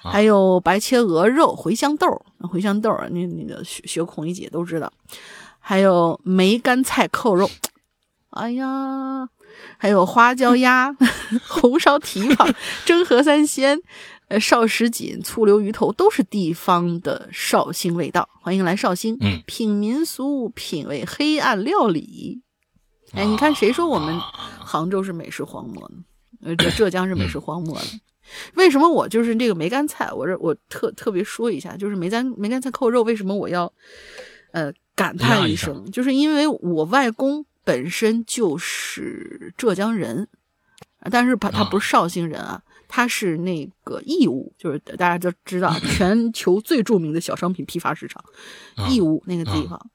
[0.02, 2.06] 啊还有白切鹅肉、茴香豆，
[2.40, 4.92] 茴香豆啊，那那个学学孔乙己都知道。
[5.58, 7.50] 还有梅干菜扣肉，
[8.30, 9.28] 哎呀，
[9.76, 10.96] 还有花椒鸭、
[11.46, 12.48] 红烧蹄膀、
[12.86, 13.80] 蒸河三鲜。
[14.28, 22.42] 呃，绍什锦、醋溜鱼头都是地方的绍兴味道，欢迎来绍兴，嗯品民俗，品味黑暗料理。
[23.12, 26.04] 哎，你看谁说我们杭州是美食荒漠呢？
[26.42, 27.86] 呃，浙浙江是美食荒漠呢？
[28.54, 30.12] 为什么我就是这个梅干菜？
[30.12, 33.72] 我这我特特别说一下，就是梅干梅干菜扣肉，为什么我要
[34.52, 35.90] 呃感叹一声？
[35.90, 40.28] 就是因为我外公本身就是浙江人，
[41.10, 42.62] 但是他他不是绍兴人啊。
[42.90, 48.24] 他是那个义乌，就是大家都知道 全球最著名的小商品批发市场，
[48.88, 49.90] 义乌那个地方。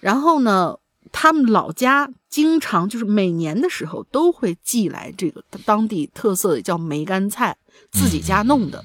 [0.00, 0.76] 然后呢，
[1.10, 7.56] 他们老家经常就是每年的时候都会寄来这个当地特色的叫梅干菜，
[7.90, 8.84] 自己家弄的，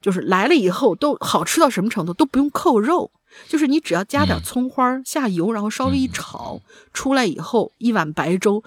[0.00, 3.10] 就是来了以后都好吃到什么程度，都不用扣肉，
[3.48, 6.60] 就是你只要加点葱花下油，然后稍微一炒，
[6.92, 8.62] 出来以后一碗白粥。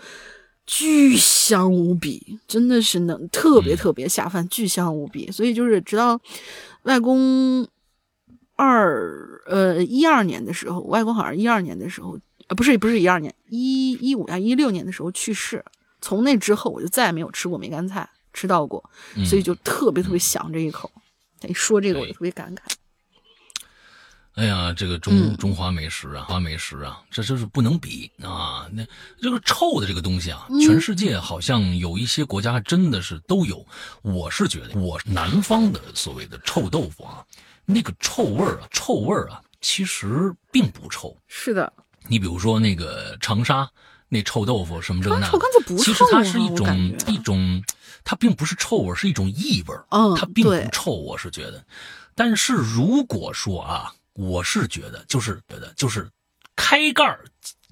[0.70, 5.32] 巨香无比，真的是能特别特别下饭，巨香无比。
[5.32, 6.20] 所以就是直到
[6.84, 7.66] 外公
[8.58, 15.64] 二呃一二年的时候，外公好像一二年的时候，呃不是不是一二年，一一五啊一六年的时候去世。
[16.02, 18.88] 从那之后，我就再也没有吃过梅干菜，吃到过，
[19.26, 20.92] 所以就特别特别想这一口。
[21.42, 22.60] 他一说这个，我就特别感慨。
[24.36, 28.70] 哎呀，这个中中华美食啊，华美食啊，这就是不能比啊！
[28.72, 28.86] 那
[29.20, 33.66] 这个臭的这个东西啊，全世界好像有一些国家真的是都有。
[34.04, 37.26] 我是觉得，我南方的所谓的臭豆腐啊，
[37.66, 41.18] 那个臭味儿啊，臭味儿啊，其实并不臭。
[41.28, 41.74] 是的，
[42.08, 43.68] 你比如说那个长沙
[44.10, 45.30] 那臭豆腐什么这个那，
[45.78, 47.64] 其实它是一种一种，
[48.04, 51.64] 它并不是臭味，是一种异味嗯，它并不臭，我是觉得。
[52.16, 53.94] 但是如果说啊。
[54.20, 56.10] 我是觉得，就是觉得，就是
[56.56, 57.16] 开盖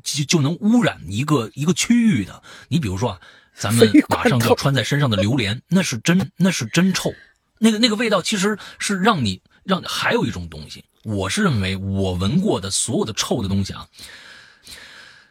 [0.04, 2.40] 就就能污染一个一个区域的。
[2.68, 3.20] 你比如说啊，
[3.56, 7.12] 咱们马上就要穿在身上的榴莲，那是真那是真臭，
[7.58, 13.88] 那个那个味道其实是让你让还有一种东西，我是认为我闻过的所有的臭的东西啊，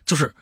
[0.04, 0.34] 就是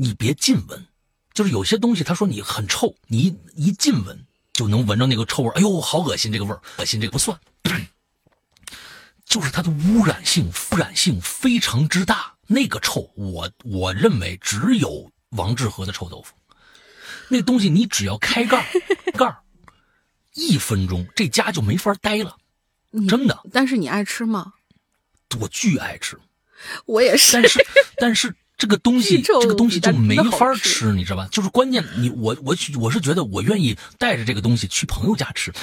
[0.00, 0.86] 你别近闻，
[1.34, 7.36] 就是有些东西他说你很臭，你一一近闻就能闻着那个臭味，哎呦，好恶心这个味儿，恶心这个不算。
[9.26, 12.36] 就是它的污染性，污染性非常之大。
[12.46, 16.36] 那个臭，我我认为只有王致和的臭豆腐。
[17.28, 18.64] 那东西你只要开盖
[19.14, 19.36] 盖
[20.34, 22.36] 一分钟这家就没法待了，
[23.08, 23.42] 真的。
[23.52, 24.54] 但是你爱吃吗？
[25.40, 26.16] 我巨爱吃，
[26.86, 27.32] 我也是。
[27.32, 27.66] 但是
[27.96, 31.28] 但是这个东西这个东西就没法吃，你知道吧？
[31.30, 35.52] 就是关键，你我我我是觉得我愿意带着这个东西去朋友家吃。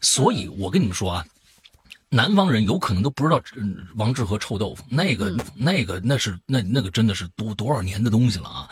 [0.00, 1.24] 所以，我跟你们说啊，
[2.08, 3.40] 南方人有可能都不知道
[3.96, 8.68] 王致和臭豆腐，那个、那个、那是那那个真的是多多少年的东西了啊！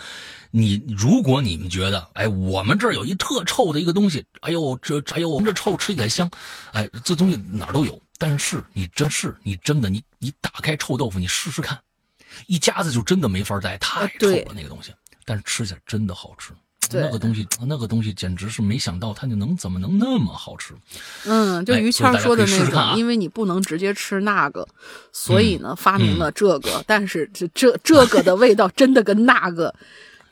[0.51, 6.31] 你如果你们觉得，哎，我们这儿有一特臭的一个东西，哎呦，这哎呦，我们这臭吃起来香，
[6.73, 8.01] 哎，这东西哪儿都有。
[8.19, 11.77] 但是你真是你真的你你打开臭豆腐，你试试看，
[12.47, 14.95] 一家子就真的没法待，太臭了那个东西。
[15.25, 16.53] 但是吃起来真的好吃。
[16.95, 20.75] 那个东西，那个东西简直是没想到，它就能怎么能那么好吃？
[21.25, 24.69] 嗯，就于谦说的那个，因为你不能直接吃那个，
[25.11, 26.85] 所以呢发明了这个。
[26.87, 29.75] 但是这这这个的味道真的跟那个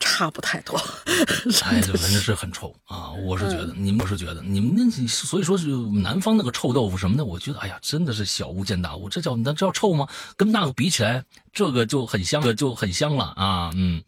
[0.00, 0.76] 差不太多。
[1.62, 3.10] 哎，这反正是很臭啊！
[3.12, 9.08] 我是觉得，你们是觉得，你们那所以说是南方那个臭豆腐什么的，我觉得哎呀，真的是小巫见大巫。
[9.08, 10.08] 这叫那叫臭吗？
[10.36, 11.22] 跟那个比起来，
[11.52, 13.70] 这个就很香，就很香了啊！
[13.74, 14.02] 嗯。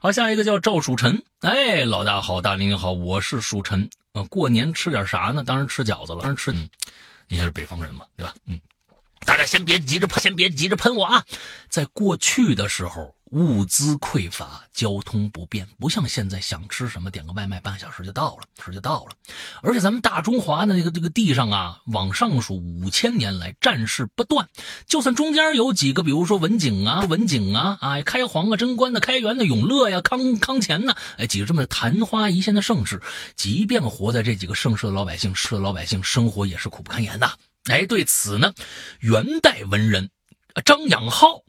[0.00, 1.22] 好，下一个叫赵蜀臣。
[1.40, 3.88] 哎，老大好，大林好，我是蜀臣。
[4.12, 5.42] 啊，过年吃点啥呢？
[5.44, 6.20] 当然吃饺子了。
[6.20, 8.34] 当然吃，你也是北方人嘛，对吧？
[8.46, 8.60] 嗯，
[9.28, 11.22] 大家先别急着喷，先别急着喷我啊。
[11.68, 13.14] 在过去的时候。
[13.30, 19.10] 物资匮乏，交通不便，不像现在想吃什么点个外卖，半个小时就到了，吃就到了。
[19.60, 24.48] 而且咱们大中华的这个这个地上啊，往上数五千年来战事不断，
[24.86, 33.02] 就算中间有几个，比如说文景啊、文景啊、哎开皇啊、贞观的、开元的、永乐呀、康康乾呐，哎几个这么昙花一现的盛世，
[33.36, 37.30] 即便活在这几个盛世的老百姓，吃的老百姓生活也是苦不堪言的。
[37.64, 38.54] 哎，对此呢，
[39.00, 40.10] 元代文人
[40.64, 41.44] 张养浩。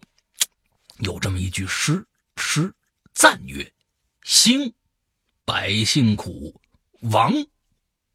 [0.99, 2.05] 有这么一句诗
[2.35, 2.73] 诗
[3.13, 3.71] 赞曰
[4.23, 4.73] ：“兴
[5.45, 6.59] 百姓苦，
[7.03, 7.33] 亡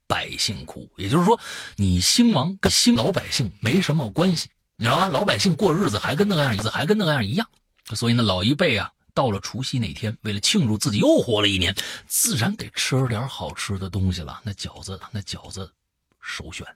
[0.06, 1.40] 百姓苦。”也就是说，
[1.76, 5.08] 你兴亡跟兴老百姓没什么关系，你知道吧？
[5.08, 7.48] 老百姓过日子还跟那个样子，还跟那个样一样。
[7.94, 11.74] 所以呢，老一辈啊，到了除夕那天，为了庆祝自己又活了一年，
[12.06, 14.42] 自然得吃点好吃的东西了。
[14.44, 15.72] 那饺子，那饺子
[16.20, 16.66] 首选。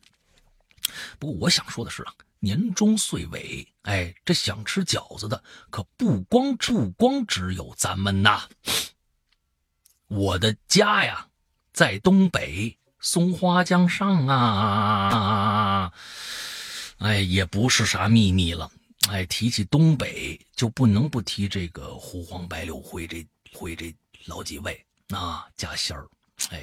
[1.19, 2.15] 不过我想说的是啊。
[2.40, 8.48] 年终岁尾，哎，这想吃饺子的可不光不光只有咱们呐。
[10.06, 11.27] 我的家呀，
[11.73, 15.93] 在东北松花江上啊，
[16.98, 18.70] 哎，也不是啥秘密了。
[19.09, 23.93] 哎，提起东北，就不能不提这个胡黄白柳灰这灰这
[24.27, 26.06] 老几位啊，家仙儿，
[26.51, 26.62] 哎，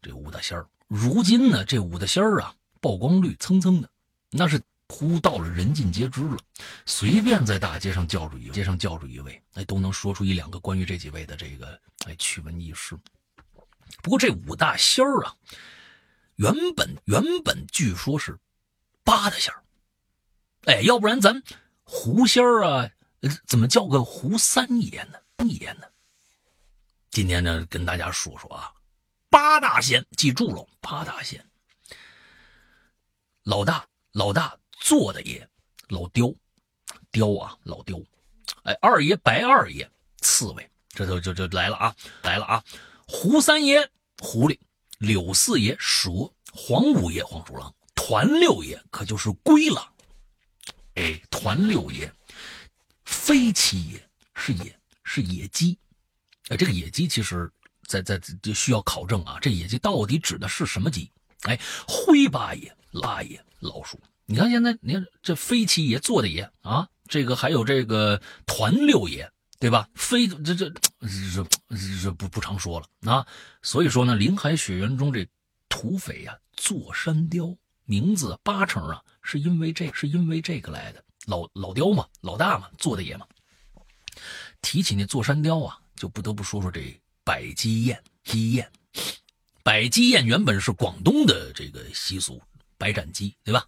[0.00, 0.64] 这武大仙儿。
[0.86, 3.88] 如今呢，这武大仙儿啊，曝光率蹭蹭的，
[4.32, 4.60] 那是。
[4.88, 6.36] 呼到了人尽皆知了，
[6.84, 12.94] 随便在大街上叫住一街上叫住一位，哎，都能说出一两个关于这几位的这个哎趣闻轶事。
[14.02, 15.34] 不过这五大仙儿啊，
[16.36, 18.38] 原本原本据说是
[19.02, 19.64] 八大仙儿，
[20.66, 21.42] 哎，要不然咱
[21.84, 22.90] 胡仙儿啊，
[23.46, 25.18] 怎么叫个胡三爷呢？
[25.46, 25.86] 爷呢？
[27.10, 28.74] 今天呢，跟大家说说啊，
[29.30, 31.42] 八大仙，记住了，八大仙，
[33.44, 34.56] 老大，老大。
[34.84, 35.48] 做的爷，
[35.90, 36.34] 老刁，
[37.12, 37.96] 刁啊，老刁，
[38.64, 39.88] 哎，二爷白二爷，
[40.18, 41.94] 刺猬，这就就就来了啊，
[42.24, 42.64] 来了啊！
[43.06, 43.88] 胡三爷
[44.18, 44.58] 狐狸，
[44.98, 46.10] 柳四爷蛇，
[46.52, 49.88] 黄五爷黄鼠狼，团六爷可就是龟了。
[50.94, 52.12] 哎，团六爷，
[53.04, 55.78] 飞七爷是野是野鸡。
[56.48, 57.48] 哎，这个野鸡其实，
[57.86, 61.08] 在在就需要考证啊，这野鸡到底指的是什么鸡？
[61.42, 64.00] 哎，灰八爷、八爷、老鼠。
[64.26, 69.88] 你看现在，你看这飞七爷做的爷啊，这个还有这个团六爷，对吧？
[69.94, 70.70] 飞这这这
[71.00, 71.44] 这
[72.02, 73.26] 这不不常说了啊。
[73.62, 75.26] 所以说呢，林海雪原中这
[75.68, 77.54] 土匪呀，坐山雕
[77.84, 81.04] 名字八成啊，是因为这是因为这个来的。
[81.26, 83.26] 老老雕嘛，老大嘛，做的爷嘛。
[84.60, 88.02] 提起那坐山雕啊，就不得不说说这百鸡宴。
[88.24, 88.70] 鸡宴，
[89.64, 92.40] 百鸡宴原本是广东的这个习俗。
[92.82, 93.64] 白斩鸡，对吧？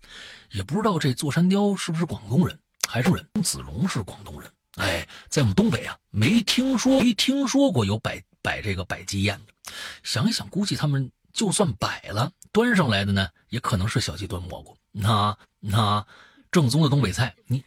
[0.50, 2.58] 也不知道这座山雕是不是广东人，
[2.88, 3.24] 还是人？
[3.44, 4.50] 子龙是广东人。
[4.74, 9.72] 哎，在我们东北啊，没听说，没听说过有摆摆这个摆鸡宴的。
[10.02, 14.76] 想一想，估计他们就算摆了，端上来的呢，也可能是小鸡炖蘑菇。
[14.90, 16.04] 那那
[16.50, 17.62] 正宗的东北菜，你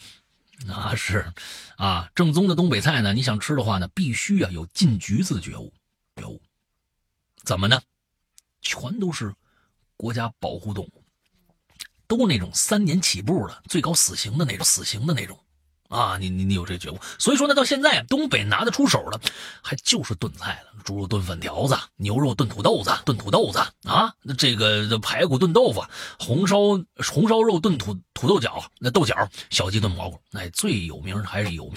[0.65, 1.31] 那是
[1.77, 5.73] 啊，正宗的东北菜呢，你想吃的话呢，必须啊有进局子的觉悟。
[6.17, 6.41] 觉悟
[7.45, 7.81] 怎么呢？
[8.61, 9.33] 全都是
[9.95, 10.96] 国家保护动物。
[12.07, 15.37] 都那种三年起步的，最高死刑的那种，死刑的那种，
[15.89, 16.97] 啊，你你你有这觉悟？
[17.19, 19.19] 所以说呢，到现在东北拿得出手的，
[19.61, 25.83] 还就是炖菜了，猪肉炖粉条子，牛肉炖土豆子，炖土豆子啊，这个排骨炖豆腐，
[26.17, 26.57] 红烧
[27.11, 31.71] 红烧肉炖土土豆角，那豆角，小鸡炖蘑菇，哎，最有名的还是有，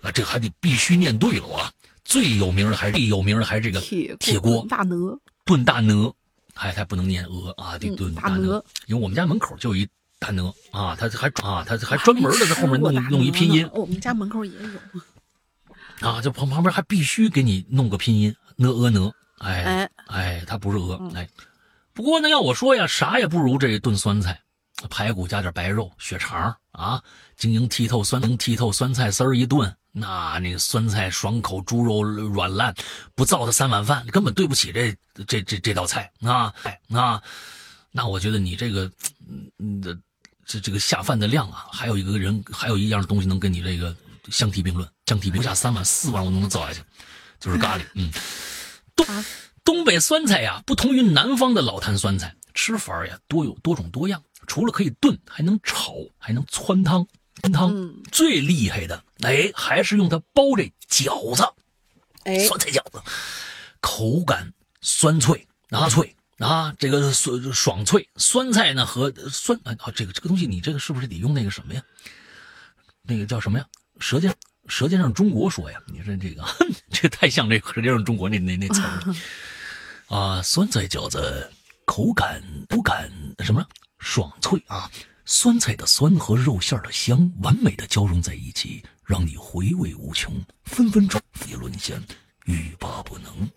[0.00, 1.72] 啊，这还得必须念对了啊，
[2.04, 6.12] 最有名的还是最有名的还是这个铁锅大鹅炖大鹅。
[6.54, 9.88] 还还不能念鹅啊，得炖大鹅，因为我们家门口就有一
[10.18, 13.68] 大鹅啊，他还啊， 他还专门的在后面弄弄一拼音。
[13.72, 16.08] 我们家门口也有。
[16.08, 21.28] 啊，就旁旁边还必须给你弄个拼音，呢鹅呢，哎哎，它不是鹅哎。
[21.94, 24.40] 不过呢，要我说呀，啥也不如这炖酸菜，
[24.90, 27.02] 排骨加点白肉，血肠啊，
[27.36, 29.74] 晶莹剔透酸剔透酸菜丝儿一炖。
[29.94, 32.74] 那那个酸菜爽口，猪肉软烂，
[33.14, 34.96] 不造的三碗饭，根本对不起这
[35.26, 36.50] 这这这道菜啊！
[36.62, 37.22] 哎啊，
[37.90, 38.90] 那我觉得你这个，
[39.58, 39.94] 嗯的
[40.46, 43.94] 这这个下饭的量啊，还有一个人，还有一样东西能跟你这个
[44.30, 46.80] 相提并论，相提并下三碗四碗我都能造下去，
[47.38, 47.82] 就是咖喱。
[47.94, 48.10] 嗯，
[48.96, 49.06] 东
[49.62, 57.06] 东北酸菜呀，不同于南方的老坛酸菜，吃法呀多有多种多样，除了可以炖，还能炒，还能汆汤。
[57.42, 61.42] 汆汤最厉害的，哎，还是用它包这饺子，
[62.24, 63.02] 哎，酸菜饺子，
[63.80, 68.08] 口感酸脆啊脆啊，这个酸爽脆。
[68.16, 71.82] 酸菜呢和酸啊，这个这个东西，你这个是不是得用那个什么呀？
[73.02, 73.66] 那个叫什么呀？
[73.98, 74.32] 舌尖
[74.68, 76.44] 舌尖上中国说呀，你说这个
[76.90, 79.14] 这太像这舌尖上中国那那那词了
[80.16, 80.42] 啊！
[80.42, 81.50] 酸菜饺子
[81.86, 83.10] 口感口感
[83.40, 83.66] 什么
[84.02, 84.90] 爽脆啊？
[85.24, 90.34] 酸菜的酸和肉馅的香完美的交融在一起，让你回味无穷，
[90.64, 92.02] 分分钟你沦陷，
[92.44, 93.48] 欲罢不能。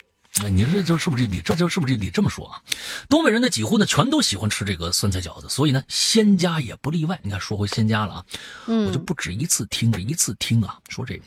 [0.43, 2.61] 哎，你这就是不是你这就是不是你这么说啊？
[3.09, 7.19] 东北人呢几乎呢全都喜欢吃这个酸菜饺子，所以呢仙家也不例外。
[7.23, 8.26] 你看说回仙家了啊，
[8.67, 11.19] 我就不止一次听着一次听啊，说这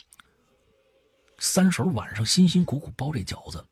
[1.38, 3.64] 三婶晚上辛辛苦苦包这饺子，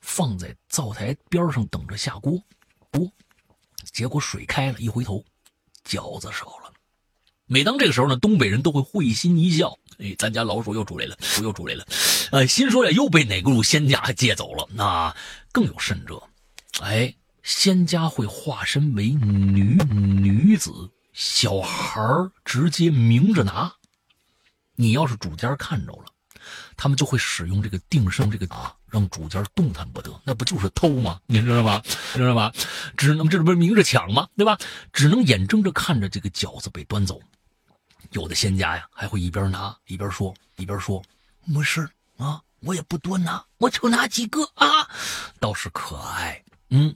[0.00, 2.40] 放在灶台边上等着下锅，
[2.92, 3.10] 锅，
[3.92, 5.24] 结果水开了，一回头。
[5.84, 6.72] 饺子少了，
[7.46, 9.76] 每当这个时候呢，东北人都会会心一笑。
[9.98, 11.84] 哎，咱家老鼠又出来了，鼠又出来了。
[12.30, 14.68] 哎，心说呀，又被哪个路仙家借走了。
[14.72, 15.14] 那
[15.50, 16.22] 更有甚者，
[16.80, 17.12] 哎，
[17.42, 20.70] 仙家会化身为女女子，
[21.12, 22.00] 小孩
[22.44, 23.74] 直接明着拿。
[24.76, 26.11] 你要是主家看着了，
[26.76, 28.74] 他们就会使用这个定身这个啊。
[28.92, 31.18] 让主家动弹不得，那不就是偷吗？
[31.24, 31.80] 你知道吗？
[32.12, 32.52] 知道吗？
[32.94, 34.28] 只能这不是明着抢吗？
[34.36, 34.58] 对吧？
[34.92, 37.18] 只能眼睁着看着这个饺子被端走。
[38.10, 41.02] 有的仙家呀，还会一边拿一边说，一边说
[41.46, 41.88] ：“没事
[42.18, 44.86] 啊，我也不多拿，我就拿几个啊，
[45.40, 46.94] 倒是可爱。”嗯，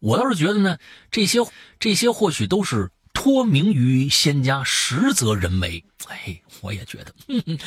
[0.00, 0.76] 我倒是觉得呢，
[1.08, 1.38] 这些
[1.78, 5.84] 这些或许都是托名于仙家，实则人为。
[6.08, 7.14] 哎，我也觉得，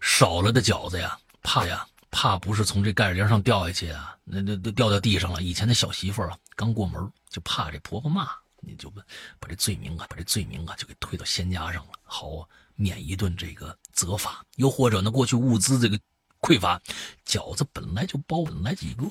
[0.00, 1.86] 少了的饺子呀，怕呀。
[2.12, 4.16] 怕不是从这盖帘上掉下去啊？
[4.24, 5.40] 那那都掉到地上了。
[5.40, 8.28] 以前的小媳妇啊，刚过门就怕这婆婆骂，
[8.58, 9.00] 你就把
[9.38, 14.44] 把这罪名啊，把这罪名啊，就给推到仙家上了，好啊免一顿这个责罚。
[14.56, 15.96] 又或者呢，过去物资这个
[16.40, 16.82] 匮乏，
[17.24, 19.04] 饺子本来就包本来几个，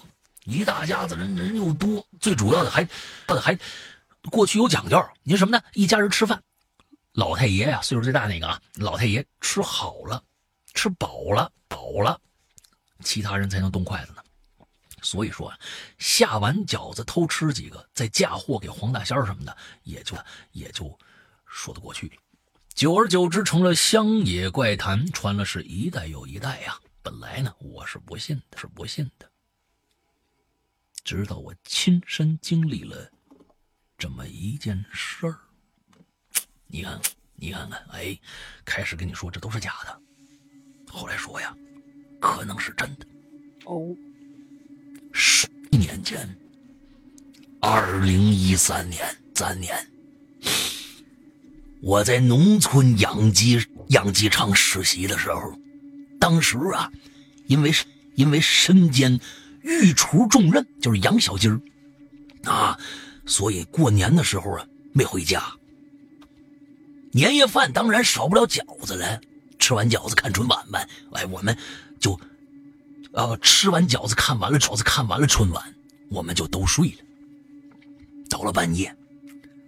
[0.43, 2.85] 一大家子人人又多，最主要的还
[3.41, 3.57] 还
[4.29, 5.63] 过去有讲究，你什么呢？
[5.71, 6.43] 一家人吃饭，
[7.13, 10.21] 老太爷呀，岁数最大那个啊，老太爷吃好了，
[10.73, 12.19] 吃饱了，饱了。
[13.01, 14.23] 其他人才能动筷子呢。
[15.01, 15.57] 所以说啊，
[15.97, 20.17] 下完饺子偷吃几个，再嫁祸给黄大仙什么的，也就
[20.51, 20.97] 也就
[21.45, 22.19] 说得过去。
[22.75, 26.77] 久而久之，成了乡野怪谈，传了是一代又一代呀。
[27.01, 29.29] 本来呢，我是不信的，是不信的。
[31.05, 33.09] 直到我亲身经历了
[33.97, 35.39] 这么一件事儿，
[36.67, 36.99] 你看，
[37.35, 38.19] 你看看，哎，
[38.65, 40.01] 开始跟你说这都是假的，
[40.89, 41.55] 后来说呀，
[42.19, 43.05] 可能是真的。
[43.65, 43.95] 哦，
[45.13, 46.27] 十年前，
[47.61, 49.75] 二零一三年三年，
[51.81, 55.53] 我在农村养鸡养鸡场实习的时候，
[56.19, 56.91] 当时啊，
[57.47, 57.71] 因为
[58.15, 59.19] 因为身兼
[59.61, 61.61] 御厨重任，就是养小鸡儿
[62.43, 62.77] 啊，
[63.25, 65.43] 所以过年的时候啊没回家。
[67.11, 69.21] 年夜饭当然少不了饺子了，
[69.59, 70.87] 吃完饺子看春晚呗。
[71.11, 71.55] 哎，我们
[71.99, 72.19] 就。
[73.11, 75.75] 呃，吃完饺子，看完了饺子，看完了春晚，
[76.11, 76.97] 我们就都睡了。
[78.29, 78.95] 到了半夜，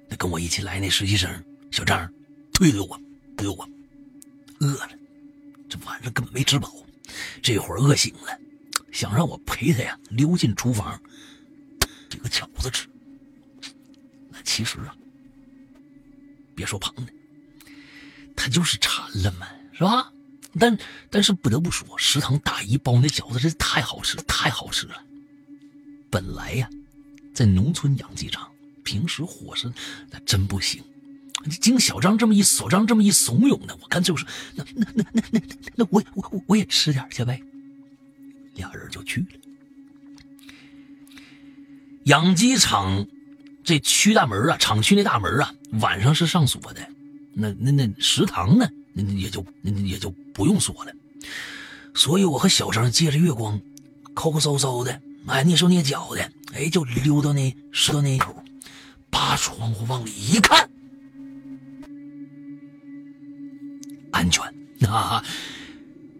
[0.07, 1.27] 那跟我一起来那实习生
[1.72, 2.07] 小张
[2.53, 3.01] 推推我，
[3.35, 3.68] 推我，
[4.59, 4.89] 饿了，
[5.68, 6.72] 这晚上根本没吃饱，
[7.41, 8.39] 这会儿饿醒了，
[8.91, 11.01] 想让我陪他呀，溜进厨房，
[12.07, 12.88] 这个饺子吃。
[14.30, 14.95] 那其实啊，
[16.53, 17.11] 别说旁的，
[18.35, 19.47] 他就是馋了嘛，
[19.81, 20.11] 是吧？
[20.59, 20.77] 但
[21.09, 24.93] 但是不得不说，食堂大姨包那饺子真是太好吃，太好吃了。
[26.11, 26.69] 本来呀，
[27.33, 28.47] 在农村养鸡场，
[28.83, 29.73] 平时伙食
[30.11, 30.83] 那真不行。
[31.59, 35.41] 经小张这么一小张这么一怂恿呢，我干脆我说那那那那那
[35.77, 37.41] 那我我我也吃点去呗。
[38.53, 39.27] 俩人就去了。
[42.03, 43.07] 养鸡场
[43.63, 46.87] 这区大门啊，厂区那大门啊，晚上是上锁的。
[47.33, 48.69] 那那那食堂呢？
[48.93, 50.93] 那也就那也就不用说了，
[51.93, 53.59] 所以我和小张借着月光，
[54.13, 58.35] 抠抠搜搜的，哎，蹑手蹑脚的，哎，就溜到那石头那口，
[59.09, 60.69] 扒窗户往里一看，
[64.11, 64.43] 安全
[64.89, 65.23] 啊！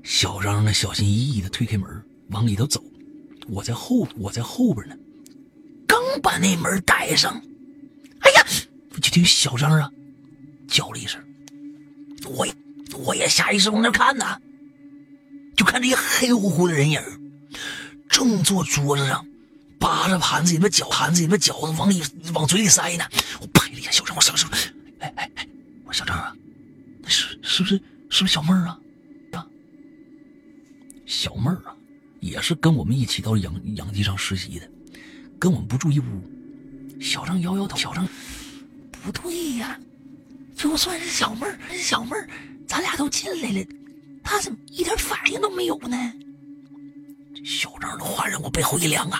[0.03, 1.89] 小张呢，小心翼翼的推开门，
[2.30, 2.81] 往里头走，
[3.49, 4.95] 我在后，我在后边呢，
[5.85, 7.35] 刚把那门带上，
[8.22, 8.45] 哎呀，
[8.93, 9.91] 我就听小张啊
[10.68, 11.22] 叫了一声，
[12.26, 12.48] 我。
[12.97, 14.26] 我也下意识往那看呢，
[15.55, 17.01] 就看这一黑乎乎的人影，
[18.09, 19.26] 正坐桌子上，
[19.80, 22.01] 扒着盘子里面饺盘子里面饺子往里
[22.34, 23.05] 往嘴里塞呢。
[23.39, 24.57] 我拍了一下小张，我小声说
[24.99, 25.47] ：“哎哎哎，
[25.85, 26.35] 我小张啊，
[27.01, 27.76] 那是是不是
[28.09, 28.80] 是不是小妹儿啊？
[29.31, 29.47] 啊，
[31.05, 31.76] 小妹儿啊，
[32.19, 34.69] 也是跟我们一起到养养鸡场实习的，
[35.39, 36.03] 跟我们不住一屋。
[36.99, 38.07] 小张摇摇头，小张
[38.91, 39.80] 不对呀，
[40.55, 42.30] 就算是小妹儿，小妹儿。”
[42.72, 43.68] 咱俩都进来了，
[44.23, 45.98] 他怎么一点反应都没有呢？
[47.35, 49.19] 这小张的话让我背后一凉啊，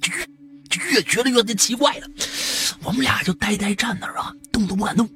[0.00, 0.24] 就越
[0.70, 2.08] 就越觉得越的奇怪了。
[2.82, 5.06] 我们俩就呆呆站那儿啊，动都不敢动。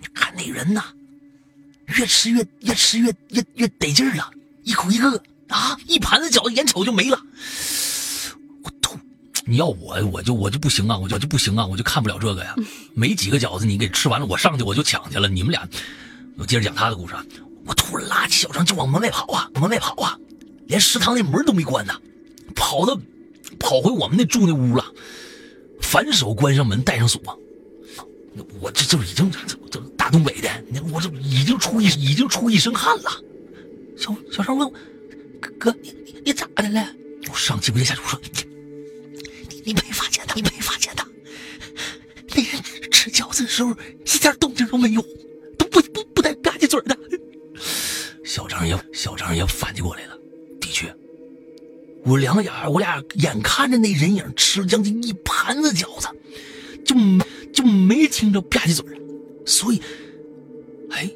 [0.00, 0.84] 你看那人呐，
[1.86, 4.30] 越吃越越吃越越越得劲儿了，
[4.62, 7.20] 一口一个啊，一盘子饺子眼瞅就没了。
[8.62, 8.96] 我吐！
[9.44, 12.54] 你要我我就我就不行啊，我就就不行啊，我就看不了这个呀。
[12.94, 15.28] 没几个饺子你给吃完了，我上去我就抢去了。
[15.28, 15.68] 你们俩。
[16.38, 17.24] 我接着讲他的故事啊！
[17.64, 20.18] 我突然拉起小张就往门外跑啊，往门外跑啊，
[20.66, 21.94] 连食堂那门都没关呢，
[22.54, 22.96] 跑到
[23.58, 24.84] 跑回我们那住那屋了，
[25.80, 27.20] 反手关上门，带上锁。
[28.60, 30.50] 我这就已经这这大东北的，
[30.92, 33.10] 我这已经出一已经出一身汗了。
[33.96, 34.74] 小小张问我
[35.58, 36.86] ：“哥，你你你咋的了？”
[37.32, 38.20] 我上气不接下气我说
[39.48, 40.34] ：“你你没发现他？
[40.34, 41.08] 你没发现他？
[42.28, 43.72] 那人吃饺子的时候
[44.04, 45.02] 一点动静都没有。”
[46.58, 46.96] 嘴的，
[48.24, 50.16] 小张也小张也反应过来了。
[50.60, 50.94] 的确，
[52.04, 56.08] 我两眼我俩眼看着那人影吃了将近一盘子饺子，
[56.84, 56.94] 就
[57.52, 58.84] 就没听着吧唧嘴
[59.44, 59.82] 所以，
[60.90, 61.10] 哎，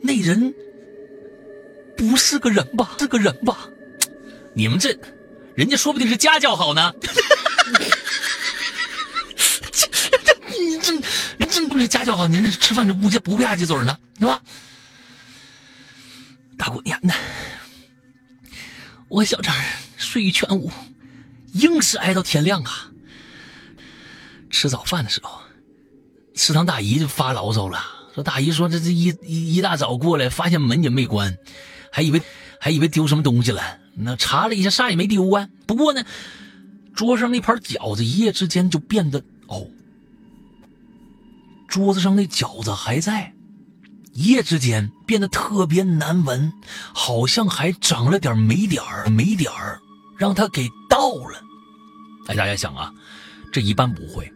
[0.00, 0.54] 那人
[1.96, 2.96] 不是个人吧？
[2.98, 3.68] 是个人吧？
[4.54, 4.96] 你们这，
[5.54, 6.94] 人家说不定是家教好呢。
[11.46, 14.40] 真不是家教好，您这吃饭这不不吧唧嘴呢，是吧？
[16.56, 17.14] 大过年的，
[19.08, 19.54] 我小张
[19.96, 20.70] 睡一全无，
[21.54, 22.90] 硬是挨到天亮啊。
[24.50, 25.40] 吃早饭的时候，
[26.34, 27.82] 食堂大姨就发牢骚了，
[28.14, 31.36] 说大姨说这这一一一大早过来，发现门也没关，
[31.90, 32.22] 还以为
[32.60, 35.48] 还以为丢什么东西了，那查了一下啥也没丢啊。
[35.66, 36.04] 不过呢，
[36.94, 39.66] 桌上那盘饺子一夜之间就变得哦。
[41.72, 43.32] 桌子上那饺子还在，
[44.12, 46.52] 一夜之间变得特别难闻，
[46.92, 49.80] 好像还长了点霉点儿，霉点儿
[50.18, 51.42] 让他给倒了。
[52.26, 52.92] 哎，大家想啊，
[53.50, 54.30] 这一般不会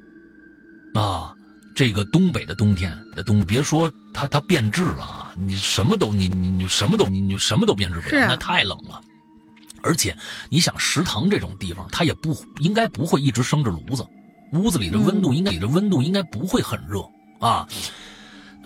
[0.94, 1.34] 啊。
[1.74, 8.98] 这个东北的冬天的冬，别说它它变质了啊，你什么都你你你什么都你你什么都变质不了，那太冷了。
[9.82, 10.16] 而且
[10.48, 14.06] 你想食堂这种地方，它也不应该不会一直生着炉子，
[14.54, 17.06] 屋子里的温度应该里的温度应该不会很热
[17.40, 17.68] 啊。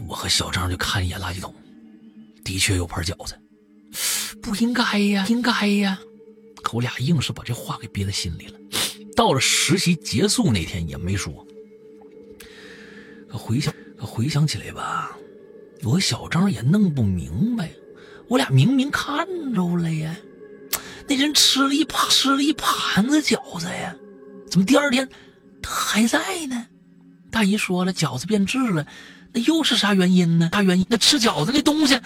[0.09, 1.55] 我和小张就看一眼垃圾桶，
[2.43, 3.39] 的确有盘饺子，
[4.41, 5.99] 不应该呀，应该呀。
[6.63, 8.59] 可我俩硬是把这话给憋在心里了。
[9.15, 11.47] 到了实习结束那天也没说。
[13.29, 15.15] 可回想回想起来吧，
[15.83, 17.71] 我和小张也弄不明白，
[18.29, 20.17] 我俩明明看着了呀，
[21.07, 23.95] 那人吃了一盘吃了一盘子饺子呀，
[24.51, 25.07] 怎么第二天
[25.61, 26.67] 他还在呢？
[27.31, 28.87] 大姨说了，饺子变质了，
[29.33, 30.51] 那又是啥原因呢？
[30.53, 30.87] 啥原因？
[30.91, 31.99] 那吃饺子那东西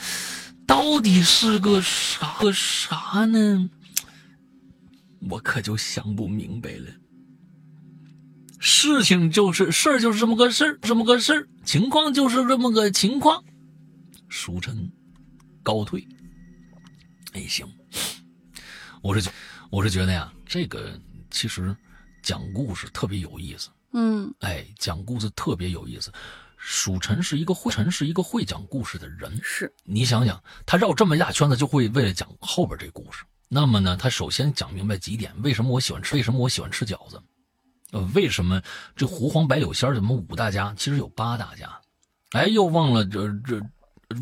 [0.66, 3.70] 到底是个啥个啥呢？
[5.30, 6.92] 我可就想不明白了。
[8.58, 13.42] 事情就是事儿，就是这么个事儿，这么个事儿，情况就是这么个情况。
[14.28, 14.90] 书臣
[15.62, 16.06] 告退。
[17.32, 17.66] 哎，行，
[19.02, 19.30] 我是觉，
[19.70, 20.98] 我是觉得呀，这个
[21.30, 21.76] 其实
[22.22, 23.70] 讲故事特别有意思。
[23.94, 26.12] 嗯，哎，讲故事特别有意思。
[26.56, 29.38] 蜀臣是一个会，臣是一个会讲故事的人。
[29.42, 33.24] 是你想想，他绕这么一大圈子，就会为了讲后边这故事。
[33.48, 36.16] 那么呢，他首先讲明白几点：为什么我喜欢吃？
[36.16, 37.22] 为什么我喜欢吃饺子？
[37.92, 38.60] 呃，为什么
[38.96, 40.74] 这胡黄白柳仙怎么五大家？
[40.76, 41.70] 其实有八大家。
[42.30, 43.60] 哎，又忘了这这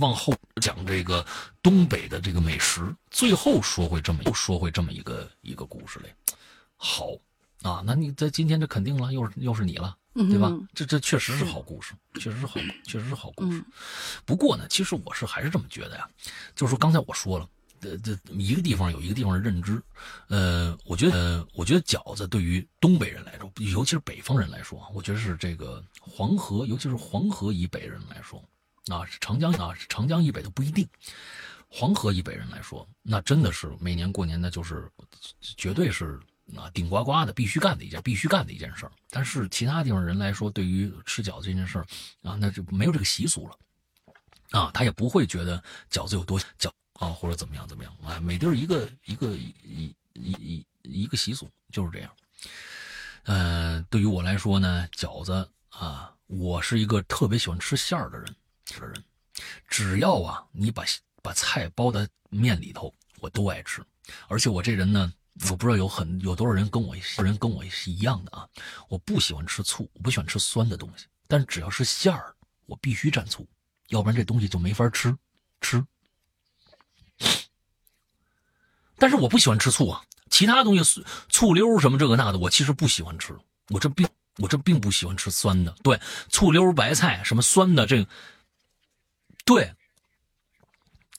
[0.01, 1.25] 往后讲这个
[1.63, 2.95] 东北的这个美食。
[3.11, 6.15] 最后说回这么又说回这么一个一个故事来。
[6.77, 7.07] 好
[7.63, 10.53] 啊，那你在今天这肯定了，又是又是你了，对吧？
[10.75, 13.65] 这这确实是好故事，确实是好，确实是好故事。
[14.25, 16.09] 不过呢，其实我是还是这么觉得呀，
[16.55, 17.49] 就是说刚才我说了。
[17.83, 19.83] 这这一个地方有一个地方的认知，
[20.29, 28.41] 呃，我觉得，呃，我觉得饺子对于东北人来说，尤其是北方人来说，我觉得是这个黄河，尤其是黄河以北人来说，
[28.87, 30.89] 啊，长江啊，长江以北的不一定，
[31.69, 34.89] 黄河以北人来说，那真的是每年过年那就是
[35.41, 36.21] 绝对是
[36.57, 38.93] 啊顶呱呱的必须干的一件必须干的一件事儿。
[39.11, 41.87] 但是其他地方人来说，对于吃饺子这件事儿
[42.23, 43.59] 啊，那就没有这个习俗了，
[44.51, 46.71] 啊，他也不会觉得饺子有多饺。
[47.01, 48.21] 啊，或者怎么样怎么样啊？
[48.21, 49.53] 每地儿一个一个一
[50.13, 52.11] 一一一个习俗就是这样。
[53.25, 58.37] 嗯，对于我来说呢，饺子啊，我是一个特别喜欢吃馅儿的人
[58.79, 59.05] 的人。
[59.67, 60.85] 只要啊，你把
[61.23, 63.83] 把菜包在面里头，我都爱吃。
[64.29, 65.13] 而且我这人呢，
[65.51, 68.49] 我不知道有很有多少人跟我人跟我是一样的啊。
[68.89, 71.07] 我不喜欢吃醋，我不喜欢吃酸的东西。
[71.27, 72.35] 但只要是馅儿，
[72.67, 73.49] 我必须蘸醋，
[73.89, 75.17] 要不然这东西就没法吃
[75.61, 75.85] 吃。
[78.99, 83.37] 但是我不喜欢吃醋啊，其他东西醋溜什么这个那的，我其实不喜欢吃。
[83.69, 84.07] 我这并
[84.37, 85.99] 我这并不喜欢吃酸的，对，
[86.29, 88.11] 醋溜白菜什么酸的这个，
[89.45, 89.75] 对，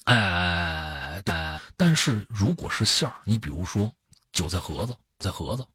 [0.03, 3.94] 哎哎，但是如果是馅儿，你比如说
[4.34, 5.66] 韭菜盒子、菜盒子、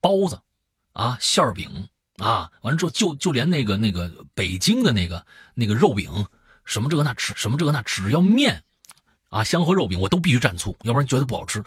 [0.00, 0.40] 包子
[0.92, 5.24] 啊、馅饼啊，完了之后就就连那个那个北京的那个
[5.54, 6.26] 那个肉饼
[6.64, 8.64] 什么这个那吃什么这个那，只要面。
[9.28, 11.62] 啊，香河肉饼我都必须蘸醋，要不然觉得不好吃。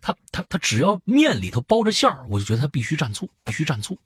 [0.00, 3.98] 它它它只要面里头包着馅儿，我就觉得它必须蘸醋，必须蘸醋。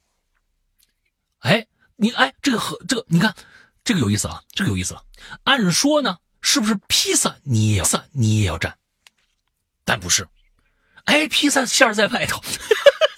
[1.38, 3.32] 哎，你哎，这个和这个你看，
[3.84, 5.04] 这个有意思了，这个有意思了。
[5.44, 8.74] 按说呢，是不是披萨你也要，你也要蘸？
[9.84, 10.26] 但不是，
[11.08, 12.42] 哎，披萨馅在外头，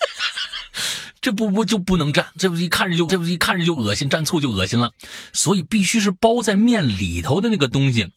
[1.20, 2.24] 这不不就不能蘸？
[2.38, 4.92] 这不一看着就这不一看着就恶心，蘸醋就恶心了。
[5.32, 8.12] 所以必须是包在面里头的那个东西。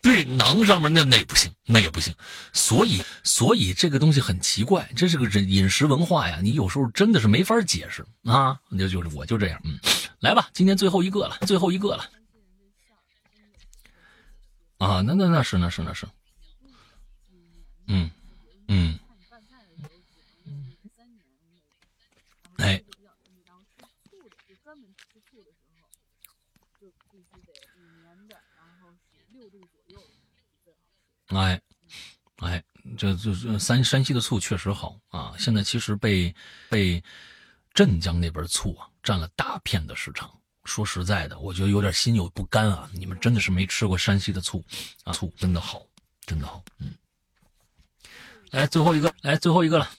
[0.00, 2.14] 对，馕上面那那不行，那也不行。
[2.54, 6.38] 所以，所以这个东西很奇怪，这是个饮饮食文化呀。
[6.42, 8.56] 你有时候真的是没法解释啊。
[8.78, 9.78] 就就是我就这样，嗯，
[10.20, 12.08] 来吧，今天最后一个了，最后一个了。
[14.84, 16.06] 啊，那那那是那是那是，
[17.86, 18.10] 嗯
[18.68, 18.98] 嗯，
[22.58, 22.82] 哎。
[32.38, 32.62] 哎，
[32.98, 35.34] 这这这山山西的醋确实好啊！
[35.38, 36.34] 现在其实被
[36.68, 37.02] 被
[37.72, 40.38] 镇江那边醋啊占了大片的市场。
[40.64, 42.90] 说实在的，我觉得有点心有不甘啊！
[42.94, 44.64] 你们真的是没吃过山西的醋
[45.04, 45.12] 啊？
[45.12, 45.86] 醋真的好，
[46.24, 46.64] 真的好。
[46.78, 46.94] 嗯，
[48.50, 49.90] 来最后一个，来最后一个了。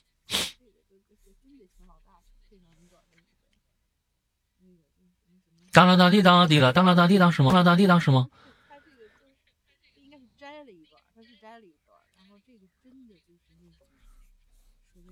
[5.72, 7.52] 当啷当滴当滴了，当啷当滴当是吗？
[7.52, 8.30] 当啷当滴当是吗？
[8.70, 9.04] 他这个就
[9.94, 13.86] 是应该是摘了一段，他是摘了一段，然后这个真的就是那种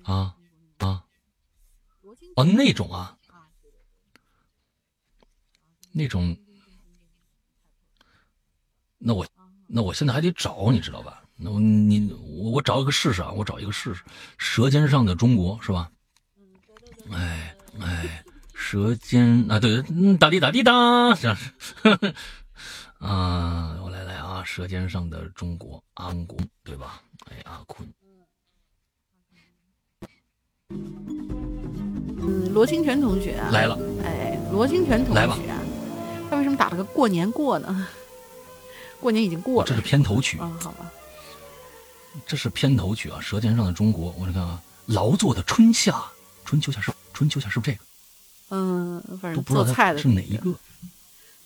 [0.04, 0.36] 啊
[0.80, 1.04] 啊
[2.36, 3.18] 哦，那种啊，
[5.94, 6.36] 那种，
[8.98, 11.24] 那我啊那我现在还得找，你知道吧？
[11.36, 14.04] 那我你我我找一个试试啊，我找一个试试，
[14.38, 15.90] 《舌尖上的中国》是吧？
[17.12, 21.52] 哎哎，舌尖啊，对，嗯，哒滴哒滴哒，这样是，
[23.00, 27.02] 啊，我来来啊，《舌尖上的中国》，安公对吧？
[27.30, 27.88] 哎，阿坤，
[30.70, 35.38] 嗯，罗清泉同学啊，来了，哎，罗清泉同学啊，
[36.56, 37.88] 打了个过年过呢？
[39.00, 40.92] 过年已经过了，这是片头曲，啊，好吧，
[42.26, 46.02] 这是片头曲啊，《舌尖上的中国》，我这看啊，劳作的春夏，
[46.46, 47.84] 春秋夏是春秋夏是不是这个？
[48.50, 50.52] 嗯，反正都不知道它做菜的是哪一个。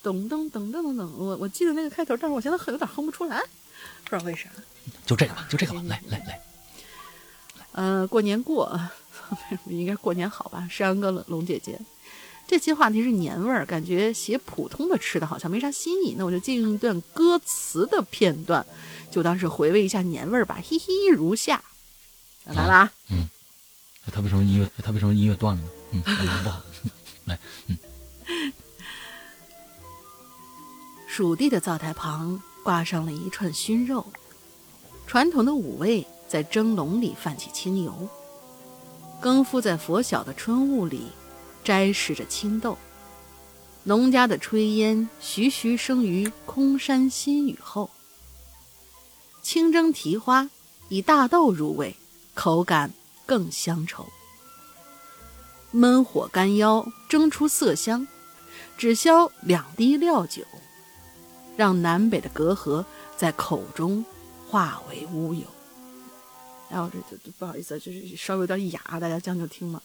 [0.00, 3.40] 噔噔噔噔噔噔，我我记得那个开头，但是我现在很有点哼不出来，
[4.04, 4.48] 不知道为啥。
[5.04, 6.40] 就这个吧，就这个吧，来来来，
[7.72, 8.78] 呃，过年过，
[9.66, 10.68] 应该过年好吧？
[10.70, 11.78] 山哥、龙姐姐，
[12.48, 18.64] 这期话题是年味儿，感觉写普通的吃的好像没啥新意，那我就借用一段歌词的片段，
[19.10, 20.58] 就当是回味一下年味儿吧。
[20.66, 21.62] 嘿嘿，如下。
[22.46, 22.92] 来了啊！
[23.10, 23.28] 哎
[24.10, 24.70] 他为什么音乐？
[24.82, 25.68] 他为什么音乐断了呢？
[25.92, 26.62] 嗯，哎不好，
[27.28, 27.38] 来，
[31.06, 34.10] 蜀地的灶台旁挂上了一串熏肉，
[35.06, 38.08] 传统的五味在蒸笼里泛起清油，
[39.20, 41.08] 更夫在拂晓的春雾里
[41.64, 42.76] 摘食着青豆。
[43.84, 47.90] 农家的炊烟徐徐升于空山新雨后。
[49.42, 50.50] 清蒸蹄花
[50.88, 51.96] 以大豆入味，
[52.34, 52.92] 口感
[53.24, 54.04] 更香稠。
[55.72, 58.06] 焖火干腰，蒸出色香，
[58.76, 60.42] 只消两滴料酒。
[61.56, 62.84] 让南北的隔阂
[63.16, 64.04] 在口中
[64.48, 65.44] 化为乌有。
[66.70, 69.80] 哎，我这这不好意思，就是稍微有点哑，大家将就听嘛。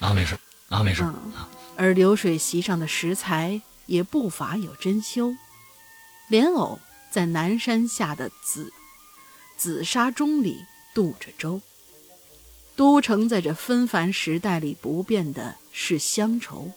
[0.00, 0.38] 啊，没事
[0.68, 1.32] 啊，没事，嗯，
[1.76, 5.36] 而流水席上的食材也不乏有珍馐，
[6.28, 6.78] 莲藕
[7.10, 8.72] 在南山下的紫
[9.56, 10.64] 紫砂盅里
[10.94, 11.60] 渡着粥。
[12.76, 16.70] 都城在这纷繁时代里不变的是乡愁，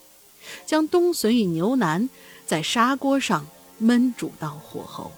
[0.65, 2.09] 将冬笋与牛腩
[2.45, 3.45] 在砂锅上
[3.79, 5.11] 焖煮到火候，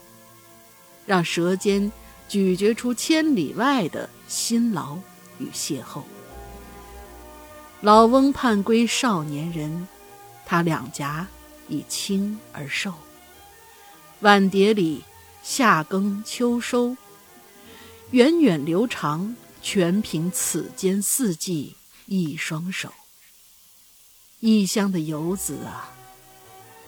[1.06, 1.90] 让舌尖
[2.28, 4.98] 咀嚼出千里外的辛劳
[5.38, 6.02] 与邂逅。
[7.84, 9.90] 老翁盼归少年人，
[10.46, 11.28] 他两颊
[11.68, 12.94] 已青而瘦。
[14.22, 15.04] 碗碟里
[15.44, 16.96] 夏耕秋收，
[18.12, 22.90] 源远流长，全凭此间四季一双手。
[24.40, 25.92] 异乡的游子啊，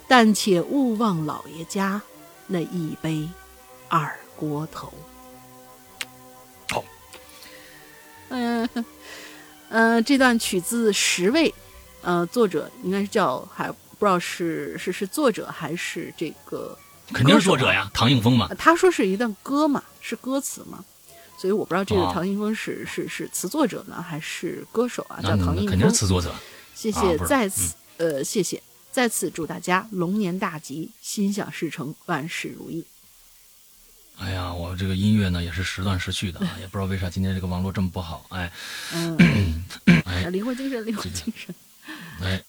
[0.07, 2.01] 但且勿忘老爷家
[2.47, 3.27] 那一杯
[3.89, 4.93] 二锅头。
[6.69, 6.81] 好，
[8.29, 8.69] 嗯、
[9.69, 11.49] 呃，这段取自《十位》，
[12.01, 16.77] 呃，作者应该是叫还不知道是是是作者还是这个，
[17.13, 18.55] 肯定是作者呀，唐映枫嘛呃。
[18.55, 20.83] 他说是一段歌嘛，是歌词嘛，
[21.37, 25.19] 所以我不知道这个哦唐映枫是、是是词作者呢，还是歌手啊？
[25.21, 25.95] 叫唐映那肯定是。
[25.95, 26.33] 词作者。
[26.73, 28.61] 谢谢，啊再次、呃，谢谢，
[28.91, 32.85] 再次祝大家龙年大吉，心想事成，万事如意。
[34.17, 38.25] 哎呀，我这个音乐呢也是时断时续的啊， 也不知道为啥今天这个网络这么不好。
[38.29, 38.51] 哎
[38.93, 39.63] 嗯，
[40.05, 41.53] 哎灵魂精神，灵魂精神。
[42.21, 42.41] 哎，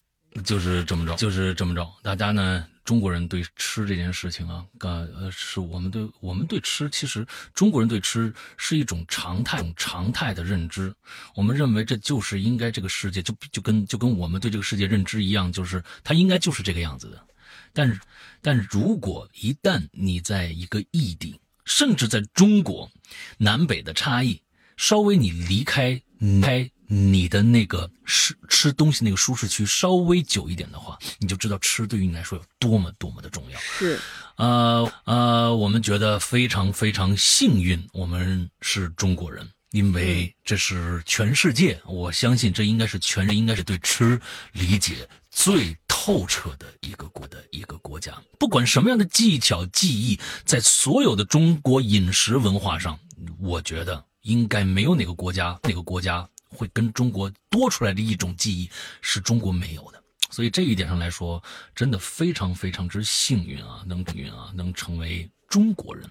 [0.45, 1.87] 就是这么着，就是这么着。
[2.03, 10.95] 大家呢，中国人对吃这件事情啊，呃呃，是我们对我们对吃，其实中国人对吃是一种常态，一种常态的认知。
[11.35, 17.27] 我们认为这就是应该这个世界就就跟就跟我们对这个世界认知一样，就是它应该就是这个样子的。
[17.73, 18.01] 但是，
[18.41, 22.91] 但如果一旦你在一个异地，甚至在中国
[23.37, 24.41] 南北的差异，
[24.79, 33.59] 稍微你离开离开你的那个吃吃东西那个舒适区稍微久一点的话，你就知道吃对于你来说有多么多么的重要。
[33.61, 33.99] 是，
[34.37, 44.21] 呃呃，我们觉得非常非常幸运，我们是中国人，因为这是全世界，我相信这应该是全应该是对吃
[44.53, 48.17] 理解最透彻的一个国的一个国家。
[48.39, 52.99] 不管什么样的技巧技艺，在所有的中国饮食文化上，
[53.39, 58.71] 我觉得应该没有哪个国家哪个国家会跟中国多出来的一种技艺
[59.03, 60.03] 是中国没有的。
[60.31, 61.43] 所以这一点上来说，
[61.75, 66.05] 真的非常非常之幸运啊，能幸运啊，能成为中国人，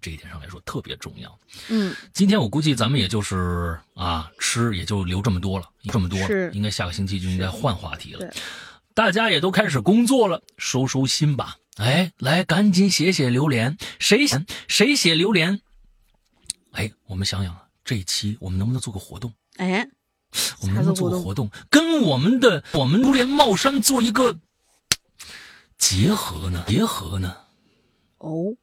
[0.00, 1.38] 这一点上来说特别重要。
[1.68, 8.32] 嗯，今天我估计咱们也就是啊，吃也就留这么多了，这么多了，应该下个星期就应该换话题了。
[8.92, 11.56] 大家也都开始工作了，收收心吧。
[11.76, 15.60] 哎，来，赶紧写写榴莲，谁写谁写榴莲？
[16.70, 19.32] 哎，我们想想啊，这一期我们能不能做个活动？
[19.56, 19.88] 哎，
[20.60, 24.38] 我们能做个活动，跟我们的我们榴莲帽衫做一个
[25.78, 26.64] 结合呢？
[26.66, 27.36] 结合呢？
[28.18, 28.56] 哦，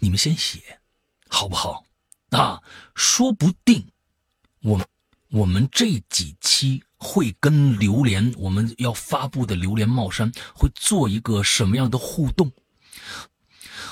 [0.00, 0.80] 你们先写，
[1.28, 1.84] 好不好？
[2.30, 2.62] 啊，
[2.94, 3.86] 说不定
[4.62, 4.86] 我们
[5.30, 12.50] 我们这几期会跟榴莲我们要发布的榴莲帽衫会做一个什么样的互动？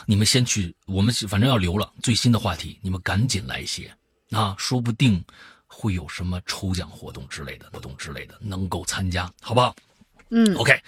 [0.06, 3.97] 你们先去，我们反正要留了最新的话题，你们赶紧来写
[4.30, 5.24] 啊，说不定
[5.72, 9.74] 会有什么抽奖活动之类的活动之类的能够参加，好不好？
[10.34, 10.80] 嗯，OK，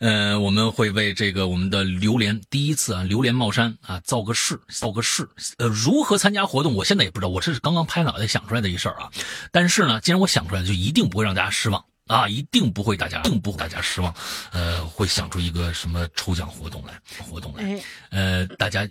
[0.00, 5.28] 呃，我们会为这个我们的榴莲第一次啊，榴莲帽衫啊造个势，造个势。
[5.58, 9.08] 呃，如何参加活动，我现在也不知道，我这是刚刚拍脑袋想出来的一事儿啊。
[9.52, 14.12] 但是呢，既然我想出来了，就一定不会让大家失望啊，一定不会大家，定不会大家失望。
[14.50, 17.80] 呃，会想出一个什么抽奖活动来，活动来。
[18.10, 18.84] 呃，大家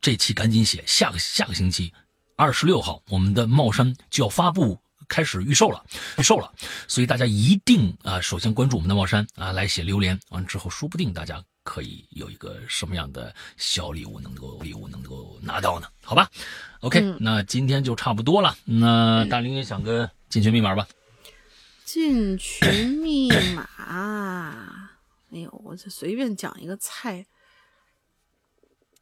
[0.00, 1.92] 这期赶紧写，下个下个星期
[2.34, 4.80] 二十六号，我们的帽衫就要发布。
[5.08, 5.84] 开始预售了，
[6.18, 6.52] 预售了，
[6.88, 15.88] 所以大家一定啊，首先关注我们的帽衫啊，来写榴莲，完之后说不定大家可以有一个什么样的小礼物能够礼物能够拿到呢？
[16.02, 16.30] 好吧
[16.80, 18.56] ，OK，、嗯那今天就差不多了。
[18.64, 20.86] 那大林也想个进群密码吧？
[21.84, 23.68] 进群密码，
[25.30, 27.24] 哎呦，我这随便讲一个菜，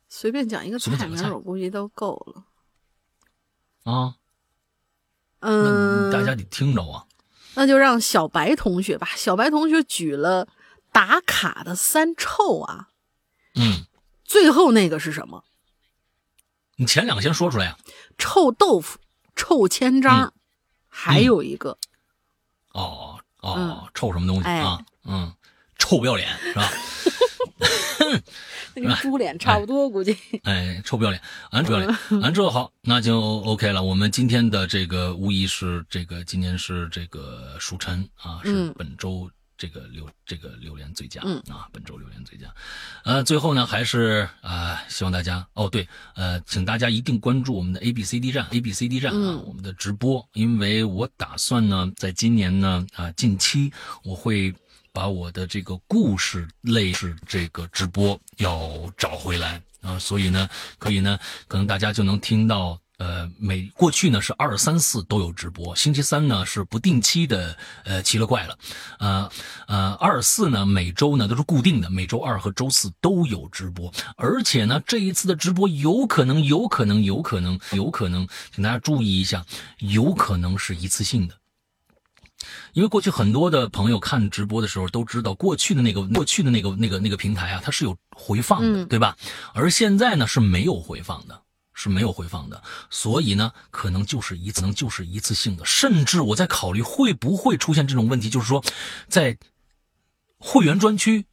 [0.09, 2.45] 随便讲一个菜名，我估计都够了。
[3.85, 4.22] 啊，那
[5.43, 7.05] 嗯，大家得听着啊。
[7.55, 9.11] 那就让小白同学吧。
[9.17, 10.49] 小白同学举了
[10.91, 12.89] 打卡的三臭啊，
[13.55, 13.85] 嗯，
[14.25, 15.45] 最后那个是什么？
[16.77, 17.77] 你前两个先说出来呀、
[18.17, 18.99] 臭豆腐、
[19.37, 20.33] 臭千张，嗯
[20.89, 21.79] 还有一个，
[22.73, 24.83] 哦哦，臭什么东西哎啊？
[25.05, 25.33] 嗯，
[25.93, 26.71] 臭不要脸是吧？
[28.75, 30.17] 那跟猪脸差不多，估计。
[30.45, 31.21] 哎，臭不要脸，
[31.51, 33.83] 俺不要脸，完之后好，那就 OK 了。
[33.83, 42.47] 我们今天的这个无疑是这个今年是这个属辰啊，是嗯本周这个榴这个榴莲最佳嗯啊，本周榴莲最佳。
[43.05, 53.71] 呃，最后呢，还是啊、希望大家哦对，呃，请大家一定关注我们的 A B C D 站 A B C D 站啊，嗯我们的直播，因为我打算呢，在今年呢啊、近期
[54.03, 54.55] 我会。
[54.93, 60.49] 把我的这个故事类是这个直播要找回来啊，所以呢，
[60.79, 62.79] 可以呢，可能大家就能听到。
[62.99, 68.57] 呃，每过去呢是二三四都有直播，星期三呢是不定期的，呃，奇了怪了，
[69.01, 69.29] 呃
[69.67, 79.45] 呃，二四呢每周呢都是固定的，每周二和周四都有直播，而且呢这一次的直播有可能，有可能，有可能，有可能，请大家注意一下，
[79.79, 81.35] 有可能是一次性的。
[82.73, 89.17] 因为过去很多的朋友看直播的时候都知道，过去的那个过去的那个那个那个平台啊，它是有回放的，嗯对吧？
[89.53, 91.43] 而现在呢是没有回放的，
[91.75, 98.65] 是没有回放的，所以呢可能就是一次，可能就是一次性的，甚至我在考虑会不会出现这种问题，就是说，
[99.07, 99.37] 在
[100.39, 101.27] 会员专区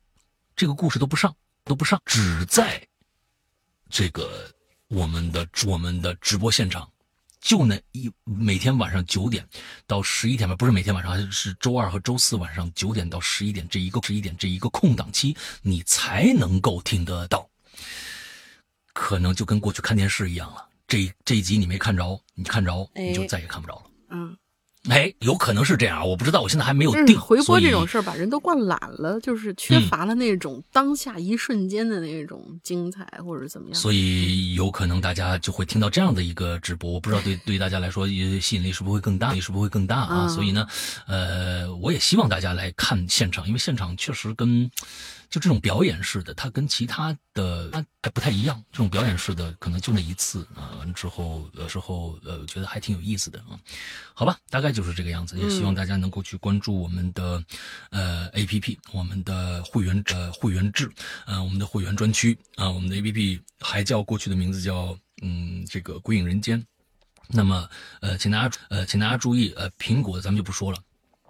[0.55, 1.33] 这个故事都不上，
[1.63, 2.85] 都不上，只在
[3.89, 4.29] 这个
[4.89, 6.89] 我们的我们的直播现场。
[7.39, 9.47] 就那一每天晚上九点
[9.87, 17.49] 到十一点吧，不是每天晚上，是周二和周四晚上九点到十一点这一个十一点这一个空档期，你才能够听得到。
[18.93, 23.83] 可能就跟过去看电视一样了，这这一集你没看着，你看着你就哎再也看不着了。
[24.09, 24.37] 嗯，
[24.87, 27.19] 哎，有可能是这样，我不知道，我现在还没有定。
[27.19, 33.75] 回播这种事儿把人都惯懒了，就是缺乏了那种当下一瞬间的那种精彩，或者怎么样。
[33.75, 40.25] 所以有可能大家就会听到这样的一个直播，我不知道对 对大家来说吸引力是不是会更大，是不是会更大啊？
[40.25, 40.65] 嗯所以呢，
[41.07, 44.71] 呃，我也希望大家来看现场，因为现场确实跟
[45.29, 48.63] 就这种表演式的，它跟其他的它还不太一样。
[48.71, 53.59] 这种表演式的可能就那一次啊，完之后有时候呃，觉得还挺有意思的啊。
[54.13, 57.43] 好吧，大概就是这个样子，也希望大家能够去关注我们的
[57.91, 60.91] 呃 A P P，我们的会员呃会员制，
[61.25, 66.65] 呃我们的会员专区啊、我们的 A P P 还叫过去的名字叫嗯这个鬼影人间。
[67.27, 67.69] 那么
[68.01, 70.79] 呃，请大家呃请大家注意呃，苹果的咱们就不说了。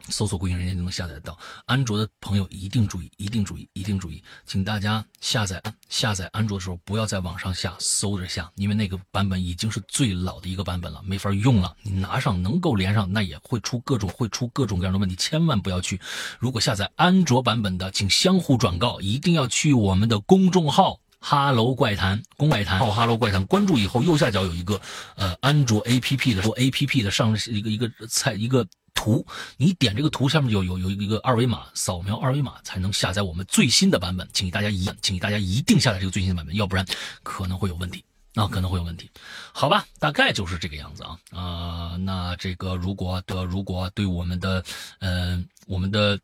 [0.08, 1.38] 搜索“鬼影人间”就能下载到。
[1.66, 11.76] 安卓的朋友一定注意，一定注意，一定注意，请大家下载下载安卓的时候不要在网上下，搜着下，因为那个版本已经是最老的一个版本了，没法用了。
[11.84, 16.00] 你拿上能够连上，那也会出各种会出各种各样的问题，千万不要去。
[16.40, 21.00] 如果下载安卓版本的，请相互转告，一定要去我们的公众号。
[21.20, 24.80] 哈喽怪谈，公怪谈，哈喽怪谈，关注以后右下角有一个
[25.16, 29.26] 呃安卓 A P P 的 A P P 的上一个一个菜一个图，
[29.58, 36.86] 你点这个图下面有有有一个二维码，扫描二维码才能下载我们最新的版本，请大家一请大家一定下载这个最新的版本，要不然
[37.22, 38.04] 可能会有问题。
[38.36, 39.10] 啊，可能会有问题，
[39.52, 44.64] 好吧，大概就是这个样子啊啊、那这个如果的如果对我们的
[45.00, 46.18] 呃我们的。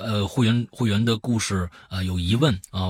[0.00, 2.88] 呃，会员会员的故事啊、呃有疑问啊、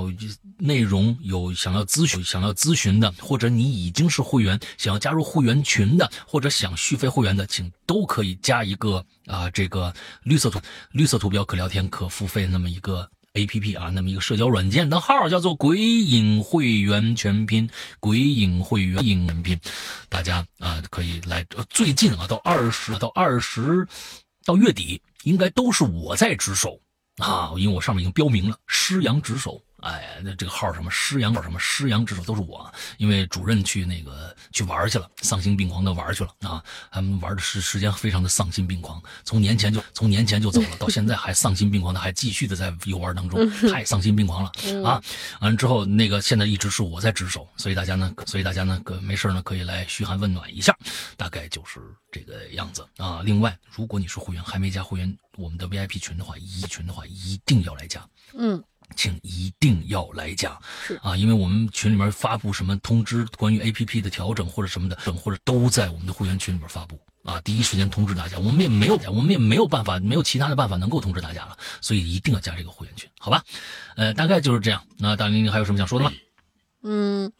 [0.58, 9.92] 内容有想要咨询想要咨询的，或者你已经是会员想要加入会员群的，或者想续费会员的，请都可以加一个啊、这个
[10.22, 10.60] 绿色图
[10.92, 17.68] 绿色图标可聊天可付费那么一个 A P P 啊，那么一个社交软件的号叫做“鬼影会员全拼”，
[18.00, 19.60] 鬼影会员影全拼，
[20.08, 21.44] 大家啊、可以来。
[21.68, 23.86] 最近啊，到二十到二十
[24.44, 26.80] 到月底，应该都是我在值守。
[27.20, 44.50] 啊，因为我上面已经标明了师阳值守，哎，那这个号什么师阳号什么师阳值守都是我，因为主任去那个去玩去了，丧心病狂的玩去了啊，他们玩的时时间非常的丧心病狂，从年前就从年前就走了，到现在还丧心病狂的还继续的在游玩当中，太丧心病狂了
[44.84, 45.02] 啊！
[45.40, 50.76] 完了之后，那个现在一直是我在值守，所以大家呢，所以大家呢，可没事呢可以来嘘寒问暖一下，
[51.16, 51.80] 大概就是
[52.12, 53.22] 这个样子啊。
[53.24, 58.62] 另外，如果你是会员还没加会员我们的 VIP 群的话，一群的话一定要来加，嗯，
[58.96, 68.38] 请一定要来加是啊，因为我们群里面发布什么通知，关于 APP 的调整或者什么的等，或者都在我们的会员群里面发布啊，第一时间通知大家。
[68.38, 73.44] 我们也没有，我们也没有办法，没有其他的办法能够通知大家了，所以一定要加这个会员群，好吧？
[73.96, 74.82] 呃，大概就是这样。
[74.98, 76.12] 那大玲玲还有什么想说的吗？
[76.82, 77.30] 嗯，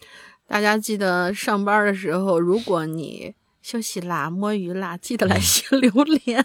[0.47, 6.45] 大家记得上班的时候，如果你休息啦、摸鱼啦，记得来写榴莲。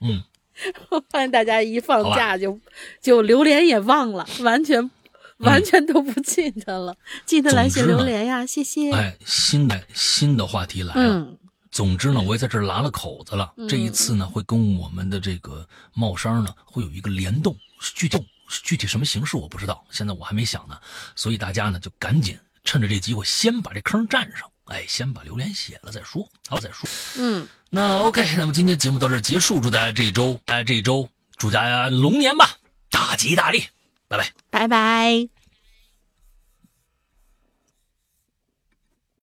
[0.00, 0.31] 嗯，我
[1.10, 2.58] 发现大家一放假就
[3.00, 4.90] 就榴莲也忘了，完全
[5.38, 6.94] 完全都不记得了。
[7.26, 8.92] 记得来写榴莲呀，谢谢。
[8.92, 11.00] 哎，新的新的话题来了。
[11.02, 11.38] 嗯
[11.72, 13.50] 总之呢，我也在这儿拉了口子了。
[13.66, 17.56] 这一次呢，会跟我们的这个帽衫呢会有一个联动，
[17.94, 18.22] 具体
[18.62, 20.78] 具体什么形式我不知道，现在我还没想呢。
[21.16, 26.86] 所以大家呢就赶紧趁着这机会，先把这坑占上，哎，先把榴莲写了再说，好再说。
[27.16, 31.08] 嗯，那 OK，那么今天节目到这结束，祝大家这一周，大家这一周
[31.38, 32.50] 祝大家龙年吧，
[32.90, 33.64] 大吉大利，
[34.08, 34.30] 拜拜。
[34.50, 35.41] 拜拜。